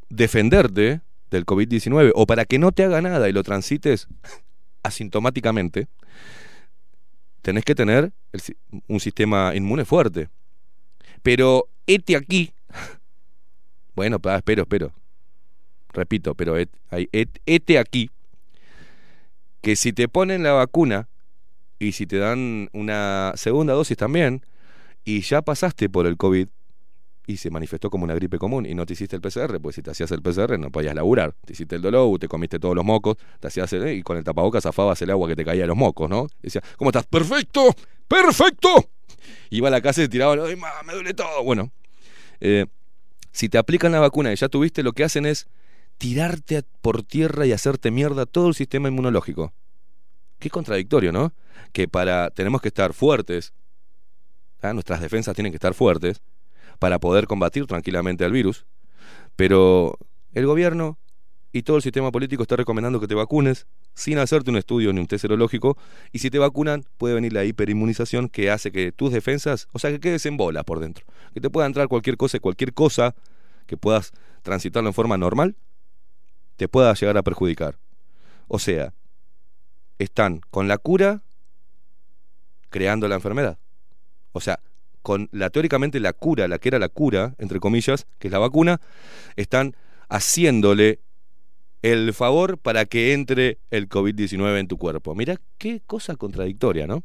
[0.08, 4.08] defenderte del COVID-19 o para que no te haga nada y lo transites
[4.84, 5.90] asintomáticamente,
[7.42, 8.12] tenés que tener
[8.88, 10.30] un sistema inmune fuerte.
[11.22, 12.52] Pero este aquí,
[13.96, 14.94] bueno, espero, espero,
[15.94, 18.10] repito, pero este aquí,
[19.62, 21.10] que si te ponen la vacuna
[21.80, 24.46] y si te dan una segunda dosis también,
[25.04, 26.48] y ya pasaste por el COVID,
[27.30, 29.84] y se manifestó como una gripe común y no te hiciste el PCR, pues si
[29.84, 31.36] te hacías el PCR no podías laburar.
[31.46, 34.24] Te hiciste el dolor, te comiste todos los mocos, te hacías el, y con el
[34.24, 36.26] tapabocas zafabas el agua que te caía de los mocos, ¿no?
[36.40, 37.06] Y decía, ¿cómo estás?
[37.06, 37.76] ¡Perfecto!
[38.08, 38.90] ¡Perfecto!
[39.52, 40.56] Iba a la casa y te tiraba, ¡ay,
[40.88, 41.44] me duele todo!
[41.44, 41.72] Bueno,
[42.40, 42.66] eh,
[43.32, 45.48] si te aplican la vacuna y ya tuviste, lo que hacen es
[46.00, 49.54] tirarte por tierra y hacerte mierda todo el sistema inmunológico.
[50.40, 51.32] Qué contradictorio, ¿no?
[51.74, 53.54] Que para tenemos que estar fuertes,
[54.64, 54.74] ¿ah?
[54.74, 56.24] nuestras defensas tienen que estar fuertes,
[56.80, 58.66] para poder combatir tranquilamente al virus,
[59.36, 59.98] pero
[60.34, 60.98] el gobierno
[61.52, 65.00] y todo el sistema político está recomendando que te vacunes sin hacerte un estudio ni
[65.00, 65.78] un test serológico
[66.12, 69.92] y si te vacunan puede venir la hiperinmunización que hace que tus defensas, o sea,
[69.92, 73.16] que quedes en bola por dentro, que te pueda entrar cualquier cosa, cualquier cosa
[73.66, 75.56] que puedas transitarlo en forma normal,
[76.56, 77.78] te pueda llegar a perjudicar.
[78.48, 78.94] O sea,
[79.98, 81.22] están con la cura
[82.70, 83.58] creando la enfermedad.
[84.32, 84.60] O sea,
[85.10, 88.38] con la teóricamente la cura, la que era la cura, entre comillas, que es la
[88.38, 88.80] vacuna,
[89.38, 89.76] están
[90.08, 91.00] haciéndole
[91.82, 95.16] el favor para que entre el COVID-19 en tu cuerpo.
[95.16, 97.02] Mira qué cosa contradictoria, ¿no?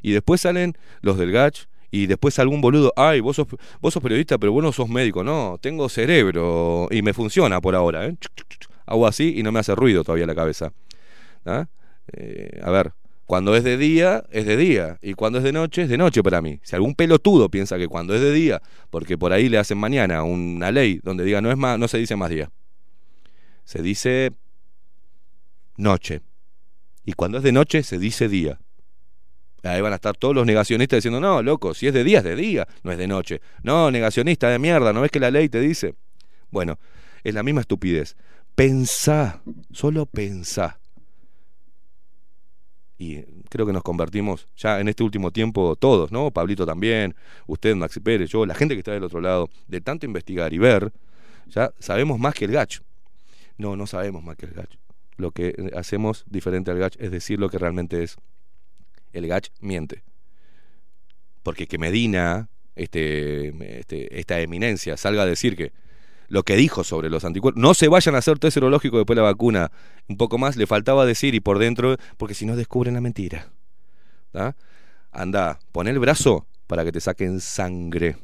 [0.00, 3.48] Y después salen los del GACH y después algún boludo, ay, vos sos,
[3.80, 5.24] vos sos periodista, pero vos no sos médico.
[5.24, 8.06] No, tengo cerebro y me funciona por ahora.
[8.06, 8.16] ¿eh?
[8.86, 10.72] Hago así y no me hace ruido todavía la cabeza.
[11.44, 11.66] ¿Ah?
[12.12, 12.92] Eh, a ver,
[13.30, 14.98] cuando es de día, es de día.
[15.00, 16.58] Y cuando es de noche, es de noche para mí.
[16.64, 20.24] Si algún pelotudo piensa que cuando es de día, porque por ahí le hacen mañana
[20.24, 22.50] una ley donde diga no es más, no se dice más día.
[23.62, 24.32] Se dice
[25.76, 26.22] noche.
[27.04, 28.58] Y cuando es de noche, se dice día.
[29.62, 32.24] Ahí van a estar todos los negacionistas diciendo, no, loco, si es de día, es
[32.24, 33.40] de día, no es de noche.
[33.62, 35.94] No, negacionista de mierda, ¿no ves que la ley te dice?
[36.50, 36.80] Bueno,
[37.22, 38.16] es la misma estupidez.
[38.56, 39.40] Pensá,
[39.70, 40.79] solo pensá
[43.00, 46.30] y creo que nos convertimos ya en este último tiempo todos, ¿no?
[46.30, 47.14] Pablito también,
[47.46, 50.58] usted, Maxi Pérez, yo, la gente que está del otro lado, de tanto investigar y
[50.58, 50.92] ver,
[51.46, 52.82] ya sabemos más que el gacho.
[53.56, 54.78] No, no sabemos más que el gacho.
[55.16, 58.18] Lo que hacemos diferente al gacho es decir lo que realmente es.
[59.14, 60.02] El gach miente.
[61.42, 65.72] Porque que Medina, este, este, esta eminencia, salga a decir que
[66.30, 67.60] lo que dijo sobre los anticuerpos.
[67.60, 69.70] No se vayan a hacer test serológico después de la vacuna.
[70.08, 73.48] Un poco más le faltaba decir y por dentro, porque si no descubren la mentira.
[75.10, 78.16] Anda, pon el brazo para que te saquen sangre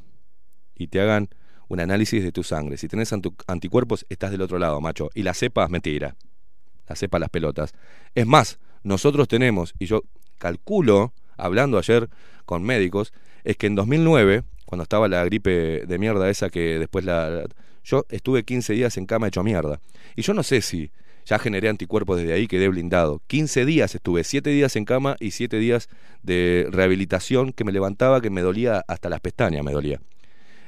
[0.76, 1.28] y te hagan
[1.68, 2.76] un análisis de tu sangre.
[2.76, 3.12] Si tenés
[3.46, 5.10] anticuerpos, estás del otro lado, macho.
[5.12, 6.14] Y la cepa, mentira.
[6.86, 7.74] La cepa, las pelotas.
[8.14, 10.04] Es más, nosotros tenemos, y yo
[10.38, 12.08] calculo, hablando ayer
[12.44, 13.12] con médicos,
[13.42, 17.46] es que en 2009, cuando estaba la gripe de mierda esa que después la...
[17.86, 19.80] Yo estuve 15 días en cama hecho mierda.
[20.16, 20.90] Y yo no sé si
[21.24, 23.22] ya generé anticuerpos desde ahí, quedé blindado.
[23.28, 25.88] 15 días estuve, 7 días en cama y 7 días
[26.22, 30.00] de rehabilitación que me levantaba, que me dolía hasta las pestañas, me dolía.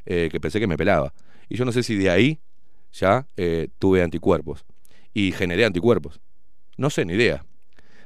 [0.06, 1.12] Eh, que pensé que me pelaba.
[1.48, 2.38] Y yo no sé si de ahí
[2.92, 4.64] ya eh, tuve anticuerpos
[5.12, 6.20] y generé anticuerpos.
[6.76, 7.44] No sé, ni idea.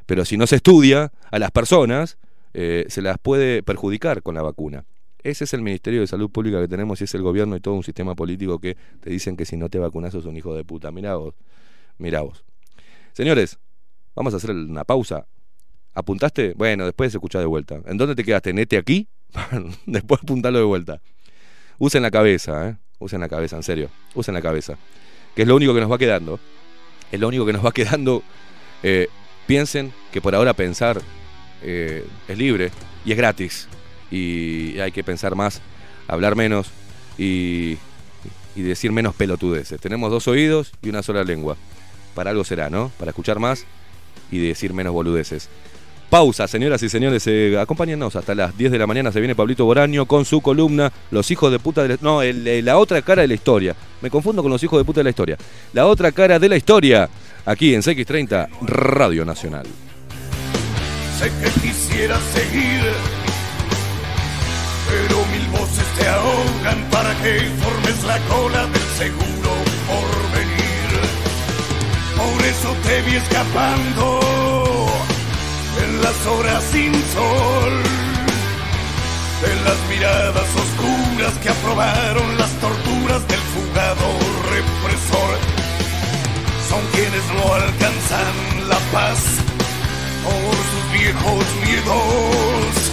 [0.07, 2.17] Pero si no se estudia a las personas,
[2.55, 4.87] eh, se las puede perjudicar con la vacuna.
[5.23, 7.75] Ese es el Ministerio de Salud Pública que tenemos y es el gobierno y todo
[7.75, 10.65] un sistema político que te dicen que si no te vacunas sos un hijo de
[10.65, 10.91] puta.
[10.91, 11.35] Mirá vos,
[11.99, 12.45] mirá vos.
[13.13, 13.59] Señores,
[14.17, 15.27] vamos a hacer una pausa.
[15.95, 16.55] ¿Apuntaste?
[16.55, 17.81] Bueno, después se escucha de vuelta.
[17.87, 18.53] ¿En dónde te quedaste?
[18.53, 19.09] ¿Nete aquí?
[19.87, 21.01] después apuntalo de vuelta.
[21.79, 22.77] Usen la cabeza, ¿eh?
[22.99, 23.91] Usen la cabeza, en serio.
[24.15, 24.77] Usen la cabeza.
[25.35, 26.41] Que es lo único que nos va quedando.
[27.11, 28.23] Es lo único que nos va quedando.
[28.83, 29.09] Eh,
[29.47, 31.01] piensen que por ahora pensar
[31.63, 32.71] eh, es libre
[33.05, 33.69] y es gratis.
[34.13, 35.61] Y hay que pensar más,
[36.07, 36.71] hablar menos
[37.19, 37.79] y,
[38.55, 39.81] y decir menos pelotudeces.
[39.81, 41.57] Tenemos dos oídos y una sola lengua.
[42.15, 42.93] Para algo será, ¿no?
[42.99, 43.65] Para escuchar más
[44.31, 45.49] y decir menos boludeces.
[46.13, 49.11] Pausa, señoras y señores, eh, hasta las 10 de la mañana.
[49.11, 51.99] Se viene Pablito Boraño con su columna Los hijos de puta de la...
[52.03, 53.75] No, la otra cara de la historia.
[54.03, 55.39] Me confundo con los hijos de puta de la historia.
[55.73, 57.09] La otra cara de la historia,
[57.47, 59.65] aquí en CX30, Radio Nacional.
[61.19, 62.83] Sé que quisiera seguir,
[64.93, 69.51] pero mil voces te ahogan para que formes la cola del seguro
[69.89, 70.91] por venir.
[72.21, 74.21] Por eso te vi escapando
[75.83, 77.75] en las horas sin sol,
[79.51, 84.07] en las miradas oscuras que aprobaron las torturas del fugado
[84.55, 85.33] represor.
[86.69, 88.35] Son quienes no alcanzan
[88.69, 89.21] la paz
[90.25, 92.93] por sus viejos miedos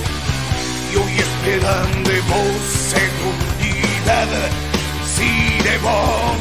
[0.92, 1.20] y hoy
[1.50, 2.62] esperan de vos
[2.96, 4.28] seguridad,
[5.16, 6.38] sí de vos.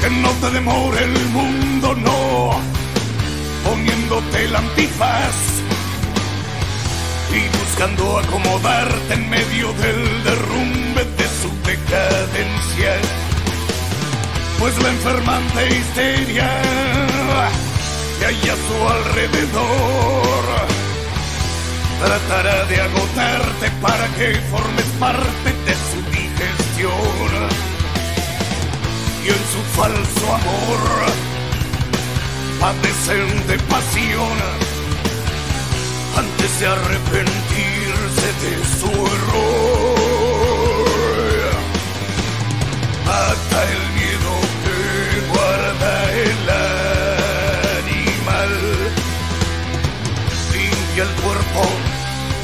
[0.00, 2.50] que no te demore el mundo, no,
[3.64, 5.36] poniéndote el antifaz
[7.30, 13.31] y buscando acomodarte en medio del derrumbe de su decadencia.
[14.62, 16.48] Pues la enfermante histeria
[18.20, 20.44] que hay a su alrededor
[21.98, 27.48] tratará de agotarte para que formes parte de su digestión
[29.24, 30.82] y en su falso amor
[32.60, 34.38] padecen de pasión
[36.18, 40.02] antes de arrepentirse de su error.
[43.04, 43.81] Mata el
[51.02, 51.62] el cuerpo,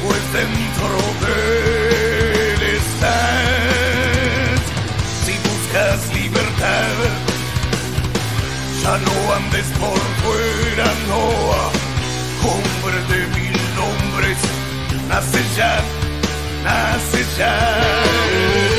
[0.03, 1.33] pues dentro de
[2.53, 4.59] él estás.
[5.25, 5.99] Si buscas
[8.83, 11.23] ya no andes por fuera, no,
[12.49, 14.39] hombre de mil nombres,
[15.07, 15.73] nace ya,
[16.63, 18.78] nace ya.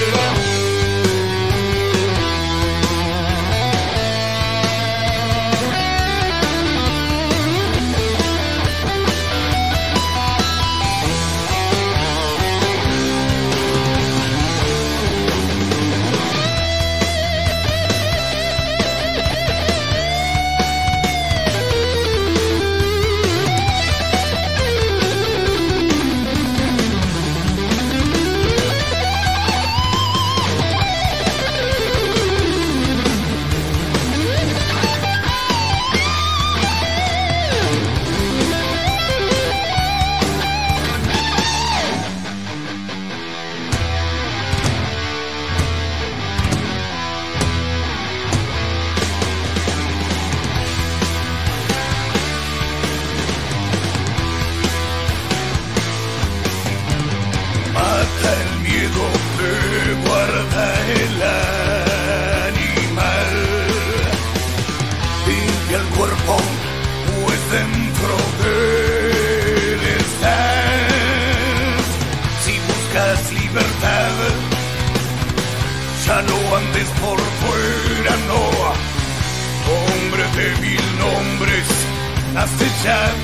[82.82, 83.19] Narcissism,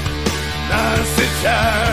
[0.68, 1.85] narcissism.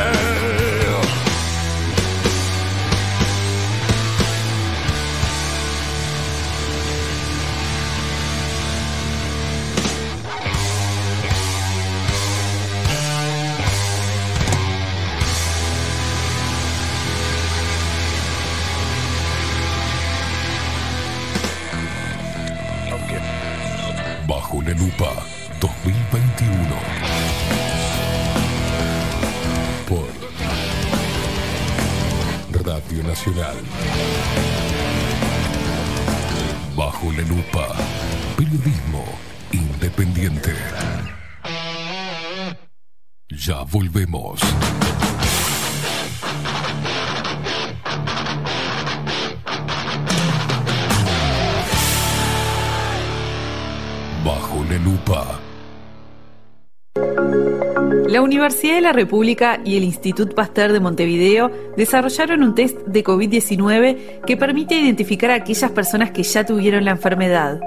[58.33, 64.21] Universidad de la República y el Institut Pasteur de Montevideo desarrollaron un test de COVID-19
[64.25, 67.59] que permite identificar a aquellas personas que ya tuvieron la enfermedad.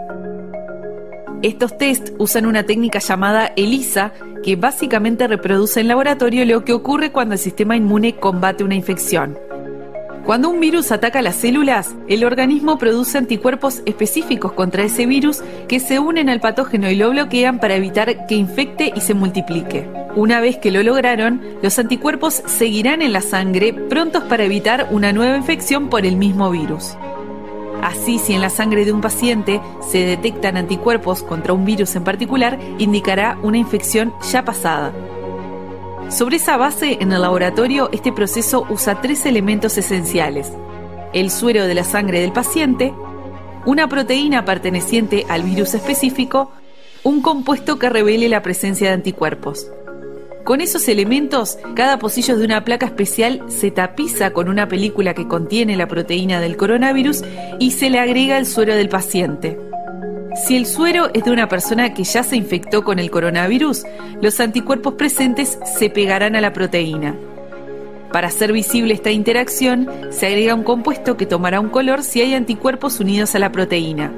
[1.43, 4.13] Estos test usan una técnica llamada ELISA,
[4.43, 9.46] que básicamente reproduce en laboratorio lo que ocurre cuando el sistema inmune combate una infección.
[10.27, 15.79] Cuando un virus ataca las células, el organismo produce anticuerpos específicos contra ese virus que
[15.79, 19.89] se unen al patógeno y lo bloquean para evitar que infecte y se multiplique.
[20.17, 25.13] Una vez que lo lograron, los anticuerpos seguirán en la sangre prontos para evitar una
[25.13, 26.97] nueva infección por el mismo virus.
[27.81, 32.03] Así, si en la sangre de un paciente se detectan anticuerpos contra un virus en
[32.03, 34.93] particular, indicará una infección ya pasada.
[36.09, 40.53] Sobre esa base, en el laboratorio, este proceso usa tres elementos esenciales.
[41.13, 42.95] El suero de la sangre del paciente,
[43.65, 46.53] una proteína perteneciente al virus específico,
[47.03, 49.69] un compuesto que revele la presencia de anticuerpos.
[50.45, 55.27] Con esos elementos, cada pocillo de una placa especial se tapiza con una película que
[55.27, 57.25] contiene la proteína del coronavirus
[57.59, 59.59] y se le agrega el suero del paciente.
[60.37, 63.85] Si el suero es de una persona que ya se infectó con el coronavirus,
[64.21, 67.15] los anticuerpos presentes se pegarán a la proteína.
[68.13, 72.35] Para hacer visible esta interacción, se agrega un compuesto que tomará un color si hay
[72.35, 74.13] anticuerpos unidos a la proteína.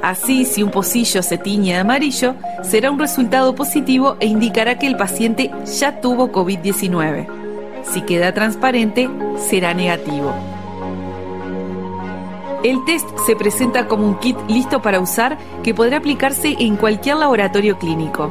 [0.00, 4.86] Así, si un pocillo se tiñe de amarillo, será un resultado positivo e indicará que
[4.86, 7.26] el paciente ya tuvo COVID-19.
[7.84, 10.51] Si queda transparente, será negativo.
[12.64, 17.16] El test se presenta como un kit listo para usar que podrá aplicarse en cualquier
[17.16, 18.30] laboratorio clínico.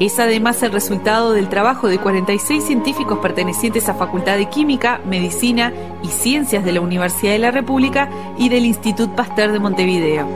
[0.00, 5.72] Es además el resultado del trabajo de 46 científicos pertenecientes a Facultad de Química, Medicina
[6.02, 8.08] y Ciencias de la Universidad de la República
[8.38, 10.26] y del Institut Pasteur de Montevideo.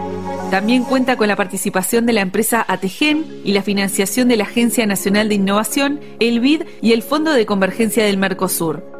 [0.51, 4.85] También cuenta con la participación de la empresa Ategen y la financiación de la Agencia
[4.85, 9.00] Nacional de Innovación, el BID y el Fondo de Convergencia del Mercosur.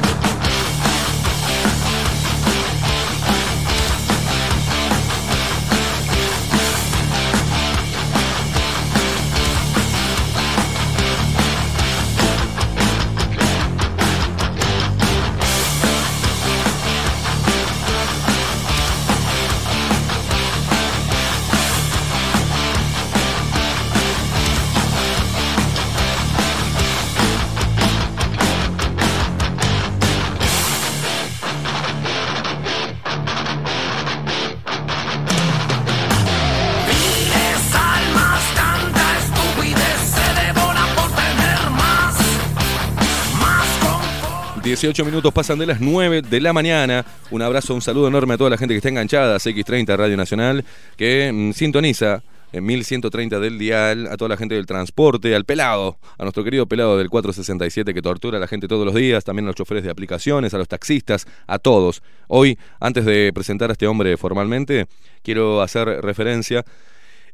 [44.71, 47.05] 18 minutos pasan de las 9 de la mañana.
[47.29, 50.15] Un abrazo, un saludo enorme a toda la gente que está enganchada a X30 Radio
[50.15, 50.63] Nacional,
[50.95, 52.23] que mm, sintoniza
[52.53, 56.67] en 1130 del dial, a toda la gente del transporte, al pelado, a nuestro querido
[56.67, 59.83] pelado del 467 que tortura a la gente todos los días, también a los choferes
[59.83, 62.01] de aplicaciones, a los taxistas, a todos.
[62.29, 64.87] Hoy, antes de presentar a este hombre formalmente,
[65.21, 66.63] quiero hacer referencia.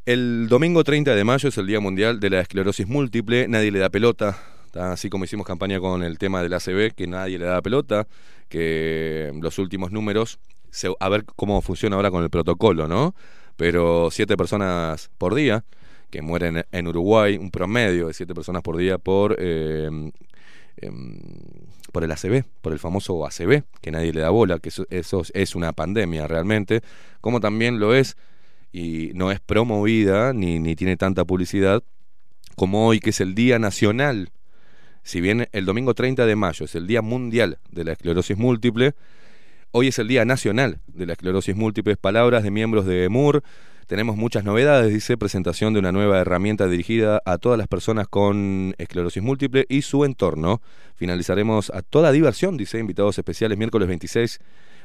[0.08, 3.78] El domingo 30 de mayo es el Día Mundial de la Esclerosis Múltiple, nadie le
[3.78, 4.40] da pelota,
[4.74, 8.08] así como hicimos campaña con el tema del ACB, que nadie le da pelota,
[8.50, 10.40] que los últimos números,
[11.00, 13.16] a ver cómo funciona ahora con el protocolo, ¿no?
[13.56, 15.64] Pero siete personas por día,
[16.10, 19.90] que mueren en Uruguay, un promedio de siete personas por día por, eh,
[20.78, 21.22] em,
[21.92, 25.22] por el ACB, por el famoso ACB, que nadie le da bola, que eso, eso
[25.34, 26.82] es una pandemia realmente,
[27.22, 28.16] como también lo es,
[28.72, 31.84] y no es promovida ni, ni tiene tanta publicidad,
[32.56, 34.32] como hoy, que es el Día Nacional
[35.08, 38.94] si bien el domingo 30 de mayo es el Día Mundial de la Esclerosis Múltiple,
[39.72, 41.96] hoy es el Día Nacional de la Esclerosis Múltiple.
[41.96, 43.42] Palabras de miembros de EMUR.
[43.88, 48.76] Tenemos muchas novedades, dice, presentación de una nueva herramienta dirigida a todas las personas con
[48.80, 50.62] esclerosis múltiple y su entorno.
[50.96, 54.40] Finalizaremos a toda diversión, dice, invitados especiales, miércoles 26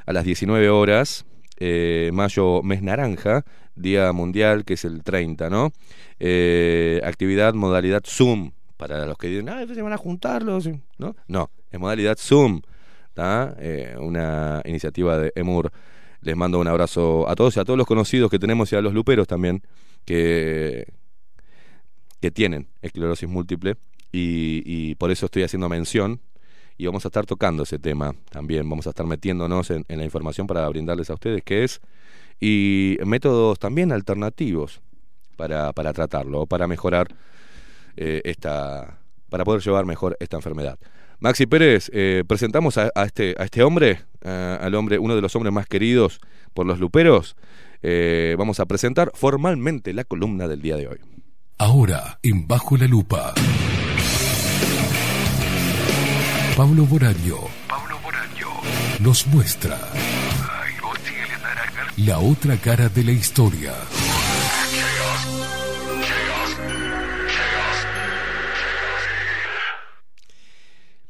[0.06, 1.26] a las 19 horas.
[1.58, 3.44] Eh, mayo, mes naranja,
[3.74, 5.72] Día Mundial, que es el 30, ¿no?
[6.20, 10.68] Eh, actividad, modalidad Zoom, para los que dicen, ah, se van a juntarlos,
[10.98, 11.14] ¿no?
[11.28, 12.62] No, en modalidad Zoom,
[13.16, 15.70] eh, una iniciativa de EMUR.
[16.20, 18.80] Les mando un abrazo a todos y a todos los conocidos que tenemos y a
[18.80, 19.62] los luperos también,
[20.04, 20.92] que,
[22.20, 23.76] que tienen esclerosis múltiple
[24.10, 26.20] y, por eso estoy haciendo mención
[26.76, 30.48] y vamos a estar tocando ese tema también, vamos a estar metiéndonos en, la información
[30.48, 31.80] para brindarles a ustedes qué es
[32.40, 34.80] y métodos también alternativos
[35.36, 37.06] para, para tratarlo, para mejorar
[37.96, 38.98] eh, esta,
[39.28, 40.78] para poder llevar mejor esta enfermedad.
[41.20, 45.52] Maxi Pérez, eh, presentamos a, este, a este hombre, al hombre, uno de los hombres
[45.52, 46.20] más queridos
[46.52, 47.36] por los luperos.
[47.82, 50.98] Eh, vamos a presentar formalmente la columna del día de hoy.
[51.58, 53.34] Ahora, en Bajo la Lupa.
[56.56, 57.36] Pablo Boraño.
[57.68, 58.48] Pablo Boraño.
[59.00, 59.78] Nos muestra.
[61.96, 63.72] La otra cara de la historia.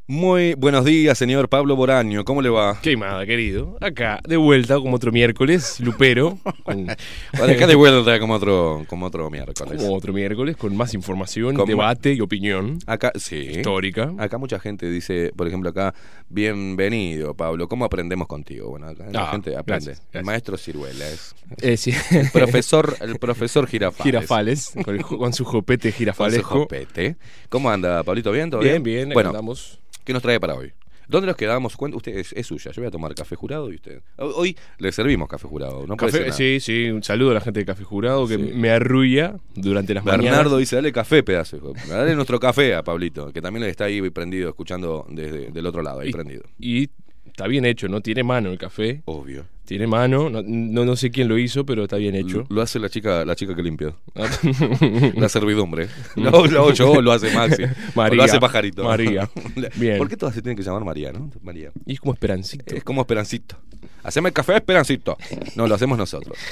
[0.08, 2.24] Muy buenos días, señor Pablo Boraño.
[2.24, 2.76] ¿Cómo le va?
[2.82, 3.76] Qué querido.
[3.80, 6.38] Acá, de vuelta, como otro miércoles, Lupero.
[6.66, 9.80] acá de vuelta, como otro, como otro miércoles.
[9.80, 12.80] Como otro miércoles, con más información, debate y opinión.
[12.84, 13.36] Acá, sí.
[13.36, 14.12] Histórica.
[14.18, 15.94] Acá mucha gente dice, por ejemplo, acá,
[16.32, 17.68] bienvenido, Pablo.
[17.68, 18.70] ¿Cómo aprendemos contigo?
[18.70, 19.96] Bueno, la ah, gente aprende.
[20.12, 21.34] El maestro Ciruela es.
[21.58, 21.92] Eh, sí.
[22.10, 24.02] el profesor, el profesor Girafales.
[24.02, 24.72] Girafales,
[25.06, 26.48] con, su jopete girafalesco.
[26.48, 27.16] Con su jopete.
[27.48, 28.32] ¿Cómo anda, Pablito?
[28.32, 28.50] ¿Bien?
[28.50, 28.82] ¿Todo bien?
[28.82, 29.14] Bien, bien.
[29.14, 29.78] Bueno, andamos.
[30.04, 30.72] ¿Qué nos trae para hoy?
[31.12, 31.76] ¿Dónde nos quedamos?
[31.78, 32.72] Usted es, suya.
[32.72, 34.00] Yo voy a tomar café jurado y usted.
[34.16, 35.86] Hoy le servimos café jurado.
[35.86, 35.96] ¿no?
[35.96, 36.90] Café, sí, sí.
[36.90, 40.38] Un saludo a la gente de Café Jurado que me arrulla durante las Bernardo mañanas.
[40.38, 41.74] Bernardo dice: dale café, pedazo.
[41.86, 46.00] Dale nuestro café a Pablito, que también está ahí prendido, escuchando desde del otro lado,
[46.00, 46.44] ahí prendido.
[46.58, 46.88] Y
[47.26, 48.00] está bien hecho, ¿no?
[48.00, 49.02] Tiene mano el café.
[49.04, 49.44] Obvio.
[49.64, 50.42] Tiene mano, no,
[50.84, 52.44] no, sé quién lo hizo, pero está bien hecho.
[52.48, 53.94] Lo hace la chica, la chica que limpia.
[54.16, 54.28] Ah.
[55.16, 55.88] la servidumbre.
[56.16, 57.62] No lo yo, lo hace Maxi.
[57.94, 58.16] María.
[58.16, 58.82] Lo hace Pajarito.
[58.84, 59.30] María.
[59.76, 59.98] Bien.
[59.98, 61.30] ¿Por qué todas se tienen que llamar María, no?
[61.42, 61.70] María.
[61.86, 62.74] Y es como Esperancito.
[62.74, 63.56] Es como Esperancito.
[64.02, 65.16] Haceme el café Esperancito.
[65.56, 66.36] No, lo hacemos nosotros.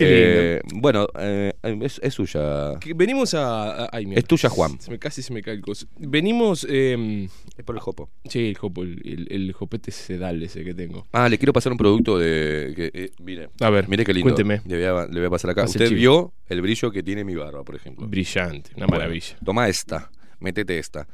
[0.00, 2.74] Eh, bueno, eh, es, suya.
[2.94, 3.90] venimos a.
[3.92, 4.80] es tuya, Juan.
[4.80, 5.86] Se me, casi se me cae el coso.
[5.98, 6.64] Venimos.
[6.68, 7.24] Em,
[7.56, 8.08] es por el jopo.
[8.28, 11.06] Sí, el jopo, el, el, jopete sedal ese que tengo.
[11.12, 12.72] Ah, le quiero pasar un producto de.
[12.76, 13.50] Que, eh, mire.
[13.60, 14.32] A ver, mire qué lindo.
[14.32, 14.62] Cuénteme.
[14.66, 15.64] Le voy a, le voy a pasar acá.
[15.64, 18.06] Usted vio el brillo que tiene mi barba, por ejemplo.
[18.06, 19.36] Brillante, una maravilla.
[19.44, 20.10] toma esta.
[20.40, 21.08] Métete esta.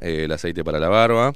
[0.00, 1.32] el aceite para la barba.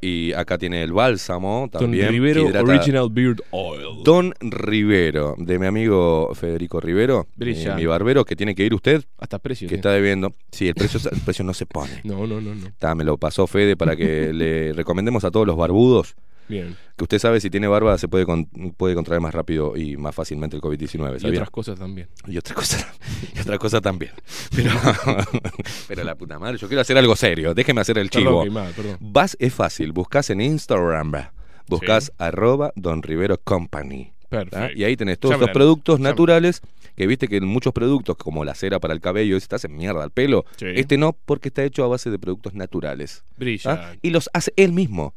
[0.00, 2.06] Y acá tiene el bálsamo también.
[2.06, 4.02] Don Rivero Original Beard Oil.
[4.04, 9.04] Don Rivero, de mi amigo Federico Rivero, eh, mi barbero, que tiene que ir usted.
[9.18, 9.68] Hasta precio.
[9.68, 10.34] Que está debiendo.
[10.50, 12.02] Sí, el precio, el precio no se pone.
[12.08, 12.54] No, no, no.
[12.54, 12.94] no.
[12.94, 16.16] me lo pasó Fede para que le recomendemos a todos los barbudos
[16.48, 16.76] Bien.
[16.96, 18.26] Que usted sabe si tiene barba se puede
[18.76, 21.22] puede contraer más rápido y más fácilmente el COVID-19.
[21.22, 22.08] Y otras cosas también.
[22.26, 22.86] Y otras cosas,
[23.36, 24.12] y otra cosa también.
[24.56, 24.70] Pero,
[25.88, 27.54] pero la puta madre, yo quiero hacer algo serio.
[27.54, 28.44] Déjeme hacer el chivo.
[29.00, 31.12] Vas, es fácil, buscas en Instagram,
[31.68, 34.12] buscas arroba Don Rivero Company.
[34.74, 36.60] Y ahí tenés todos los productos naturales
[36.96, 39.68] que viste que en muchos productos, como la cera para el cabello, ese te hace
[39.68, 40.44] mierda al pelo.
[40.60, 43.24] Este no, porque está hecho a base de productos naturales.
[43.36, 43.94] Brilla.
[44.02, 45.14] Y los hace él mismo.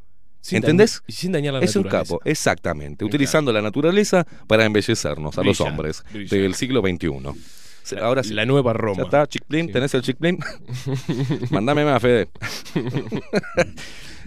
[0.51, 1.03] ¿Entendés?
[1.07, 3.05] y sin dañar la es un capo, exactamente.
[3.05, 7.97] utilizando la naturaleza para embellecernos a los hombres del siglo XXI.
[7.99, 8.33] Ahora sí.
[8.33, 8.97] La nueva Roma.
[8.99, 9.27] ¿Ya está?
[9.27, 10.17] ¿Chick ¿Tenés el chick
[11.51, 12.29] Mándame más, Fede.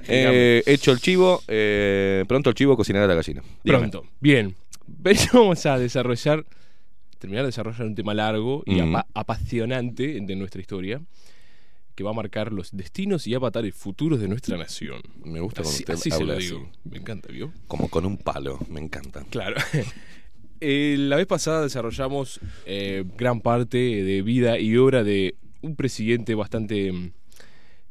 [0.06, 3.42] Eh, hecho el chivo, eh, pronto el chivo cocinará la gallina.
[3.62, 3.88] Dígame.
[3.88, 4.06] Pronto.
[4.20, 4.54] Bien.
[5.32, 6.44] Vamos a desarrollar,
[7.18, 8.94] terminar de desarrollar un tema largo y Mm.
[8.96, 11.00] apa- apasionante de nuestra historia
[11.94, 15.00] que va a marcar los destinos y avatares futuros de nuestra nación.
[15.24, 16.46] Me gusta cuando así, usted así se lo así.
[16.46, 16.70] digo.
[16.84, 17.52] Me encanta, ¿vio?
[17.66, 19.24] Como con un palo, me encanta.
[19.30, 19.56] Claro.
[20.66, 26.34] Eh, la vez pasada desarrollamos eh, gran parte de vida y obra de un presidente
[26.34, 27.12] bastante mm,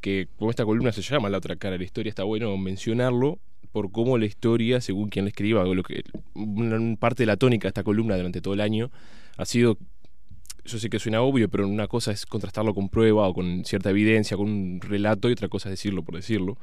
[0.01, 3.37] que como esta columna se llama La otra cara de la historia, está bueno mencionarlo
[3.71, 6.03] por cómo la historia, según quien la escriba, lo que
[6.33, 8.91] una parte de la tónica de esta columna durante todo el año
[9.37, 9.77] ha sido
[10.65, 13.89] yo sé que suena obvio, pero una cosa es contrastarlo con prueba o con cierta
[13.89, 16.57] evidencia, con un relato, y otra cosa es decirlo por decirlo.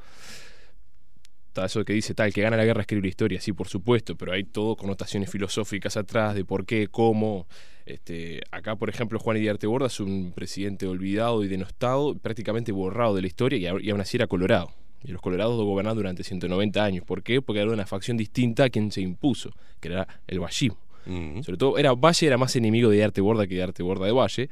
[1.47, 4.15] Está eso que dice tal, que gana la guerra escribe la historia, sí, por supuesto,
[4.15, 7.45] pero hay todo connotaciones filosóficas atrás de por qué, cómo.
[7.85, 13.15] Este, acá, por ejemplo, Juan Iriarte Borda es un presidente olvidado y denostado, prácticamente borrado
[13.15, 14.71] de la historia, y, aún así era colorado.
[15.03, 17.05] Y los colorados gobernaron durante 190 años.
[17.05, 17.41] ¿Por qué?
[17.41, 20.77] Porque era una facción distinta a quien se impuso, que era el vallismo.
[21.05, 24.11] Sobre todo, era, Valle era más enemigo de Arte Borda que de Arte Borda de
[24.11, 24.49] Valle.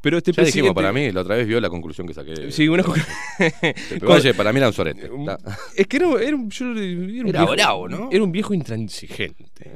[0.00, 2.52] Pero este Ya dijimos, presidente- para mí, la otra vez vio la conclusión que saqué.
[2.52, 2.82] Sí, una
[3.88, 5.08] Pero, Oye, para mí era un sorete.
[5.74, 6.74] Es que era, era un, yo- era
[7.22, 8.08] un Era viejo- bravo, ¿no?
[8.12, 9.70] Era un viejo intransigente.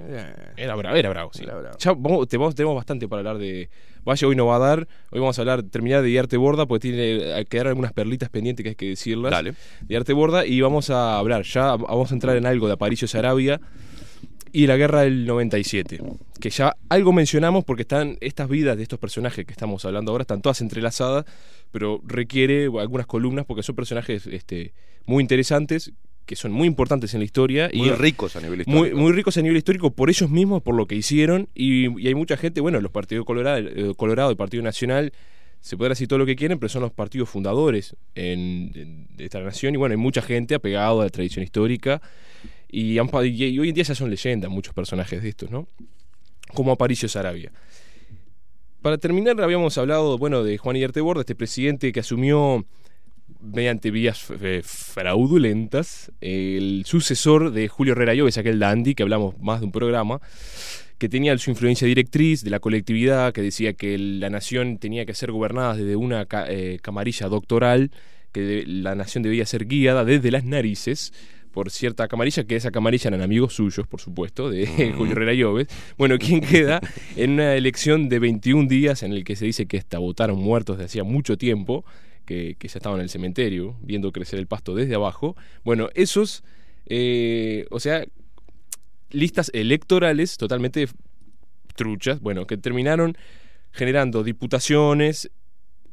[0.56, 1.44] Era bravo, era bravo, sí.
[1.78, 3.70] Ya vamos- te- vamos- tenemos bastante para hablar de
[4.06, 4.86] Valle, hoy no va a dar.
[5.10, 8.68] Hoy vamos a hablar, terminar de Arte Borda, porque tiene quedar algunas perlitas pendientes que
[8.70, 9.30] hay que decirlas.
[9.30, 9.54] Dale.
[9.80, 13.08] De Arte Borda, y vamos a hablar, ya vamos a entrar en algo de Aparicio
[13.08, 13.60] Sarabia
[14.52, 16.00] y la guerra del 97.
[16.40, 20.22] Que ya algo mencionamos porque están estas vidas de estos personajes que estamos hablando ahora,
[20.22, 21.24] están todas entrelazadas,
[21.72, 24.72] pero requiere algunas columnas porque son personajes este,
[25.06, 25.92] muy interesantes,
[26.26, 27.70] que son muy importantes en la historia.
[27.72, 28.96] Muy y ricos a nivel Muy, histórico.
[28.98, 31.48] muy ricos a nivel histórico por ellos mismos, por lo que hicieron.
[31.54, 35.12] Y, y hay mucha gente, bueno, los partidos Colorado, eh, Colorado, el Partido Nacional,
[35.60, 39.24] se podrá decir todo lo que quieren, pero son los partidos fundadores en, en- de
[39.24, 39.74] esta nación.
[39.74, 42.00] Y bueno, hay mucha gente apegada a la tradición histórica.
[42.68, 45.68] Y, han y- hoy en día ya son leyendas muchos personajes de estos, ¿no?
[46.54, 47.52] Como Aparicio Sarabia.
[48.82, 52.64] Para terminar, habíamos hablado, bueno, de Juan Iriarte Borda, este presidente que asumió
[53.40, 59.60] mediante vías eh, fraudulentas el sucesor de Julio Herrera Lloves, aquel dandy que hablamos más
[59.60, 60.20] de un programa,
[60.98, 65.14] que tenía su influencia directriz de la colectividad, que decía que la nación tenía que
[65.14, 67.90] ser gobernada desde una eh, camarilla doctoral,
[68.32, 71.12] que la nación debía ser guiada desde las narices
[71.52, 74.66] por cierta camarilla, que esa camarilla eran amigos suyos, por supuesto, de
[74.96, 75.68] Julio Herrera Lloves.
[75.96, 76.80] Bueno, ¿quién queda
[77.16, 80.78] en una elección de 21 días en el que se dice que hasta votaron muertos
[80.78, 81.84] de hacía mucho tiempo,
[82.24, 85.36] que, que ya estaban en el cementerio, viendo crecer el pasto desde abajo?
[85.64, 86.44] Bueno, esos,
[86.86, 88.04] eh, o sea,
[89.10, 90.86] listas electorales totalmente
[91.74, 93.16] truchas, bueno, que terminaron
[93.72, 95.30] generando diputaciones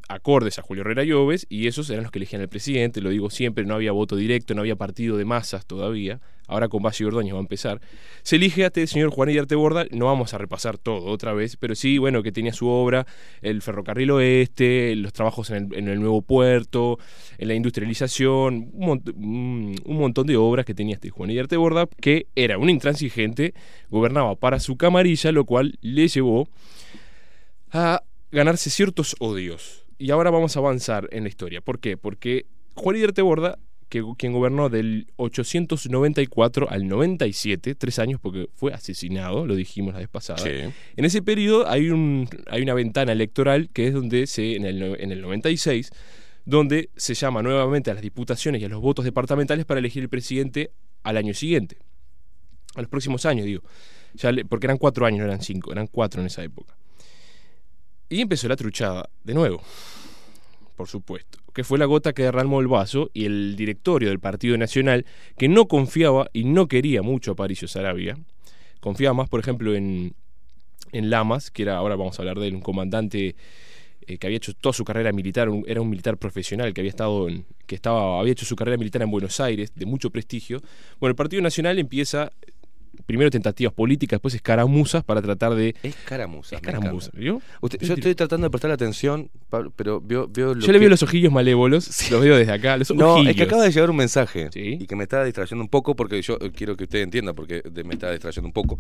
[0.07, 3.29] acordes a Julio Herrera Lloves y esos eran los que elegían al presidente, lo digo
[3.29, 7.33] siempre, no había voto directo, no había partido de masas todavía, ahora con Valle Ordóñez
[7.33, 7.81] va a empezar.
[8.21, 11.57] Se elige a este señor Juan Iriarte Borda, no vamos a repasar todo otra vez,
[11.57, 13.07] pero sí, bueno, que tenía su obra,
[13.41, 16.99] el ferrocarril oeste, los trabajos en el, nuevo puerto,
[17.39, 21.87] en la industrialización, un, mont- un- montón de obras que tenía este Juan Iriarte Borda,
[21.99, 23.53] que era un intransigente,
[23.89, 26.47] gobernaba para su camarilla, lo cual le llevó
[27.71, 29.84] a ganarse ciertos odios.
[29.97, 31.61] Y ahora vamos a avanzar en la historia.
[31.61, 31.97] ¿Por qué?
[31.97, 32.45] Porque
[32.75, 33.57] Juan Borda,
[33.89, 39.99] que, quien gobernó del 894 al 97, tres años porque fue asesinado, lo dijimos la
[39.99, 40.39] vez pasada.
[40.39, 40.49] Sí.
[40.95, 44.81] En ese periodo hay, un, hay una ventana electoral que es donde se, en el,
[44.99, 45.91] en el 96,
[46.43, 50.09] donde se llama nuevamente a las diputaciones y a los votos departamentales para elegir el
[50.09, 50.71] presidente
[51.03, 51.77] al año siguiente.
[52.75, 53.61] A los próximos años, digo.
[54.15, 56.75] Ya le- porque eran cuatro años, no eran cinco, eran cuatro en esa época.
[58.09, 59.61] Y empezó la truchada de nuevo,
[60.75, 64.57] por supuesto, que fue la gota que derramó el vaso y el directorio del Partido
[64.57, 65.05] Nacional,
[65.37, 68.17] que no confiaba y no quería mucho a Paricio Sarabia,
[68.79, 70.13] confiaba más, por ejemplo, en,
[70.91, 73.35] en Lamas, que era, ahora vamos a hablar de él, un comandante
[74.07, 77.27] eh, que había hecho toda su carrera militar, era un militar profesional que había estado
[77.27, 80.61] en, que estaba, había hecho su carrera militar en Buenos Aires, de mucho prestigio.
[80.99, 82.31] Bueno, el Partido Nacional empieza
[83.05, 86.55] primero tentativas políticas, después escaramuzas para tratar de Escaramuza.
[86.55, 87.19] me Escaramuza, encanta.
[87.19, 87.41] ¿vio?
[87.61, 90.89] Usted- yo estoy tratando de prestarle atención, Pablo, pero veo, veo lo Yo le veo
[90.89, 93.31] los ojillos malévolos, los veo desde acá, los No, ojillos.
[93.31, 96.21] es que acaba de llegar un mensaje y que me está distrayendo un poco porque
[96.21, 98.77] yo eh, quiero que usted entienda porque me está distrayendo un poco.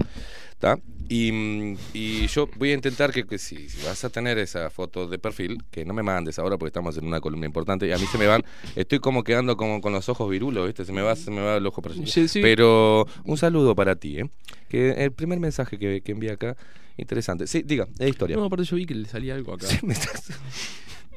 [1.07, 4.69] Y, mm, y yo voy a intentar que, que si, si vas a tener esa
[4.71, 7.91] foto de perfil, que no me mandes ahora porque estamos en una columna importante y
[7.91, 8.43] a mí se me van,
[8.75, 10.83] estoy como quedando como con los ojos virulos, ¿viste?
[10.85, 12.27] Se me va, se me va el ojo para sí.
[12.41, 14.29] Pero un saludo para ti, ¿eh?
[14.69, 16.55] Que el primer mensaje que, que envía acá,
[16.97, 17.47] interesante.
[17.47, 18.35] Sí, diga, es historia.
[18.37, 19.67] No, aparte yo vi que le salía algo acá.
[19.67, 20.29] Sí, me estás-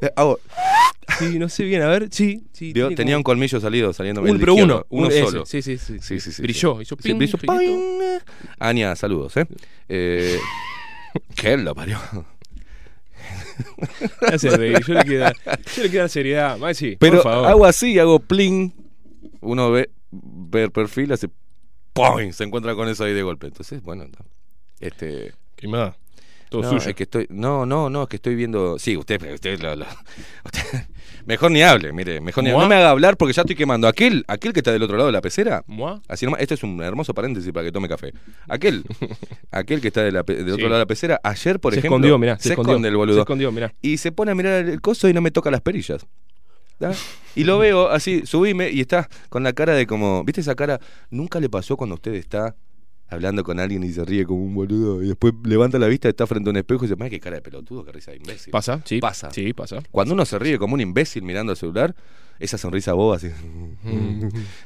[0.00, 0.40] Eh, ahora-
[1.18, 2.44] Sí, no sé bien, a ver, sí.
[2.52, 5.44] sí Tenía como- un colmillo salido, saliendo Un, pero uno, uno solo.
[5.46, 5.98] sí, sí, sí.
[6.00, 6.42] Sí, sí.
[6.42, 6.82] Brilló, sí.
[6.82, 8.18] hizo Sí, ping, brilló, ping.
[8.60, 9.46] Ania, saludos, ¿eh?
[9.88, 10.38] eh
[11.34, 11.98] ¿Qué lo parió?
[14.20, 15.36] Me hace reír, yo le quiero dar,
[15.76, 16.58] yo le quiero dar seriedad.
[17.00, 17.46] Pero por favor.
[17.48, 18.72] hago así, hago pling.
[19.40, 21.28] Uno ve, ve el perfil, hace
[21.98, 22.32] ¡pum!
[22.32, 23.46] Se encuentra con eso ahí de golpe.
[23.48, 24.24] Entonces, bueno, no.
[24.80, 25.32] este.
[25.56, 25.94] ¿Qué más?
[26.50, 26.88] Todo no, suyo.
[26.88, 28.78] Es que estoy, no, no, no, es que estoy viendo.
[28.78, 29.84] Sí, usted, usted, lo- lo-
[30.46, 30.86] usted-
[31.26, 32.62] mejor ni hable, mire, mejor ni ¿Moi?
[32.62, 33.86] No me haga hablar porque ya estoy quemando.
[33.86, 35.62] Aquel, aquel que está del otro lado de la pecera.
[35.66, 36.00] ¿Moi?
[36.08, 38.14] Así nomás, este es un hermoso paréntesis para que tome café.
[38.48, 38.82] Aquel,
[39.50, 41.80] aquel que está de la pe- del otro lado de la pecera, ayer, por Se
[41.80, 41.96] ejemplo.
[41.96, 43.16] escondió, mirá, se se escondió, esconde el boludo.
[43.16, 43.74] se escondió, mirá.
[43.82, 46.06] Y se pone a mirar el coso y no me toca las perillas.
[46.78, 46.92] ¿Da?
[47.34, 50.24] Y lo veo así, subíme y está con la cara de como.
[50.24, 50.80] ¿Viste esa cara?
[51.10, 52.56] Nunca le pasó cuando usted está
[53.10, 56.26] hablando con alguien y se ríe como un boludo y después levanta la vista, está
[56.26, 58.50] frente a un espejo y dice, "Ay, qué cara de pelotudo, qué risa de imbécil.
[58.50, 58.82] ¿Pasa?
[58.84, 58.98] Sí.
[59.00, 59.30] Pasa.
[59.30, 59.78] Sí, pasa.
[59.90, 61.94] Cuando uno se ríe como un imbécil mirando el celular,
[62.38, 63.28] esa sonrisa boba así.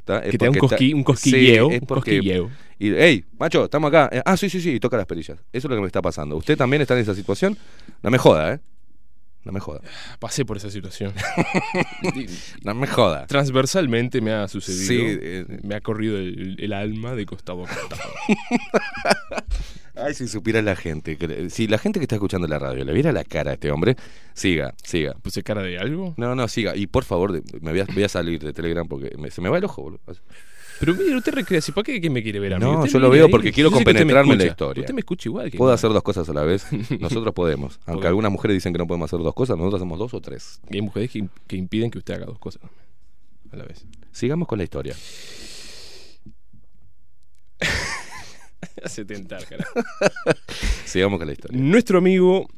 [0.05, 0.18] ¿tá?
[0.20, 2.51] Es Que te da un cosqui- un cosquilleo, Sí, es un porque- cosquilleo.
[2.78, 4.09] Y, hey, macho, estamos acá.
[4.12, 5.39] Eh, ah, sí, sí, sí, y toca las perillas.
[5.52, 6.36] Eso es lo que me está pasando.
[6.36, 7.56] ¿Usted también está en esa situación?
[8.02, 8.60] No me joda, ¿eh?
[9.44, 9.81] No me joda.
[10.20, 11.12] Pasé por esa situación.
[12.64, 13.27] No me joda.
[13.27, 14.86] Transversalmente me ha sucedido.
[14.86, 18.01] Sí, eh, me ha corrido el, el alma de costado a costado.
[19.94, 21.19] Ay, si supiera la gente.
[21.51, 23.97] Si la gente que está escuchando la radio le viera la cara a este hombre,
[24.32, 25.14] siga, siga.
[25.23, 26.14] ¿Puse cara de algo?
[26.16, 26.74] No, no, siga.
[26.77, 29.48] Y por favor, me voy a, voy a salir de Telegram porque me- se me
[29.51, 30.01] va el ojo, boludo.
[30.81, 32.65] Pero mire, usted recrea, ¿si ¿para qué, qué me quiere ver a mí?
[32.65, 33.31] No, yo lo veo ahí.
[33.31, 34.81] porque quiero compenetrarme en la historia.
[34.82, 35.51] Usted me escucha igual.
[35.51, 36.66] que Puedo hacer dos cosas a la vez.
[37.01, 37.78] Nosotros podemos.
[37.86, 40.61] Aunque algunas mujeres dicen que no podemos hacer dos cosas, nosotros hacemos dos o tres.
[40.70, 42.62] Y hay mujeres que, que impiden que usted haga dos cosas
[43.53, 43.85] a la vez.
[44.11, 44.97] Sigamos con la historia.
[48.85, 49.66] Hace tentar, cara.
[50.85, 51.59] Sigamos con la historia.
[51.61, 52.49] Nuestro amigo.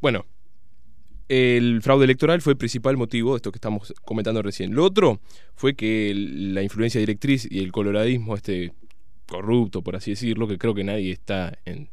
[0.00, 0.24] Bueno,
[1.30, 4.74] el fraude electoral fue el principal motivo de esto que estamos comentando recién.
[4.74, 5.20] Lo otro
[5.54, 8.72] fue que el- la influencia directriz y el coloradismo, este
[9.28, 11.88] corrupto, por así decirlo, que creo que nadie está en,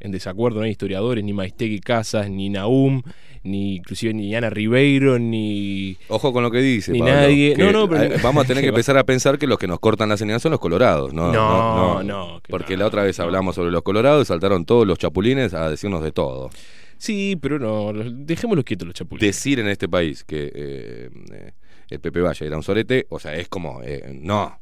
[0.00, 3.02] en desacuerdo, no hay historiadores, ni Maistegui Casas, ni Naum,
[3.44, 5.96] ni inclusive ni Ana Ribeiro, ni.
[6.08, 6.90] Ojo con lo que dice.
[6.92, 7.54] Ni Pablo, nadie.
[7.56, 10.08] No, no, pero- vamos a tener que empezar a pensar que los que nos cortan
[10.08, 11.14] la señal son los colorados.
[11.14, 14.86] No, No, no, que porque la otra vez hablamos sobre los colorados y saltaron todos
[14.86, 16.50] los chapulines a decirnos de todo.
[16.98, 19.36] Sí, pero no, dejémoslos quietos los chapulines.
[19.36, 21.52] Decir en este país que eh, eh,
[21.90, 24.58] el Pepe Valle era un sorete, o sea, es como, eh, no.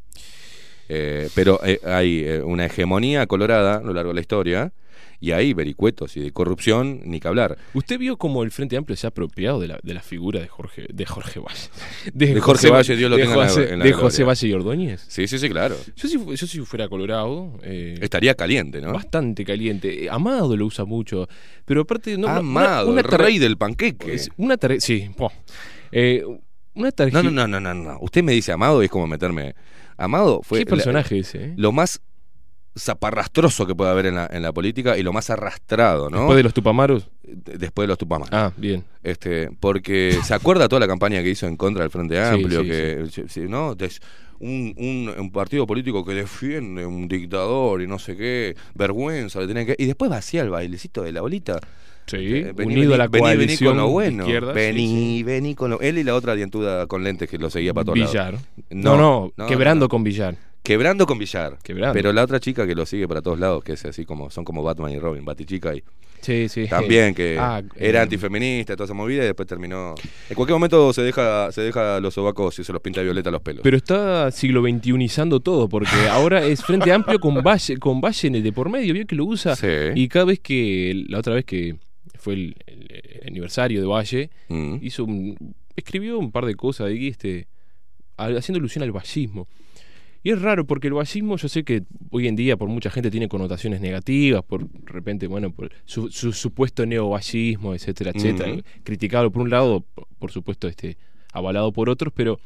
[0.89, 4.73] Eh, pero eh, hay una hegemonía colorada a lo largo de la historia
[5.23, 7.57] y hay vericuetos y de corrupción, ni que hablar.
[7.74, 10.49] ¿Usted vio cómo el Frente Amplio se ha apropiado de la, de la figura de
[10.49, 11.69] Jorge, de Jorge Valle?
[12.12, 13.97] De Jorge Valle, Dios lo tenga en la- en la de gloria.
[13.97, 15.05] José Valle y Ordóñez.
[15.07, 15.77] Sí, sí, sí, claro.
[15.94, 17.57] Yo si, yo si fuera colorado...
[17.62, 18.93] eh, Estaría caliente, ¿no?
[18.93, 20.05] Bastante caliente.
[20.05, 21.28] Eh, Amado lo usa mucho.
[21.65, 22.19] Pero aparte...
[22.19, 24.15] No, Amado, el tar- rey del panqueque.
[24.15, 24.81] es Una tarea...
[24.81, 25.09] Sí.
[25.16, 25.31] po.
[25.93, 26.24] Eh,
[26.74, 27.23] una tarjeta...
[27.23, 27.99] No, no, no, no, no, no.
[28.01, 29.55] Usted me dice Amado y es como meterme.
[29.97, 30.59] Amado fue.
[30.61, 31.44] ¿Qué la- personaje ese?
[31.44, 31.55] eh?
[31.57, 32.01] Lo más
[32.78, 36.19] zaparrastroso que puede haber en la, en la política y lo más arrastrado, ¿no?
[36.19, 37.09] Después de los Tupamaros.
[37.23, 38.32] De- Después de los Tupamaros.
[38.32, 38.85] Ah, bien.
[39.03, 42.69] Este, porque se acuerda toda la campaña que hizo en contra del Frente Amplio, sí,
[42.69, 43.74] que sí, ¿no?
[43.74, 44.01] Des-
[44.40, 49.47] un, un- un partido político que defiende un dictador y no sé qué, vergüenza le
[49.47, 49.77] tenía que.
[49.78, 51.61] Y después vacía el bailecito de la bolita.
[52.07, 54.27] Sí, Eh, vení, unido a la vení, vení con lo bueno.
[54.53, 55.81] vení, vení con lo.
[55.81, 58.32] Él y la otra dientuda con lentes que lo seguía para todos Villar.
[58.32, 58.49] lados.
[58.70, 60.35] No, no, quebrando con Villar.
[60.62, 61.59] Quebrando con Villar.
[61.62, 61.93] Quebrando.
[61.94, 64.44] Pero la otra chica que lo sigue para todos lados, que es así como, son
[64.44, 65.82] como Batman y Robin, Batichica y.
[66.20, 66.68] Sí, sí.
[66.68, 69.97] También que Ah, era eh, antifeminista, toda esa movida y después terminó.
[70.30, 73.28] En cualquier momento se deja, se deja los sobacos y se los pinta de violeta
[73.32, 73.62] los pelos.
[73.64, 78.36] Pero está siglo XXIizando todo, porque ahora es Frente Amplio con Valle, con Valle en
[78.36, 79.56] el de por medio, vio que lo usa.
[79.56, 79.66] Sí.
[79.97, 81.74] Y cada vez que, la otra vez que
[82.20, 82.86] fue el, el-
[83.22, 84.76] el aniversario de Valle, Mm.
[84.80, 87.48] hizo un, escribió un par de cosas este,
[88.16, 89.48] al- haciendo alusión al vallismo.
[90.23, 93.11] Y es raro porque el vallismo, yo sé que hoy en día por mucha gente
[93.11, 98.62] tiene connotaciones negativas, por de repente, bueno, por su, su supuesto neovallismo, etcétera, etcétera.
[98.85, 99.85] Criticado por un lado,
[100.19, 100.97] por, supuesto, este,
[101.32, 102.39] avalado por otros, pero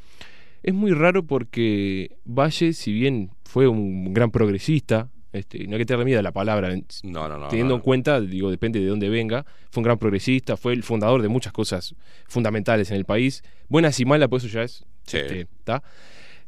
[0.62, 5.86] es muy raro porque Valle, si bien fue un gran progresista, este, no hay que
[5.86, 7.48] tener miedo a la palabra, No, no, no.
[7.48, 11.20] teniendo en cuenta, digo, depende de dónde venga, fue un gran progresista, fue el fundador
[11.20, 11.94] de muchas cosas
[12.26, 14.84] fundamentales en el país, buenas y malas, por eso ya es.
[15.06, 15.18] Sí.
[15.18, 15.46] este,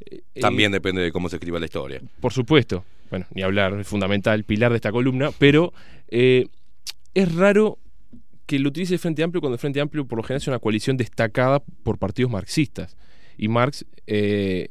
[0.01, 2.01] Eh, También depende de cómo se escriba la historia.
[2.21, 5.73] por supuesto, bueno, ni hablar, es fundamental, pilar de esta columna, pero
[6.09, 6.47] eh,
[7.15, 7.79] es raro
[8.47, 10.59] que lo utilice el Frente Amplio cuando el Frente Amplio por lo general es una
[10.59, 12.97] coalición destacada por partidos marxistas.
[13.37, 14.71] Y Marx, eh,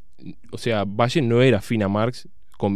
[0.51, 2.27] o sea, Valle no era afín a Marx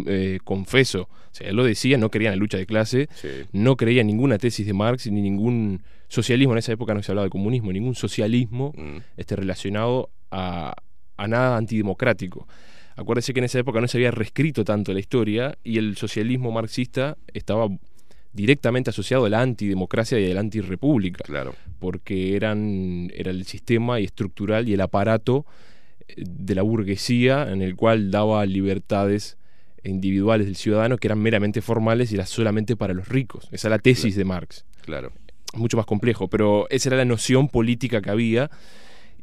[0.05, 3.09] eh, confeso, o sea, él lo decía, no creía en la lucha de clase,
[3.51, 7.11] no creía en ninguna tesis de Marx ni ningún socialismo, en esa época no se
[7.11, 8.97] hablaba de comunismo, ningún socialismo Mm.
[9.17, 10.75] este, relacionado a,
[11.17, 12.47] a nada antidemocrático.
[12.95, 16.51] Acuérdese que en esa época no se había reescrito tanto la historia y el socialismo
[16.51, 17.67] marxista estaba
[18.33, 21.23] directamente asociado a la antidemocracia y a la antirrepública.
[21.23, 21.55] Claro.
[21.79, 25.45] Porque eran, era el sistema y estructural y el aparato
[26.07, 29.37] eh, de la burguesía en el cual daba libertades
[29.83, 33.47] individuales del ciudadano que eran meramente formales y era solamente para los ricos.
[33.51, 34.65] Esa es la tesis de Marx.
[34.81, 35.11] Claro.
[35.53, 38.51] Mucho más complejo, pero esa era la noción política que había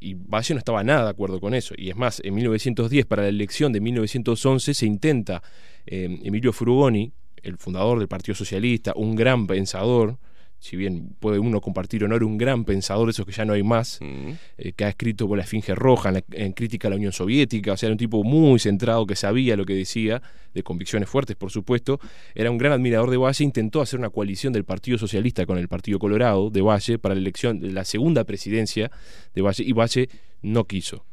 [0.01, 1.75] y Valle no estaba nada de acuerdo con eso.
[1.77, 5.43] Y es más, en 1910, para la elección de 1911, se intenta,
[5.87, 7.13] eh, Emilio Frugoni,
[7.43, 10.19] el fundador del Partido Socialista, un gran pensador,
[10.61, 14.01] si bien puede uno compartir honor, un gran pensador, esos que ya no hay más,
[14.03, 17.13] eh, que ha escrito por la Esfinge Roja en, la- en crítica a la Unión
[17.13, 20.21] Soviética, o sea, era un tipo muy centrado que sabía lo que decía,
[20.55, 22.01] de convicciones fuertes, por supuesto,
[22.35, 25.69] era un gran admirador de Valle, intentó hacer una coalición del Partido Socialista con el
[25.69, 28.91] Partido Colorado de Valle para la elección de la segunda presidencia
[29.35, 30.09] de Valle, y Valle
[30.43, 31.05] no quiso.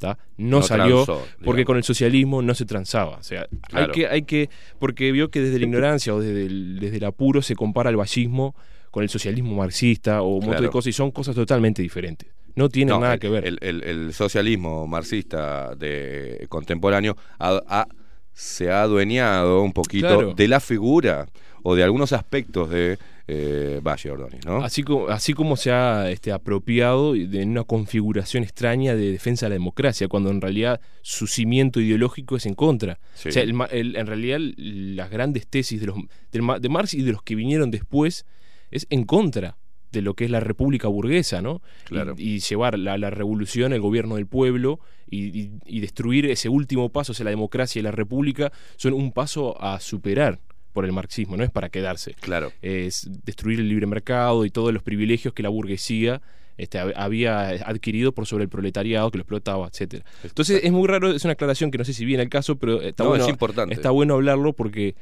[0.00, 3.16] No, No salió transó, porque con el socialismo no se transaba.
[3.16, 3.86] O sea, Claro.
[3.86, 4.48] hay que, hay que,
[4.78, 7.96] porque vio que desde la ignorancia o desde el, desde el apuro se compara el
[7.96, 8.54] vallismo
[8.98, 12.28] con el socialismo marxista o un montón de cosas y son cosas totalmente diferentes.
[12.56, 13.46] No tienen No, nada el- que ver.
[13.46, 17.86] El, el- el socialismo marxista de contemporáneo ha- ha-
[18.32, 20.34] se ha adueñado un poquito Claro.
[20.34, 21.28] de la figura
[21.62, 22.98] o de algunos aspectos de
[23.30, 24.64] eh, Valle Ordóñez, ¿no?
[24.64, 29.50] Así como, así como se ha este, apropiado de una configuración extraña de defensa de
[29.50, 32.98] la democracia, cuando en realidad su cimiento ideológico es en contra.
[33.14, 33.28] Sí.
[33.28, 35.96] O sea, el el- en realidad las grandes tesis de, los,
[36.32, 38.24] del de Marx y de los que vinieron después
[38.70, 39.56] es en contra
[39.90, 41.62] de lo que es la república burguesa, ¿no?
[41.84, 42.14] Claro.
[42.18, 46.48] Y, y llevar la, la revolución, el gobierno del pueblo y, y- y destruir ese
[46.50, 50.40] último paso hacia la democracia y la república son un paso a superar
[50.74, 52.14] por el marxismo, no es para quedarse.
[52.20, 52.52] Claro.
[52.60, 56.20] Es destruir el libre mercado y todos los privilegios que la burguesía
[56.58, 60.04] este, hab- había adquirido por sobre el proletariado que lo explotaba, etcétera.
[60.22, 62.82] Entonces es muy raro, es una aclaración que no sé si viene el caso, pero
[62.82, 63.74] está No, bueno, es importante.
[63.74, 64.94] Está bueno hablarlo porque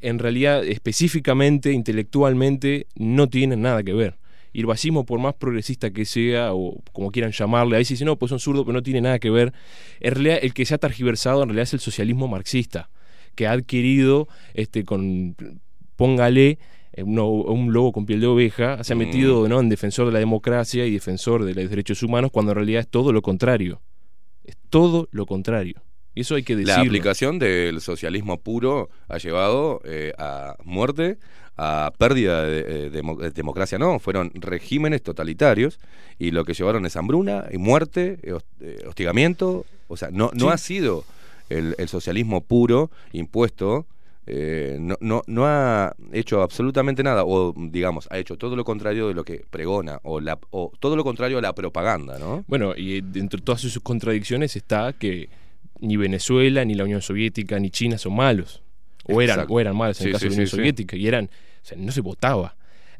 [0.00, 4.18] en realidad específicamente, intelectualmente, no tienen nada que ver.
[4.52, 8.04] Y el fascismo, por más progresista que sea, o como quieran llamarle, ahí se dice,
[8.06, 9.52] no, pues son zurdos, pero no tiene nada que ver.
[10.00, 12.88] En realidad, el que se ha targiversado en realidad es el socialismo marxista,
[13.34, 15.36] que ha adquirido este, con,
[15.96, 16.58] póngale,
[16.94, 18.98] eh, uno- un lobo con piel de oveja, se ha Mm.
[18.98, 19.60] metido ¿no?
[19.60, 22.88] en defensor de la democracia y defensor de los derechos humanos, cuando en realidad es
[22.88, 23.82] todo lo contrario.
[24.44, 25.82] Es todo lo contrario.
[26.16, 26.82] Y eso hay que La decirlo.
[26.82, 31.18] aplicación del socialismo puro ha llevado eh, a muerte,
[31.58, 35.78] a pérdida de, eh, de democracia, no, fueron regímenes totalitarios
[36.18, 40.30] y lo que llevaron es hambruna y muerte, eh, hos- eh, hostigamiento, o sea, no,
[40.34, 40.52] no Sí.
[40.52, 41.04] ha sido
[41.50, 43.86] el, el socialismo puro impuesto,
[44.26, 49.06] eh, no, no, no ha hecho absolutamente nada, o digamos, ha hecho todo lo contrario
[49.08, 52.42] de lo que pregona, o, la, o todo lo contrario a la propaganda, ¿no?
[52.48, 55.28] Bueno, y entre todas sus contradicciones está que
[55.80, 58.62] ni Venezuela, ni la Unión Soviética, ni China son malos.
[59.04, 60.56] O eran, o eran malos en Sí, el caso sí, de la Unión sí.
[60.56, 60.96] Soviética.
[60.96, 61.28] Y eran, o
[61.62, 62.56] sea, no se votaba.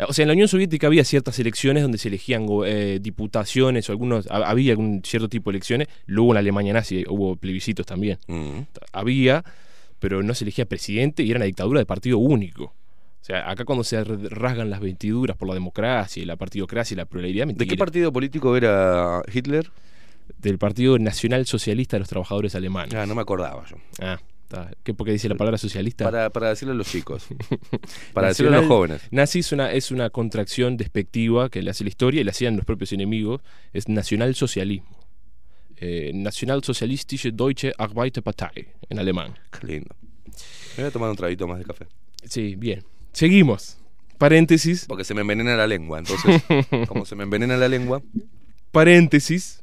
[0.09, 3.93] O sea, en la Unión Soviética había ciertas elecciones donde se elegían eh, diputaciones o
[3.93, 5.89] algunos, ha- había algún cierto tipo de elecciones.
[6.07, 8.19] Luego en la Alemania nazi hubo plebiscitos también.
[8.27, 8.61] Mm.
[8.93, 9.43] Había,
[9.99, 12.65] pero no se elegía presidente y era una dictadura de partido único.
[12.65, 16.99] O sea, acá cuando se rasgan las vestiduras por la democracia y la partidocracia y
[16.99, 19.69] la pluralidad, ¿De qué partido político era Hitler?
[20.39, 22.95] Del Partido Nacional Socialista de los Trabajadores Alemanes.
[22.95, 23.77] Ah, no me acordaba yo.
[24.01, 24.19] Ah.
[24.85, 26.05] ¿Qué, ¿Por qué dice la palabra socialista?
[26.05, 27.27] Para, para decirle a los chicos.
[28.13, 29.03] para decirle a los jóvenes.
[29.11, 32.57] Nazi es una, es una contracción despectiva que le hace la historia y le hacían
[32.57, 33.41] los propios enemigos.
[33.73, 34.97] Es nacionalsocialismo.
[35.79, 39.35] Eh, Nationalsozialistische Deutsche Arbeiterpartei en alemán.
[39.51, 39.95] Qué lindo.
[40.77, 41.87] Me voy a tomar un traguito más de café.
[42.25, 42.85] Sí, bien.
[43.13, 43.79] Seguimos.
[44.17, 44.87] Paréntesis.
[44.87, 45.99] Porque se me envenena la lengua.
[45.99, 46.43] Entonces,
[46.89, 48.03] como se me envenena la lengua,
[48.73, 49.63] Paréntesis.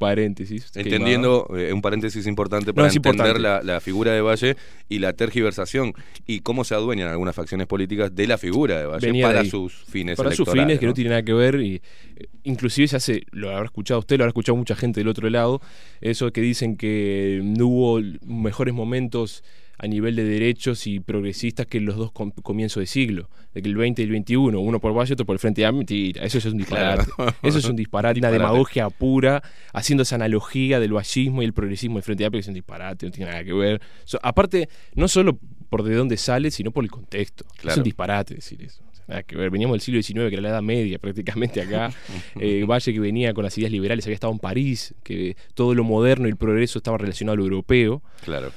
[0.00, 0.70] Paréntesis.
[0.76, 3.38] entendiendo, eh, un paréntesis importante para entender importante.
[3.38, 4.56] la, la figura de Valle
[4.88, 5.92] y la tergiversación
[6.26, 9.74] y cómo se adueñan algunas facciones políticas de la figura de Valle Venía para sus
[9.84, 10.94] fines para sus fines que no ¿no?
[10.94, 11.82] tiene nada que ver y
[12.16, 15.28] eh, inclusive se hace lo habrá escuchado usted lo habrá escuchado mucha gente del otro
[15.28, 15.60] lado
[16.00, 19.44] eso que dicen que no hubo mejores momentos
[19.82, 23.68] a nivel de derechos y progresistas que los dos com- comienzos de siglo, de que
[23.68, 26.36] el 20 y el 21, uno por Valle, otro por el Frente Amplio, mentira, eso
[26.36, 27.10] es un disparate.
[27.16, 27.34] Claro.
[27.42, 29.42] Eso es un disparate, una demagogia pura,
[29.72, 33.06] haciendo esa analogía del vallismo y el progresismo del Frente Amplio, que es un disparate,
[33.06, 33.80] no tiene nada que ver.
[34.04, 35.38] So- aparte, no solo
[35.70, 37.44] por de dónde sale, sino por el contexto.
[37.64, 38.82] Es un disparate decir eso.
[38.90, 39.50] O sea, nada que ver.
[39.50, 41.90] Veníamos del siglo XIX, que era la Edad Media prácticamente acá.
[42.40, 45.84] Eh, Valle que venía con las ideas liberales, había estado en París, que todo lo
[45.84, 48.02] moderno y el progreso estaba relacionado a lo europeo.
[48.24, 48.52] Claro.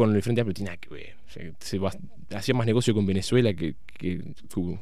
[0.00, 1.16] Con el Frente Amplio tiene que ver.
[1.60, 1.92] Se va-
[2.34, 4.20] hacía más negocio con Venezuela que, que
[4.52, 4.78] su-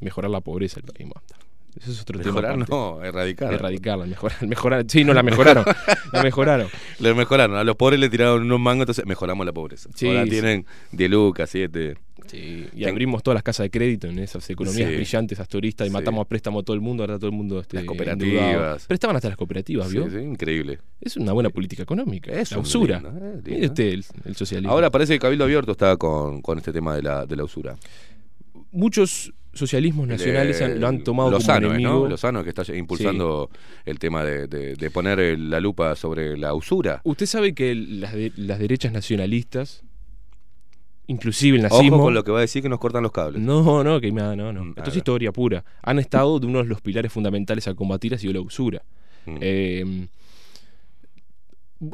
[0.00, 1.08] mejorar la pobreza del país.
[1.80, 2.66] Eso es otro Mejorar, tema.
[2.68, 3.52] no, erradicar.
[3.54, 4.84] Erradicarla, mejorar, mejorar.
[4.88, 5.64] Sí, no, la mejoraron.
[6.12, 6.66] la mejoraron.
[6.98, 7.56] Le mejoraron.
[7.56, 9.88] A los pobres le tiraron unos mangos, entonces mejoramos la pobreza.
[9.94, 10.30] Sí, Ahora sí.
[10.30, 11.48] tienen 10 lucas,
[12.30, 12.70] 7.
[12.76, 14.96] Y abrimos todas las casas de crédito en esas economías Sí.
[14.96, 15.92] brillantes, astoristas, y Sí.
[15.92, 18.16] matamos a préstamo a todo el mundo, ahora todo el mundo este, Las endeudado.
[18.18, 18.86] cooperativas.
[18.86, 20.08] Prestaban hasta las cooperativas, ¿vio?
[20.10, 20.78] Sí, increíble.
[21.00, 22.32] Es una buena política económica.
[22.32, 23.00] Es la usura.
[23.00, 23.42] lindo, eh.
[23.46, 24.72] Mire usted el, el socialismo.
[24.72, 27.76] Ahora parece que Cabildo Abierto está con, con este tema de la, de la usura.
[28.72, 32.02] Muchos socialismos nacionales han- lo han tomado Lozano, como enemigo.
[32.04, 32.08] ¿no?
[32.08, 33.50] Lozano que está impulsando
[33.84, 37.00] el tema de, de- de poner la lupa sobre la usura.
[37.02, 39.82] Usted sabe que las, de- las derechas nacionalistas,
[41.10, 41.96] inclusive el nazismo...
[41.96, 43.42] Ojo con lo que va a decir que nos cortan los cables.
[43.42, 44.68] No, no, que me- no, no.
[44.70, 45.64] Esto a es historia pura.
[45.82, 48.82] Han estado de uno de los pilares fundamentales a combatir ha sido la usura.
[49.26, 49.36] Mm.
[49.40, 50.08] Eh,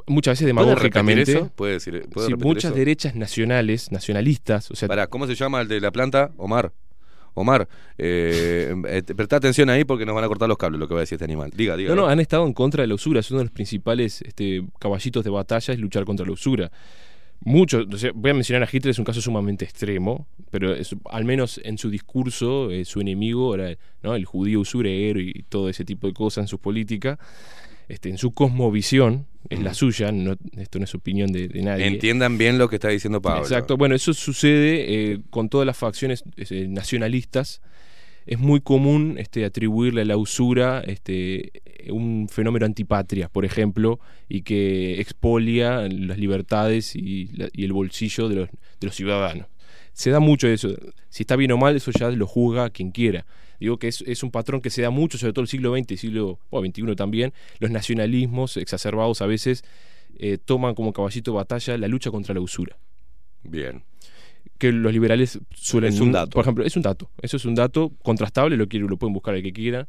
[0.07, 1.45] muchas veces ¿Puede demagógicamente.
[1.55, 2.75] ¿Puede decir- puede sí, muchas eso?
[2.75, 6.31] derechas nacionales, nacionalistas, o sea, Pará, ¿cómo se llama el de la planta?
[6.37, 6.73] Omar.
[7.39, 7.69] Omar,
[7.99, 11.01] eh, eh, presta atención ahí porque nos van a cortar los cables lo que va
[11.01, 11.51] a decir este animal.
[11.55, 11.95] Diga, diga.
[11.95, 13.21] No, no, han estado en contra de la usura.
[13.21, 16.71] Es uno de los principales este, caballitos de batalla es luchar contra la usura.
[17.41, 20.97] Muchos, o sea, voy a mencionar a Hitler, es un caso sumamente extremo, pero es-
[21.11, 24.15] al menos en su discurso, eh, su enemigo era ¿no?
[24.15, 27.19] el judío usurero y todo ese tipo de cosas en su política.
[27.89, 31.87] Este, en su cosmovisión, es la suya, no, esto no es opinión de, de nadie.
[31.87, 33.43] Entiendan bien lo que está diciendo Pablo.
[33.43, 37.61] Exacto, bueno, eso sucede eh, con todas las facciones eh, nacionalistas.
[38.27, 41.53] Es muy común este, atribuirle a la usura este,
[41.91, 48.29] un fenómeno antipatria, por ejemplo, y que expolia las libertades y, la- y el bolsillo
[48.29, 49.47] de los, de los ciudadanos.
[49.93, 50.75] Se da mucho eso.
[51.09, 53.25] Si está bien o mal, eso ya lo juzga quien quiera.
[53.61, 55.93] Digo que es, es un patrón que se da mucho, sobre todo el siglo XX
[55.93, 57.33] y siglo XXI también.
[57.61, 59.65] Los nacionalismos exacerbados a veces
[60.19, 62.77] eh, toman como caballito de batalla la lucha contra la usura
[63.43, 63.85] Bien.
[64.59, 65.93] Que los liberales suelen...
[65.93, 66.31] Es un dato.
[66.31, 67.11] Por ejemplo, es un dato.
[67.21, 69.87] Eso es un dato contrastable, lo, quiero, lo pueden buscar el que quieran.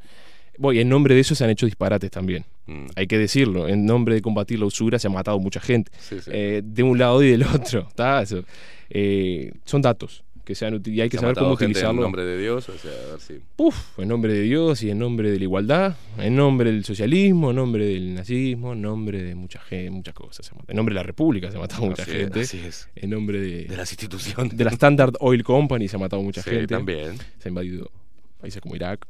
[0.57, 2.45] Bueno, y en nombre de eso se han hecho disparates también.
[2.65, 2.87] Mm.
[2.95, 3.67] Hay que decirlo.
[3.67, 5.91] En nombre de combatir la usura se ha matado mucha gente.
[5.99, 6.31] Sí, sí.
[6.33, 7.87] Eh, de un lado y del otro.
[8.21, 8.43] Eso.
[8.89, 11.91] Eh, son datos que se han util- y hay que Se saber cómo utilizarlo.
[11.91, 13.33] En nombre de Dios, o sea, a ver si.
[13.57, 17.49] Uf, en nombre de Dios y en nombre de la igualdad, en nombre del socialismo,
[17.49, 20.49] en nombre del nazismo, en nombre de mucha gente, muchas cosas.
[20.69, 22.39] En nombre de la República se ha matado mucha Así es, gente.
[22.39, 22.87] así es.
[22.95, 24.55] En nombre de, De las instituciones.
[24.55, 26.67] De la Standard Oil Company se ha matado mucha Sí, gente.
[26.67, 27.17] también.
[27.39, 27.91] Se ha invadido
[28.39, 29.05] países como Irak.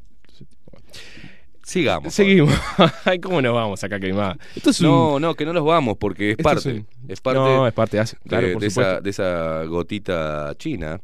[1.63, 2.13] Sigamos.
[2.13, 2.53] Seguimos.
[3.05, 4.37] Ay, ¿cómo nos vamos acá, quemada?
[4.55, 6.59] Esto es un- No, no, que no los vamos porque es parte.
[6.59, 7.39] es un- Es parte.
[7.39, 11.01] No, es parte, hace- de, claro, por de esa, de esa gotita china.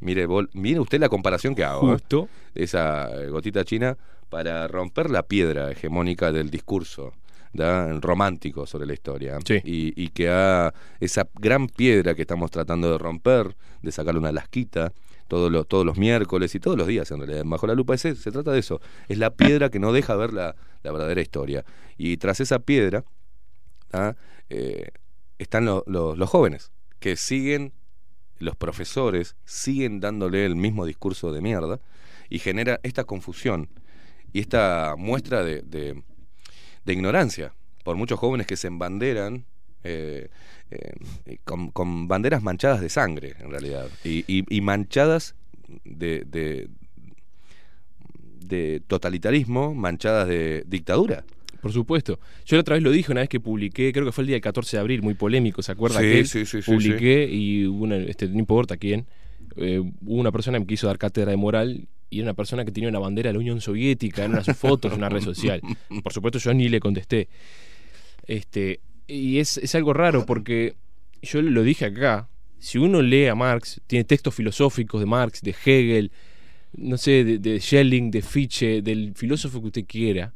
[0.00, 1.88] Mire, mire usted la comparación que hago.
[1.90, 1.92] ¿eh?
[1.92, 2.28] Justo.
[2.54, 3.96] De esa eh, gotita china
[4.28, 7.12] para romper la piedra hegemónica del discurso
[7.52, 7.92] ¿da?
[8.00, 9.38] romántico sobre la historia.
[9.64, 14.32] Y, y que ha, esa gran piedra que estamos tratando de romper, de sacarle una
[14.32, 14.92] lasquita,
[15.28, 17.42] todos los, todos los miércoles y todos los días en realidad.
[17.46, 18.80] Bajo la lupa ese, se trata de eso.
[19.08, 21.64] Es la piedra que no deja ver la, la verdadera historia.
[21.98, 23.04] Y tras esa piedra
[23.92, 24.14] ¿ah?
[24.48, 24.88] Eh,
[25.38, 27.72] están lo- lo- los jóvenes que siguen,
[28.40, 31.78] los profesores siguen dándole el mismo discurso de mierda
[32.28, 33.68] y genera esta confusión
[34.32, 36.02] y esta muestra de, de-
[36.92, 37.52] ignorancia
[37.84, 39.44] por muchos jóvenes que se embanderan
[39.84, 40.28] eh,
[40.70, 45.34] eh, con, con banderas manchadas de sangre en realidad y, y- manchadas
[45.84, 46.24] de,
[48.40, 51.24] de totalitarismo, manchadas de dictadura.
[51.60, 52.18] Por supuesto.
[52.46, 54.34] Yo la otra vez lo dije una vez que publiqué, creo que fue el día
[54.34, 56.00] del 14 de abril, muy polémico, ¿se acuerda?
[56.00, 59.06] Sí, que sí, sí, sí, Publiqué y una, este, no importa quién,
[59.56, 62.64] eh, hubo una persona que me quiso dar cátedra de moral y era una persona
[62.64, 65.60] que tenía una bandera de la Unión Soviética en unas fotos en una red social.
[66.02, 67.28] Por supuesto yo ni le contesté.
[68.26, 70.76] Este, y es, es algo raro porque
[71.22, 75.54] yo lo dije acá, si uno lee a Marx, tiene textos filosóficos de Marx, de
[75.64, 76.10] Hegel,
[76.72, 80.32] no sé, de, de Schelling, de Fichte, del filósofo que usted quiera,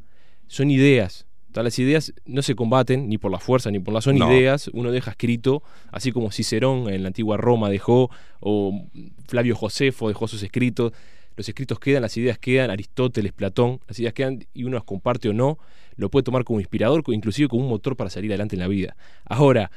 [0.54, 1.26] son ideas.
[1.52, 4.32] Las ideas no se combaten ni por la fuerza ni por la son No.
[4.32, 8.10] ideas, uno deja escrito, así como Cicerón en la antigua Roma dejó,
[8.40, 8.86] o
[9.28, 10.92] Flavio Josefo dejó sus escritos,
[11.36, 15.28] los escritos quedan, las ideas quedan, Aristóteles, Platón, las ideas quedan y uno las comparte
[15.28, 15.58] o no,
[15.96, 18.96] lo puede tomar como inspirador, inclusive como un motor para salir adelante en la vida.
[19.24, 19.70] Ahora,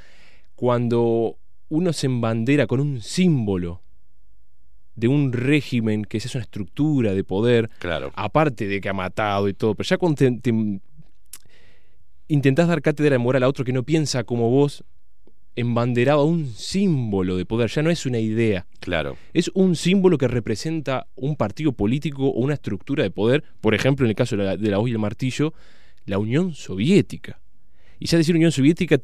[0.56, 1.38] cuando
[1.70, 3.82] uno se embandera con un símbolo
[4.98, 8.12] de un régimen que es una estructura de poder, Claro.
[8.16, 10.80] aparte de que ha matado y todo, pero ya cuando te, te-
[12.28, 14.84] intentás dar cátedra de moral a otro que no piensa como vos,
[15.56, 18.68] embanderado a un símbolo de poder, ya no es una idea.
[18.80, 19.18] Claro.
[19.34, 24.06] Es un símbolo que representa un partido político o una estructura de poder, por ejemplo,
[24.06, 25.54] en el caso de la, de la y el martillo,
[26.06, 27.40] la Unión Soviética.
[28.00, 29.00] Y ya decir Unión Soviética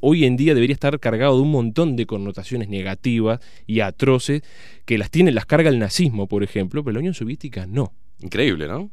[0.00, 4.42] hoy en día debería estar cargado de un montón de connotaciones negativas y atroces
[4.84, 7.92] que las tiene, las carga el nazismo, por ejemplo, pero la Unión Soviética no.
[8.20, 8.90] Increíble, ¿no?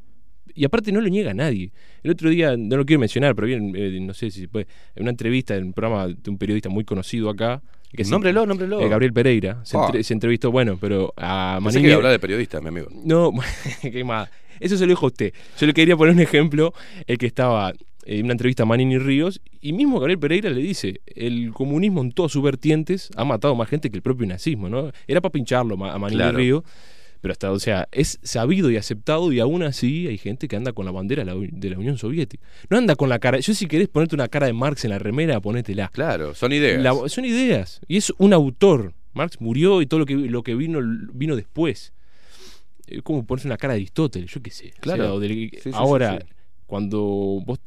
[0.53, 1.71] Y aparte no lo niega nadie.
[2.03, 4.67] El otro día, no lo quiero mencionar, pero bien, eh, no sé si se puede,
[4.95, 7.61] en una entrevista en un programa de un periodista muy conocido acá,
[7.95, 8.81] que nómbrelo, nómbrelo.
[8.81, 9.63] Eh, Gabriel Pereira.
[9.73, 9.91] Ah.
[10.01, 11.87] Se, entrevistó, bueno, pero a Manini.
[11.87, 12.87] que hablar de periodista, mi amigo.
[12.91, 13.31] No,
[13.81, 14.29] qué más.
[14.59, 15.33] Eso se lo dijo a usted.
[15.57, 16.73] Yo le quería poner un ejemplo,
[17.07, 17.73] el que estaba
[18.05, 22.11] en una entrevista a Manini Ríos, y mismo Gabriel Pereira le dice, el comunismo en
[22.11, 24.91] todas sus vertientes ha matado más gente que el propio nazismo, ¿no?
[25.07, 26.63] Era para pincharlo a Manini Ríos
[27.25, 30.73] pero hasta, o sea, es sabido y aceptado y aún así hay gente que anda
[30.73, 32.43] con la bandera de la, Unión Soviética.
[32.69, 34.99] No anda con la cara, yo si querés ponerte una cara de Marx en la
[34.99, 35.87] remera, ponétela.
[35.87, 37.11] Claro, son ideas.
[37.11, 37.81] son ideas.
[37.87, 38.93] Y es un autor.
[39.13, 40.79] Marx murió y todo lo que, lo que vino,
[41.15, 41.93] vino después.
[42.85, 44.73] Es como ponerse una cara de Aristóteles, yo qué sé.
[44.79, 45.19] Claro.
[45.73, 46.23] ahora,
[46.67, 47.59] cuando vos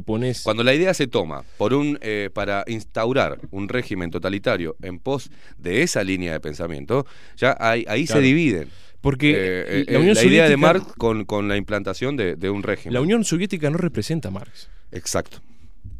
[0.00, 0.42] pones...
[0.42, 5.30] Cuando la idea se toma por un, eh, para instaurar un régimen totalitario en pos
[5.58, 7.04] de esa línea de pensamiento,
[7.36, 8.68] ya ahí se dividen.
[9.02, 12.94] Porque eh, la, Unión idea de Marx con, con la implantación de, de, un régimen.
[12.94, 14.70] La Unión Soviética no representa a Marx.
[14.92, 15.38] Exacto.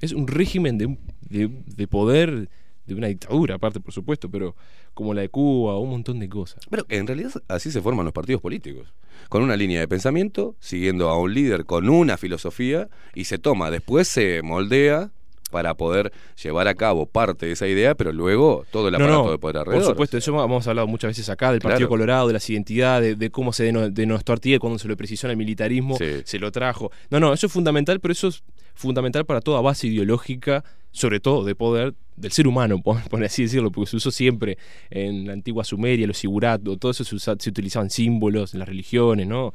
[0.00, 0.96] Es un régimen de,
[1.28, 2.48] de, de poder
[2.94, 4.54] de una dictadura, aparte, por supuesto, pero
[4.94, 6.64] como la de Cuba, un montón de cosas.
[6.70, 8.92] Pero en realidad así se forman los partidos políticos,
[9.28, 13.70] con una línea de pensamiento, siguiendo a un líder con una filosofía, y se toma,
[13.70, 15.10] después se moldea
[15.52, 16.12] para poder
[16.42, 19.84] llevar a cabo parte de esa idea, pero luego todo el aparato de poder alrededor.
[19.84, 23.30] Por supuesto, eso hemos hablado muchas veces acá del Partido Colorado, de las identidades, de,
[23.30, 26.90] cómo se denostó Artigas cuando se lo precisó en el militarismo, se lo trajo.
[27.10, 28.42] No, no, eso es fundamental, pero eso es
[28.74, 32.80] fundamental para toda base ideológica, sobre todo de poder del ser humano,
[33.10, 34.58] por, así decirlo, porque se usó siempre
[34.90, 39.26] en la antigua Sumeria, los siguratos, todo eso se, se utilizaban símbolos en las religiones,
[39.26, 39.52] ¿no?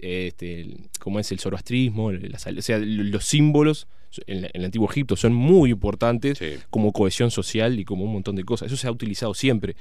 [0.00, 3.88] Este, como es el zoroastrismo, o sea, los símbolos
[4.26, 6.38] en, el antiguo Egipto son muy importantes
[6.70, 8.66] como cohesión social y como un montón de cosas.
[8.66, 9.76] Eso se ha utilizado siempre.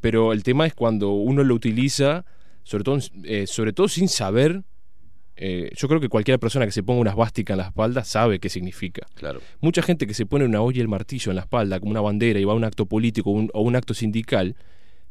[0.00, 2.24] Pero el tema es cuando uno lo utiliza,
[2.64, 4.62] sobre todo, eh, sobre todo sin saber
[5.36, 8.38] eh, yo creo que cualquier persona que se ponga una esvástica en la espalda sabe
[8.38, 9.06] qué significa.
[9.14, 9.40] Claro.
[9.60, 12.00] Mucha gente que se pone una olla y el martillo en la espalda como una
[12.00, 14.54] bandera y va a un acto político o un acto sindical,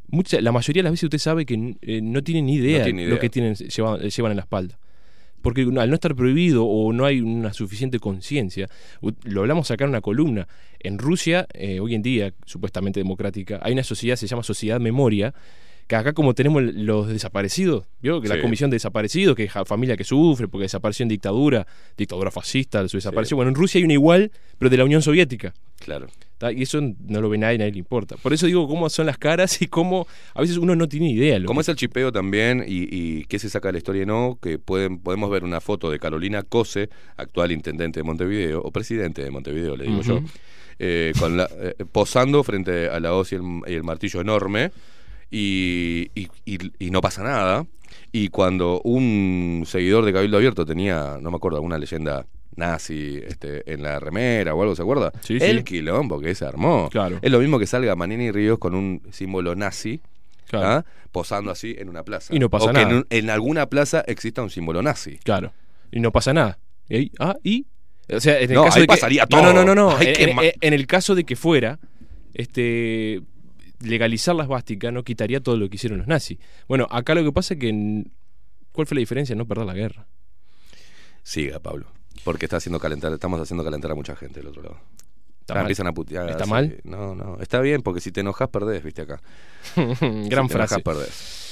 [0.07, 2.93] mucha, la mayoría de las veces usted sabe que eh, no tienen ni idea, de
[2.93, 4.79] lo que tienen, llevan, llevan en la espalda.
[5.41, 8.69] Porque al no estar prohibido o no hay una suficiente conciencia,
[9.23, 10.47] lo hablamos acá en una columna,
[10.79, 15.33] en Rusia, eh, hoy en día, supuestamente democrática, hay una sociedad, se llama Sociedad Memoria,
[15.87, 18.21] que acá como tenemos los desaparecidos, ¿vio?
[18.21, 22.31] que la comisión de desaparecidos, que es familia que sufre porque desapareció en dictadura, dictadura
[22.31, 23.37] fascista, su desaparición.
[23.37, 25.53] Bueno, en Rusia hay una igual, pero de la Unión Soviética.
[25.79, 26.07] Claro.
[26.51, 28.17] Y eso no lo ve nadie, nadie le importa.
[28.17, 31.41] Por eso digo cómo son las caras y cómo a veces uno no tiene idea.
[31.45, 34.37] ¿Cómo es el chipeo también y, qué se saca de la historia y no?
[34.41, 39.23] Que pueden, podemos ver una foto de Carolina Cose, actual intendente de Montevideo, o presidente
[39.23, 40.21] de Montevideo, le digo yo,
[40.79, 44.71] eh, con la, eh, posando frente a la hoz y el martillo enorme
[45.35, 46.11] y,
[46.45, 47.65] y, no pasa nada.
[48.11, 53.73] Y cuando un seguidor de Cabildo Abierto tenía, no me acuerdo, alguna leyenda nazi este,
[53.73, 55.11] en la remera o algo, ¿se acuerda?
[55.27, 56.87] el quilombo que se armó.
[56.91, 57.17] Claro.
[57.19, 59.99] Es lo mismo que salga Manini Ríos con un símbolo nazi.
[60.53, 60.85] ¿ah?
[61.11, 62.35] posando así en una plaza.
[62.35, 63.03] Y no pasa nada.
[63.09, 65.17] Que en, alguna plaza exista un símbolo nazi.
[65.23, 65.51] Claro.
[65.91, 66.59] Y no pasa nada.
[66.87, 67.65] ¿Y Ah, y.
[68.07, 69.41] O sea, en el caso de pasaría todo.
[69.41, 69.99] No, no, no, no.
[69.99, 71.79] En, en, el caso de que fuera,
[72.35, 73.21] este
[73.83, 76.39] legalizar las básicas no quitaría todo lo que hicieron los nazis.
[76.67, 78.03] Bueno, acá lo que pasa es que.
[78.71, 79.35] ¿Cuál fue la diferencia?
[79.35, 80.07] No perder la guerra.
[81.21, 81.87] Siga, Pablo.
[82.23, 84.79] Porque está haciendo calentar, estamos haciendo calentar a mucha gente del otro lado.
[85.41, 86.29] ¿Está, empiezan a putear.
[86.29, 86.79] ¿Está mal?
[86.83, 87.37] No, no.
[87.39, 89.21] Está bien, porque si te enojas, perdés, viste acá.
[89.75, 90.75] Gran si frase.
[90.75, 91.42] Te enojas, perdés.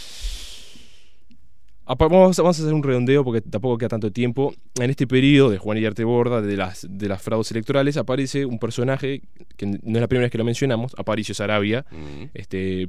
[1.86, 4.54] Vamos, a hacer un redondeo porque tampoco queda tanto tiempo.
[4.80, 9.22] En este periodo de Juan Borda, de las, de las fraudes electorales, aparece un personaje
[9.58, 11.86] que no es la primera vez que lo mencionamos, Aparicio Sarabia.
[12.34, 12.88] este,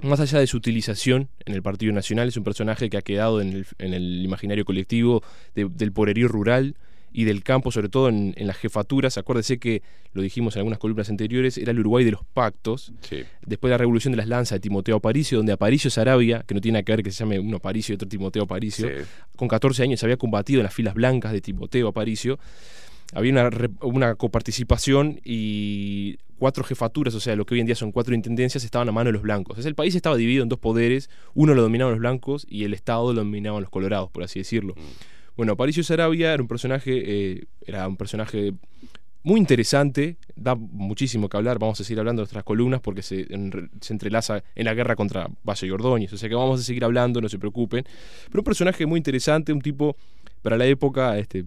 [0.00, 3.40] más allá de su utilización en el Partido Nacional, es un personaje que ha quedado
[3.40, 5.22] en el, imaginario colectivo
[5.54, 6.76] del poderío rural
[7.16, 9.16] y del campo, sobre todo en, las jefaturas.
[9.16, 12.92] Acuérdese que, lo dijimos en algunas columnas anteriores, era el Uruguay de los pactos.
[13.46, 16.60] Después de la revolución de las lanzas de Timoteo Aparicio, donde Aparicio Sarabia, que no
[16.60, 18.90] tiene nada que ver que se llame uno Aparicio y otro Timoteo Aparicio,
[19.36, 22.40] con 14 años había combatido en las filas blancas de Timoteo Aparicio.
[23.12, 27.92] Había una, una coparticipación y cuatro jefaturas, o sea, lo que hoy en día son
[27.92, 29.64] cuatro intendencias, estaban a mano de los blancos.
[29.64, 33.12] el país estaba dividido en dos poderes, uno lo dominaban los blancos y el Estado
[33.12, 34.74] lo dominaban los colorados, por así decirlo.
[34.74, 35.13] Mm.
[35.36, 38.54] Bueno, Aparicio Sarabia era un personaje, eh, era un personaje
[39.24, 43.26] muy interesante, da muchísimo que hablar, vamos a seguir hablando de nuestras columnas porque se,
[43.88, 47.22] entrelaza en la guerra contra Valle y Ordóñez, o sea que vamos a seguir hablando,
[47.22, 47.84] no se preocupen,
[48.28, 49.96] pero un personaje muy interesante, un tipo
[50.42, 51.46] para la época, este,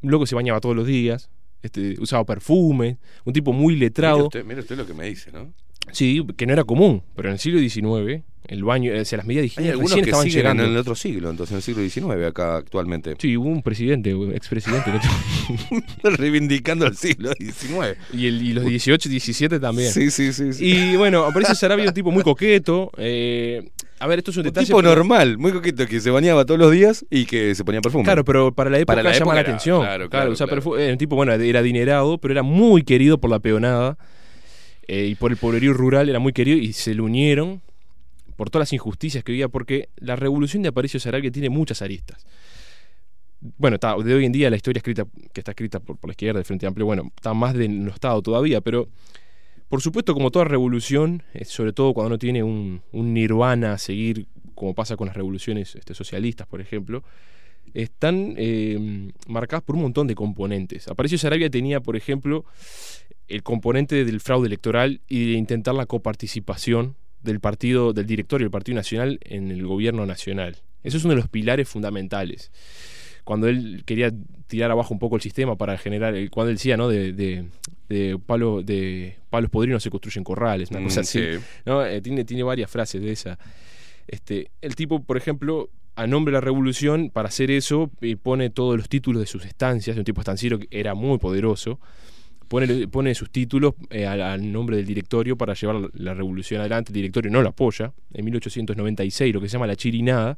[0.00, 1.28] un loco se bañaba todos los días,
[1.62, 4.16] este, usaba perfume, un tipo muy letrado.
[4.16, 5.52] Mire usted, mire usted lo que me dice, ¿no?
[5.92, 9.26] Sí, que no era común, pero en el siglo XIX, el baño, o sea, las
[9.26, 10.64] medidas Hay algunos recién que estaban siguen llegando.
[10.64, 13.14] en el otro siglo, entonces en el siglo XIX acá actualmente.
[13.18, 14.90] Sí, hubo un presidente, un expresidente.
[16.02, 17.96] Reivindicando el siglo XIX.
[18.12, 19.92] Y, el, y los 18 y 17 también.
[19.92, 20.52] Sí, sí, sí.
[20.52, 20.64] sí.
[20.66, 22.90] Y bueno, aparece Sarabia un tipo muy coqueto.
[22.96, 24.66] eh, a ver, esto es un, Un detalle.
[24.66, 27.80] tipo pero- normal, muy coqueto, que se bañaba todos los días y que se ponía
[27.82, 28.04] perfume.
[28.04, 29.80] Claro, pero para la época Para la llama época la era- atención.
[29.82, 30.78] claro, claro, o sea, claro.
[30.78, 33.98] era un tipo, bueno, era adinerado, pero era muy querido por la peonada.
[34.88, 37.60] eh, y por el pobrerío rural era muy querido y se le unieron
[38.40, 42.24] por todas las injusticias que había, porque la revolución de Aparicio Sarabia tiene muchas aristas.
[43.58, 45.04] Bueno, de hoy en día la historia escrita,
[45.34, 48.88] que está escrita por, la izquierda, del Frente Amplio, bueno, está más denostado todavía, pero
[49.68, 53.78] por supuesto, como toda revolución, eh, sobre todo cuando no tiene un, un nirvana a
[53.78, 57.04] seguir, como pasa con las revoluciones este, socialistas, por ejemplo,
[57.74, 60.88] están eh, marcadas por un montón de componentes.
[60.88, 62.46] Aparicio Sarabia tenía, por ejemplo,
[63.28, 68.50] el componente del fraude electoral y de intentar la coparticipación del partido, del directorio del
[68.50, 70.56] Partido Nacional en el gobierno nacional.
[70.82, 72.50] Eso es uno de los pilares fundamentales.
[73.24, 74.12] Cuando él quería
[74.46, 76.88] tirar abajo un poco el sistema para generar, el- cuando él decía, ¿no?
[76.88, 77.44] De, de,
[77.88, 81.18] de palo, de palos podridos se construyen corrales, una Mm, cosa así.
[81.34, 81.38] sí.
[81.66, 81.84] ¿no?
[81.84, 83.38] Eh, tiene, tiene varias frases de esa.
[84.08, 88.48] Este, el tipo, por ejemplo, a nombre de la revolución, para hacer eso, eh, pone
[88.50, 91.78] todos los títulos de sus estancias, un tipo estanciero que era muy poderoso,
[92.50, 96.60] pone, pone sus títulos eh, al, al nombre del directorio para llevar la, la revolución
[96.60, 96.90] adelante.
[96.90, 97.92] El directorio no lo apoya.
[98.12, 100.36] En 1896, lo que se llama la chirinada,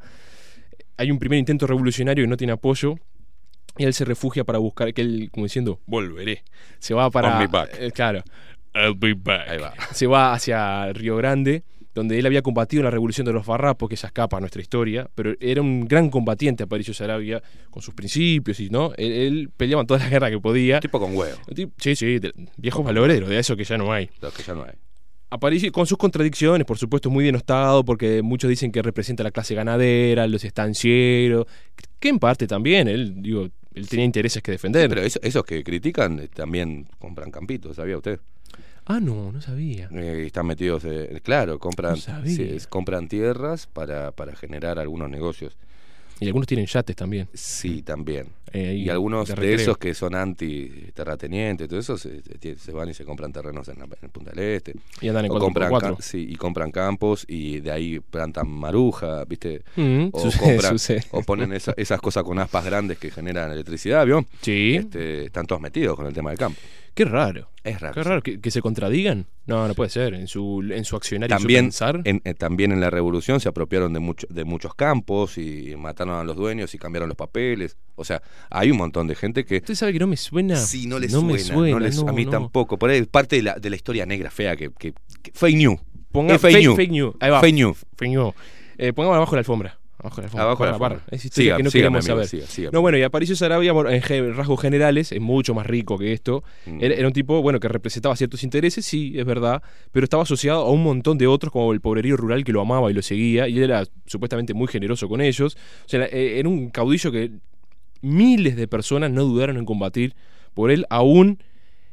[0.99, 2.97] hay un primer intento revolucionario que no tiene apoyo.
[3.79, 6.43] Y él se refugia para buscar, que él, como diciendo, volveré.
[6.79, 7.31] Se va para.
[7.41, 7.71] I'll be back.
[7.81, 8.23] eh, claro.
[8.75, 9.49] I'll be back.
[9.49, 9.73] Ahí va.
[9.93, 11.63] Se va hacia Río Grande,
[11.95, 14.63] donde él había combatido en la revolución de los farrapos, que se escapa a nuestra
[14.63, 19.51] historia, pero era un gran combatiente Aparicio Sarabia, con sus principios, y no él, él
[19.57, 20.81] peleaba en todas las guerras que podía.
[20.81, 21.37] Tipo con huevo.
[21.79, 24.09] Sí, sí, de- viejos valores, de eso que ya no hay.
[24.21, 24.73] Los que ya no hay.
[25.31, 29.31] Aparicio con sus contradicciones, por supuesto, muy denostado, porque muchos dicen que representa a la
[29.31, 31.47] clase ganadera, los estancieros,
[31.99, 34.89] que en parte también, él, digo, él tenía intereses que defender.
[34.91, 38.21] Pero eso- esos que critican eh, también compran campitos, ¿sabía usted?
[38.87, 39.89] Ah, no, no sabía.
[39.93, 45.57] Eh, están metidos, eh, claro, compran, No sí, compran tierras para, para generar algunos negocios.
[46.21, 47.29] Y algunos tienen yates también.
[47.33, 48.29] Sí, también.
[48.53, 52.21] Eh, y algunos de esos que son anti-terratenientes, todo eso, se,
[52.57, 54.75] se- van y se compran terrenos en, la, en Punta del Este.
[55.01, 55.41] Y andan en O 4x4.
[55.71, 59.63] compran sí, y compran campos y de ahí plantan maruja, ¿viste?
[59.77, 61.03] Mm, o, sucede, compran- sucede.
[61.11, 64.25] o ponen esa- esas cosas con aspas grandes que generan electricidad, ¿vio?
[64.41, 64.77] Sí.
[64.77, 66.59] Este, están todos metidos con el tema del campo.
[66.95, 67.49] Qué raro.
[67.65, 67.95] Es raro.
[67.95, 69.25] Qué raro que, que se contradigan.
[69.47, 70.13] No, no puede ser.
[70.13, 72.01] En su, en su accionario, También su pensar.
[72.05, 76.17] en, eh, también en la revolución se apropiaron de, mucho- de muchos campos y mataron
[76.17, 77.79] a los dueños y cambiaron los papeles.
[77.95, 79.57] O sea, hay un montón de gente que...
[79.57, 80.57] Usted sabe que no me suena.
[80.57, 81.33] Sí, no le no suena.
[81.33, 82.79] me suena, no les- no, a mí tampoco.
[82.79, 84.71] Por ahí es parte de la, de la historia negra fea que...
[84.79, 85.79] que, que- fake news.
[86.11, 86.77] Ponga Es fake, news.
[86.77, 87.15] fake news.
[87.21, 87.41] Ahí va.
[87.41, 87.79] Fake news.
[87.97, 88.35] Fake news.
[88.79, 89.79] Eh, pongamos abajo la alfabra.
[89.99, 90.43] Abajo la alfombra.
[90.45, 90.95] Abajo la barra.
[90.97, 91.17] alfombra.
[91.17, 92.29] Es historia Siga- que no sígame, queremos amigo, saber.
[92.29, 92.73] siga, sígame.
[92.73, 96.43] no, bueno, y Aparicio Sarabia, en rasgos generales, es mucho más rico que esto.
[96.67, 96.79] Mm.
[96.83, 99.63] Era, era un tipo, bueno, que representaba ciertos intereses, sí, es verdad,
[99.93, 102.91] pero estaba asociado a un montón de otros, como el pobrerío rural que lo amaba
[102.91, 105.57] y lo seguía, y él era supuestamente muy generoso con ellos.
[105.87, 107.31] O sea, eh, era un caudillo que
[108.03, 110.15] miles de personas no dudaron en combatir
[110.55, 111.39] por él, aún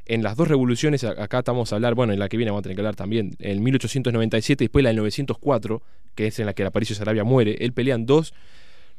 [0.06, 2.64] en las dos revoluciones, acá estamos a hablar, bueno, en la que viene vamos a
[2.64, 5.84] tener que hablar también, en 1897 y después la del 904,
[6.16, 8.34] que es en la que Aparicio Sarabia muere, él pelea en dos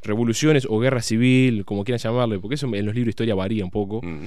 [0.02, 3.64] revoluciones o guerra civil, como quieran llamarle, porque eso en los libros de historia varía
[3.64, 4.00] un poco.
[4.02, 4.26] Mm.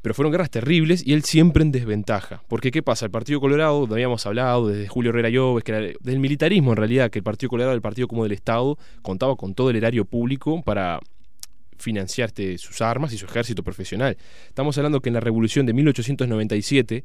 [0.00, 2.42] Pero fueron guerras terribles y él siempre en desventaja.
[2.48, 3.04] Porque ¿qué pasa?
[3.04, 6.76] El Partido Colorado, donde habíamos hablado desde Julio Herrera Lloves, que era del militarismo en
[6.76, 9.76] realidad, que el Partido Colorado era el partido como del Estado, contaba con todo el
[9.76, 10.98] erario público para
[11.82, 14.16] financiar este, sus armas y su ejército profesional.
[14.48, 17.04] Estamos hablando que en la revolución de 1897,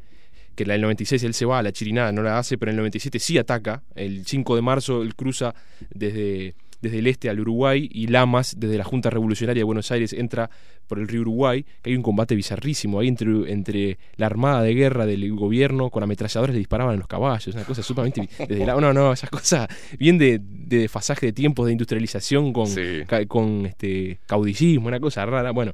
[0.55, 2.75] que la del 96 él se va a la Chirinada, no la hace, pero en
[2.75, 3.83] el 97 sí ataca.
[3.95, 5.53] El 5 de marzo él cruza
[5.93, 10.13] desde, desde el este al Uruguay y Lamas, desde la Junta Revolucionaria de Buenos Aires,
[10.13, 10.49] entra
[10.87, 14.73] por el río Uruguay, que hay un combate bizarrísimo ahí entre, entre la armada de
[14.73, 18.29] guerra del gobierno con ametralladoras le disparaban a los caballos, una cosa sumamente...
[18.47, 19.67] Desde la, no, no, esas cosas
[19.99, 22.69] bien de, de desfasaje de tiempos, de industrialización con,
[23.05, 25.51] ca- con este caudillismo, una cosa rara.
[25.51, 25.73] Bueno,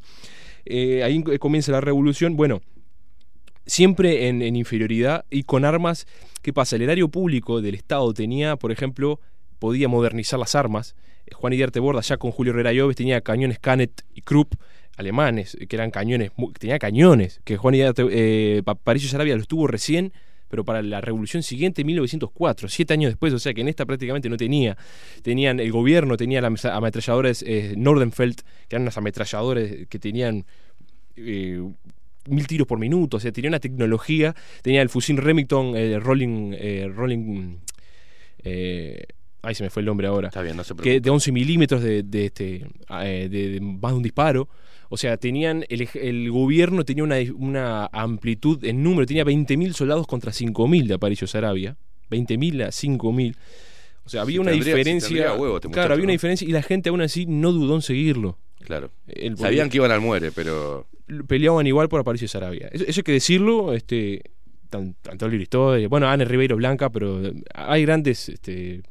[0.66, 2.36] eh, ahí comienza la revolución.
[2.36, 2.62] Bueno,
[3.66, 6.08] siempre en, en inferioridad y con armas.
[6.42, 6.76] ¿Qué pasa?
[6.76, 9.20] El erario público del Estado tenía, por ejemplo,
[9.64, 10.94] podía modernizar las armas.
[11.26, 14.56] Eh, Juan Idiarte Borda, ya con Julio Herrera Lloves, tenía cañones Canet y Krupp
[14.98, 19.48] alemanes, eh, que eran cañones, tenía cañones, que Juan Idiarte, eh, Pa- Aparicio Sarabia los
[19.48, 20.12] tuvo recién,
[20.50, 24.28] pero para la revolución siguiente, 1904, siete años después, o sea que en esta prácticamente
[24.28, 24.76] no tenía.
[25.22, 30.46] Tenían, el gobierno tenía las ametralladoras eh, Nordenfeld, que eran unas ametralladoras que tenían
[31.16, 36.52] mil tiros por minuto, o sea, tenía una tecnología, tenía el fusil Remington eh, Rolling,
[36.94, 37.60] Rolling
[39.44, 40.30] Ahí se me fue el nombre ahora.
[40.30, 42.66] Está bien, no se que de 11 milímetros de, de este,
[43.02, 44.48] eh, de, de más de un disparo.
[44.90, 50.32] O sea, tenían el, gobierno tenía una, una amplitud en número, tenía 20.000 soldados contra
[50.32, 51.76] 5.000 de Aparicio Sarabia.
[52.12, 53.36] 20.000 a 5.000.
[54.06, 55.34] O sea, había Si una tendría- diferencia.
[55.34, 57.82] huevo este muchacho, claro, había una diferencia y la gente aún así no dudó en
[57.82, 58.38] seguirlo.
[58.60, 58.92] Claro.
[59.08, 60.88] El- Sabían que iban al muere, pero.
[61.28, 62.70] peleaban igual por Aparicio Sarabia.
[62.72, 64.22] Eso, eso hay que decirlo, este,
[64.70, 67.20] tan- tanto Oliver Historia, bueno, Ana Ribeiro Blanca, pero
[67.56, 68.84] hay grandes, este,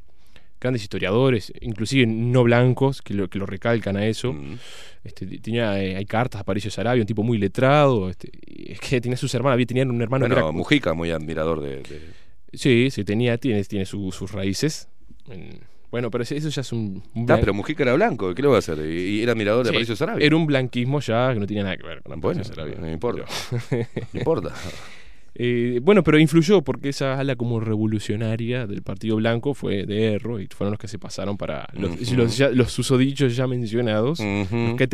[0.63, 4.33] grandes historiadores, inclusive no blancos, que lo, que lo recalcan a eso.
[4.33, 4.57] Mm.
[5.03, 8.99] Este, tenía, eh, hay cartas de Aparicio Sarabia, un tipo muy letrado, este, es que
[9.01, 11.75] tenía sus hermanas, había tenían un hermano que Bueno, era- Mujica, muy admirador de.
[11.83, 14.87] de- Sí, sí, tenía, tiene, tiene su- sus raíces.
[15.29, 15.59] En-
[15.91, 17.03] bueno, pero eso ya es un...
[17.29, 18.79] Ah, pero Mujica era blanco, ¿qué le va a hacer?
[18.79, 20.25] Y, y era admirador de Sí, Aparicio Sarabia.
[20.25, 22.77] Era un blanquismo ya que no tenía nada que ver con Bueno, Aparicio Sarabia.
[22.79, 23.25] no importa.
[23.69, 24.53] No importa.
[25.35, 30.39] Eh, bueno, pero influyó porque esa ala como revolucionaria del Partido Blanco fue de Erro
[30.39, 34.55] y fueron los que se pasaron para los, los, ya- los susodichos ya mencionados, Ujú.
[34.77, 34.87] los que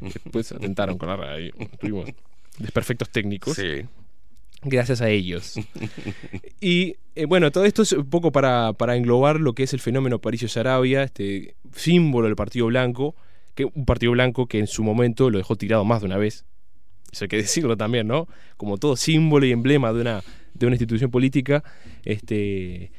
[0.00, 1.52] después atentaron con la radio.
[1.80, 2.10] Tuvimos
[2.58, 3.54] desperfectos técnicos.
[3.56, 3.86] Sí.
[4.66, 5.54] Gracias a ellos.
[6.60, 9.80] Y eh, bueno, todo esto es un poco para, para englobar lo que es el
[9.80, 13.14] fenómeno Aparicio Sarabia, este símbolo del Partido Blanco,
[13.54, 16.44] que un Partido Blanco que en su momento lo dejó tirado más de una vez.
[17.14, 18.26] Eso hay que decirlo también, ¿no?
[18.56, 20.22] Como todo símbolo y emblema de una,
[20.54, 21.62] de una institución política,
[22.04, 22.90] este.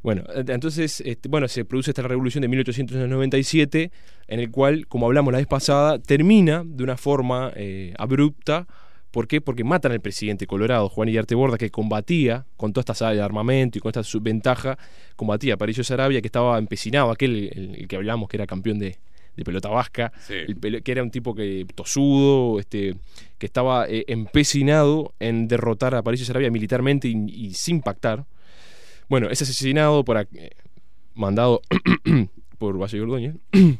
[0.00, 3.90] Bueno, ent- entonces, este, bueno, se produce esta revolución de 1897,
[4.28, 8.66] en el cual, como hablamos la vez pasada, termina de una forma eh, abrupta.
[9.10, 9.40] ¿Por qué?
[9.40, 13.22] Porque matan al presidente colorado, Juan Iriarte Borda, que combatía con toda esta sala de
[13.22, 14.78] armamento y con esta subventaja,
[15.16, 18.78] combatía a Aparicio Sarabia, que estaba empecinado, aquel el, el que hablamos que era campeón
[18.78, 18.98] de,
[19.38, 20.34] de pelota vasca, Sí.
[20.34, 22.96] el pele- que era un tipo que tosudo, este,
[23.38, 28.26] que estaba eh, empecinado en derrotar a Aparicio Sarabia militarmente y, y sin pactar.
[29.08, 30.50] Bueno, es asesinado por eh,
[31.14, 31.62] mandado
[32.58, 33.36] por Valle Ordóñez.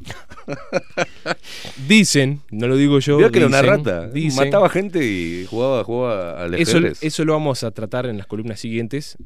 [1.89, 3.19] dicen, no lo digo yo.
[3.19, 4.09] Vio que era una dicen- rata.
[4.09, 8.27] dicen- Mataba gente y jugaba, jugaba al eso, eso lo vamos a tratar en las
[8.27, 9.17] columnas siguientes.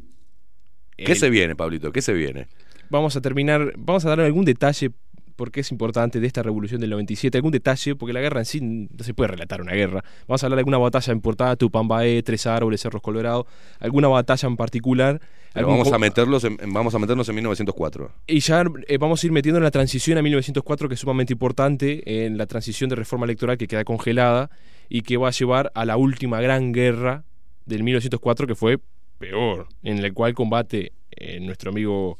[0.96, 1.92] ¿Qué El- se viene, Pablito?
[1.92, 2.48] ¿Qué se viene?
[2.90, 4.90] Vamos a terminar, vamos a dar algún detalle
[5.34, 8.60] porque es importante de esta revolución del 97, algún detalle, porque la guerra en sí
[8.60, 10.04] no se puede relatar una guerra.
[10.26, 13.46] Vamos a hablar de alguna batalla importante, Tupambaé, Tres Árboles, Cerros Colorado,
[13.80, 15.20] alguna batalla en particular.
[15.52, 18.10] Pero vamos a meterlos en, vamos a meternos en 1904.
[18.26, 21.32] y ya eh, vamos a ir metiendo en la transición a 1904, que es sumamente
[21.32, 24.50] importante, en la transición de reforma electoral que queda congelada
[24.88, 27.24] y que va a llevar a la última gran guerra
[27.66, 28.78] del 1904, que fue
[29.18, 32.18] peor, en el cual combate eh, nuestro amigo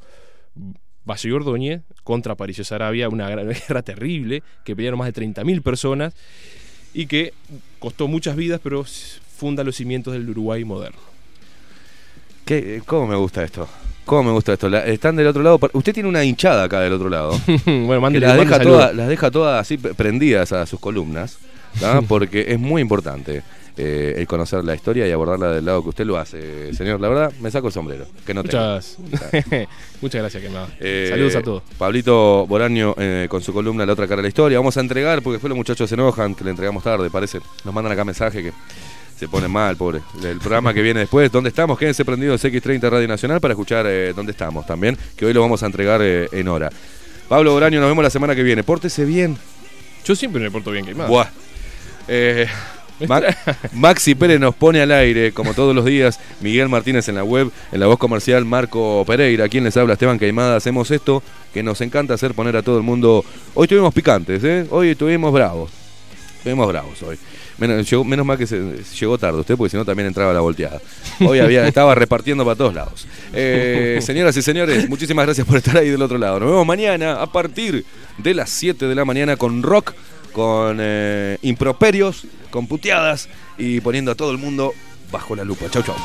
[1.08, 6.14] Valle Ordóñez contra Aparicio Sarabia, una gran guerra terrible, que pelearon más de 30.000 personas
[6.94, 7.32] y que
[7.78, 10.98] costó muchas vidas, pero funda los cimientos del Uruguay moderno.
[12.44, 13.68] ¿Qué, ¿Cómo me gusta esto?
[14.04, 14.68] ¿Cómo me gusta esto?
[14.68, 15.60] La- están del otro lado.
[15.74, 17.38] Usted tiene una hinchada acá del otro lado.
[17.66, 21.38] bueno, mándele- las, deja las deja todas así pre- prendidas a sus columnas,
[21.80, 22.02] ¿tá?
[22.08, 23.42] porque es muy importante
[23.76, 27.00] eh, el conocer la historia y abordarla del lado que usted lo hace, señor.
[27.00, 28.06] La verdad, me saco el sombrero.
[28.26, 28.42] Que no.
[28.42, 28.98] Muchas,
[30.00, 30.68] muchas gracias, Quemada.
[30.80, 31.62] Eh, Saludos a todos.
[31.78, 34.58] Pablito Boraño eh, con su columna La otra cara de la historia.
[34.58, 37.40] Vamos a entregar, porque después los muchachos se enojan, que le entregamos tarde, parece.
[37.64, 38.52] Nos mandan acá mensaje que
[39.22, 40.00] se ponen mal, pobre.
[40.24, 41.78] El programa que viene después, ¿dónde estamos?
[41.78, 45.62] Quédense prendidos X30 Radio Nacional para escuchar eh, dónde estamos también, que hoy lo vamos
[45.62, 46.70] a entregar eh, en hora.
[47.28, 48.64] Pablo Boraño, nos vemos la semana que viene.
[48.64, 49.38] Pórtese bien.
[50.04, 51.08] Yo siempre me porto bien, Quemada.
[51.08, 51.28] Buah.
[52.08, 52.48] Eh,
[53.72, 56.20] Maxi Pérez nos pone al aire, como todos los días.
[56.40, 60.18] Miguel Martínez en la web, en la voz comercial, Marco Pereira, quien les habla, Esteban
[60.18, 60.56] Caimada.
[60.56, 61.22] Hacemos esto
[61.52, 63.24] que nos encanta hacer, poner a todo el mundo.
[63.54, 64.66] Hoy estuvimos picantes, ¿eh?
[64.70, 65.70] Hoy estuvimos bravos.
[66.38, 67.16] Estuvimos bravos hoy.
[67.58, 68.60] Menos, llegó- menos mal que se,
[68.98, 70.80] llegó tarde usted, porque si no también entraba la volteada.
[71.20, 73.06] Hoy había, estaba repartiendo para todos lados.
[73.32, 76.40] Eh, señoras y señores, muchísimas gracias por estar ahí del otro lado.
[76.40, 77.84] Nos vemos mañana a partir
[78.18, 79.92] de las 7 de la mañana con rock,
[80.32, 83.28] con eh, improperios, con puteadas
[83.58, 84.72] y poniendo a todo el mundo
[85.10, 85.68] bajo la lupa.
[85.70, 85.96] Chau, chau.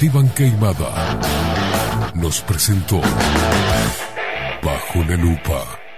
[0.00, 1.20] Esteban Queimada
[2.14, 3.02] nos presentó
[4.62, 5.89] Bajo la Lupa.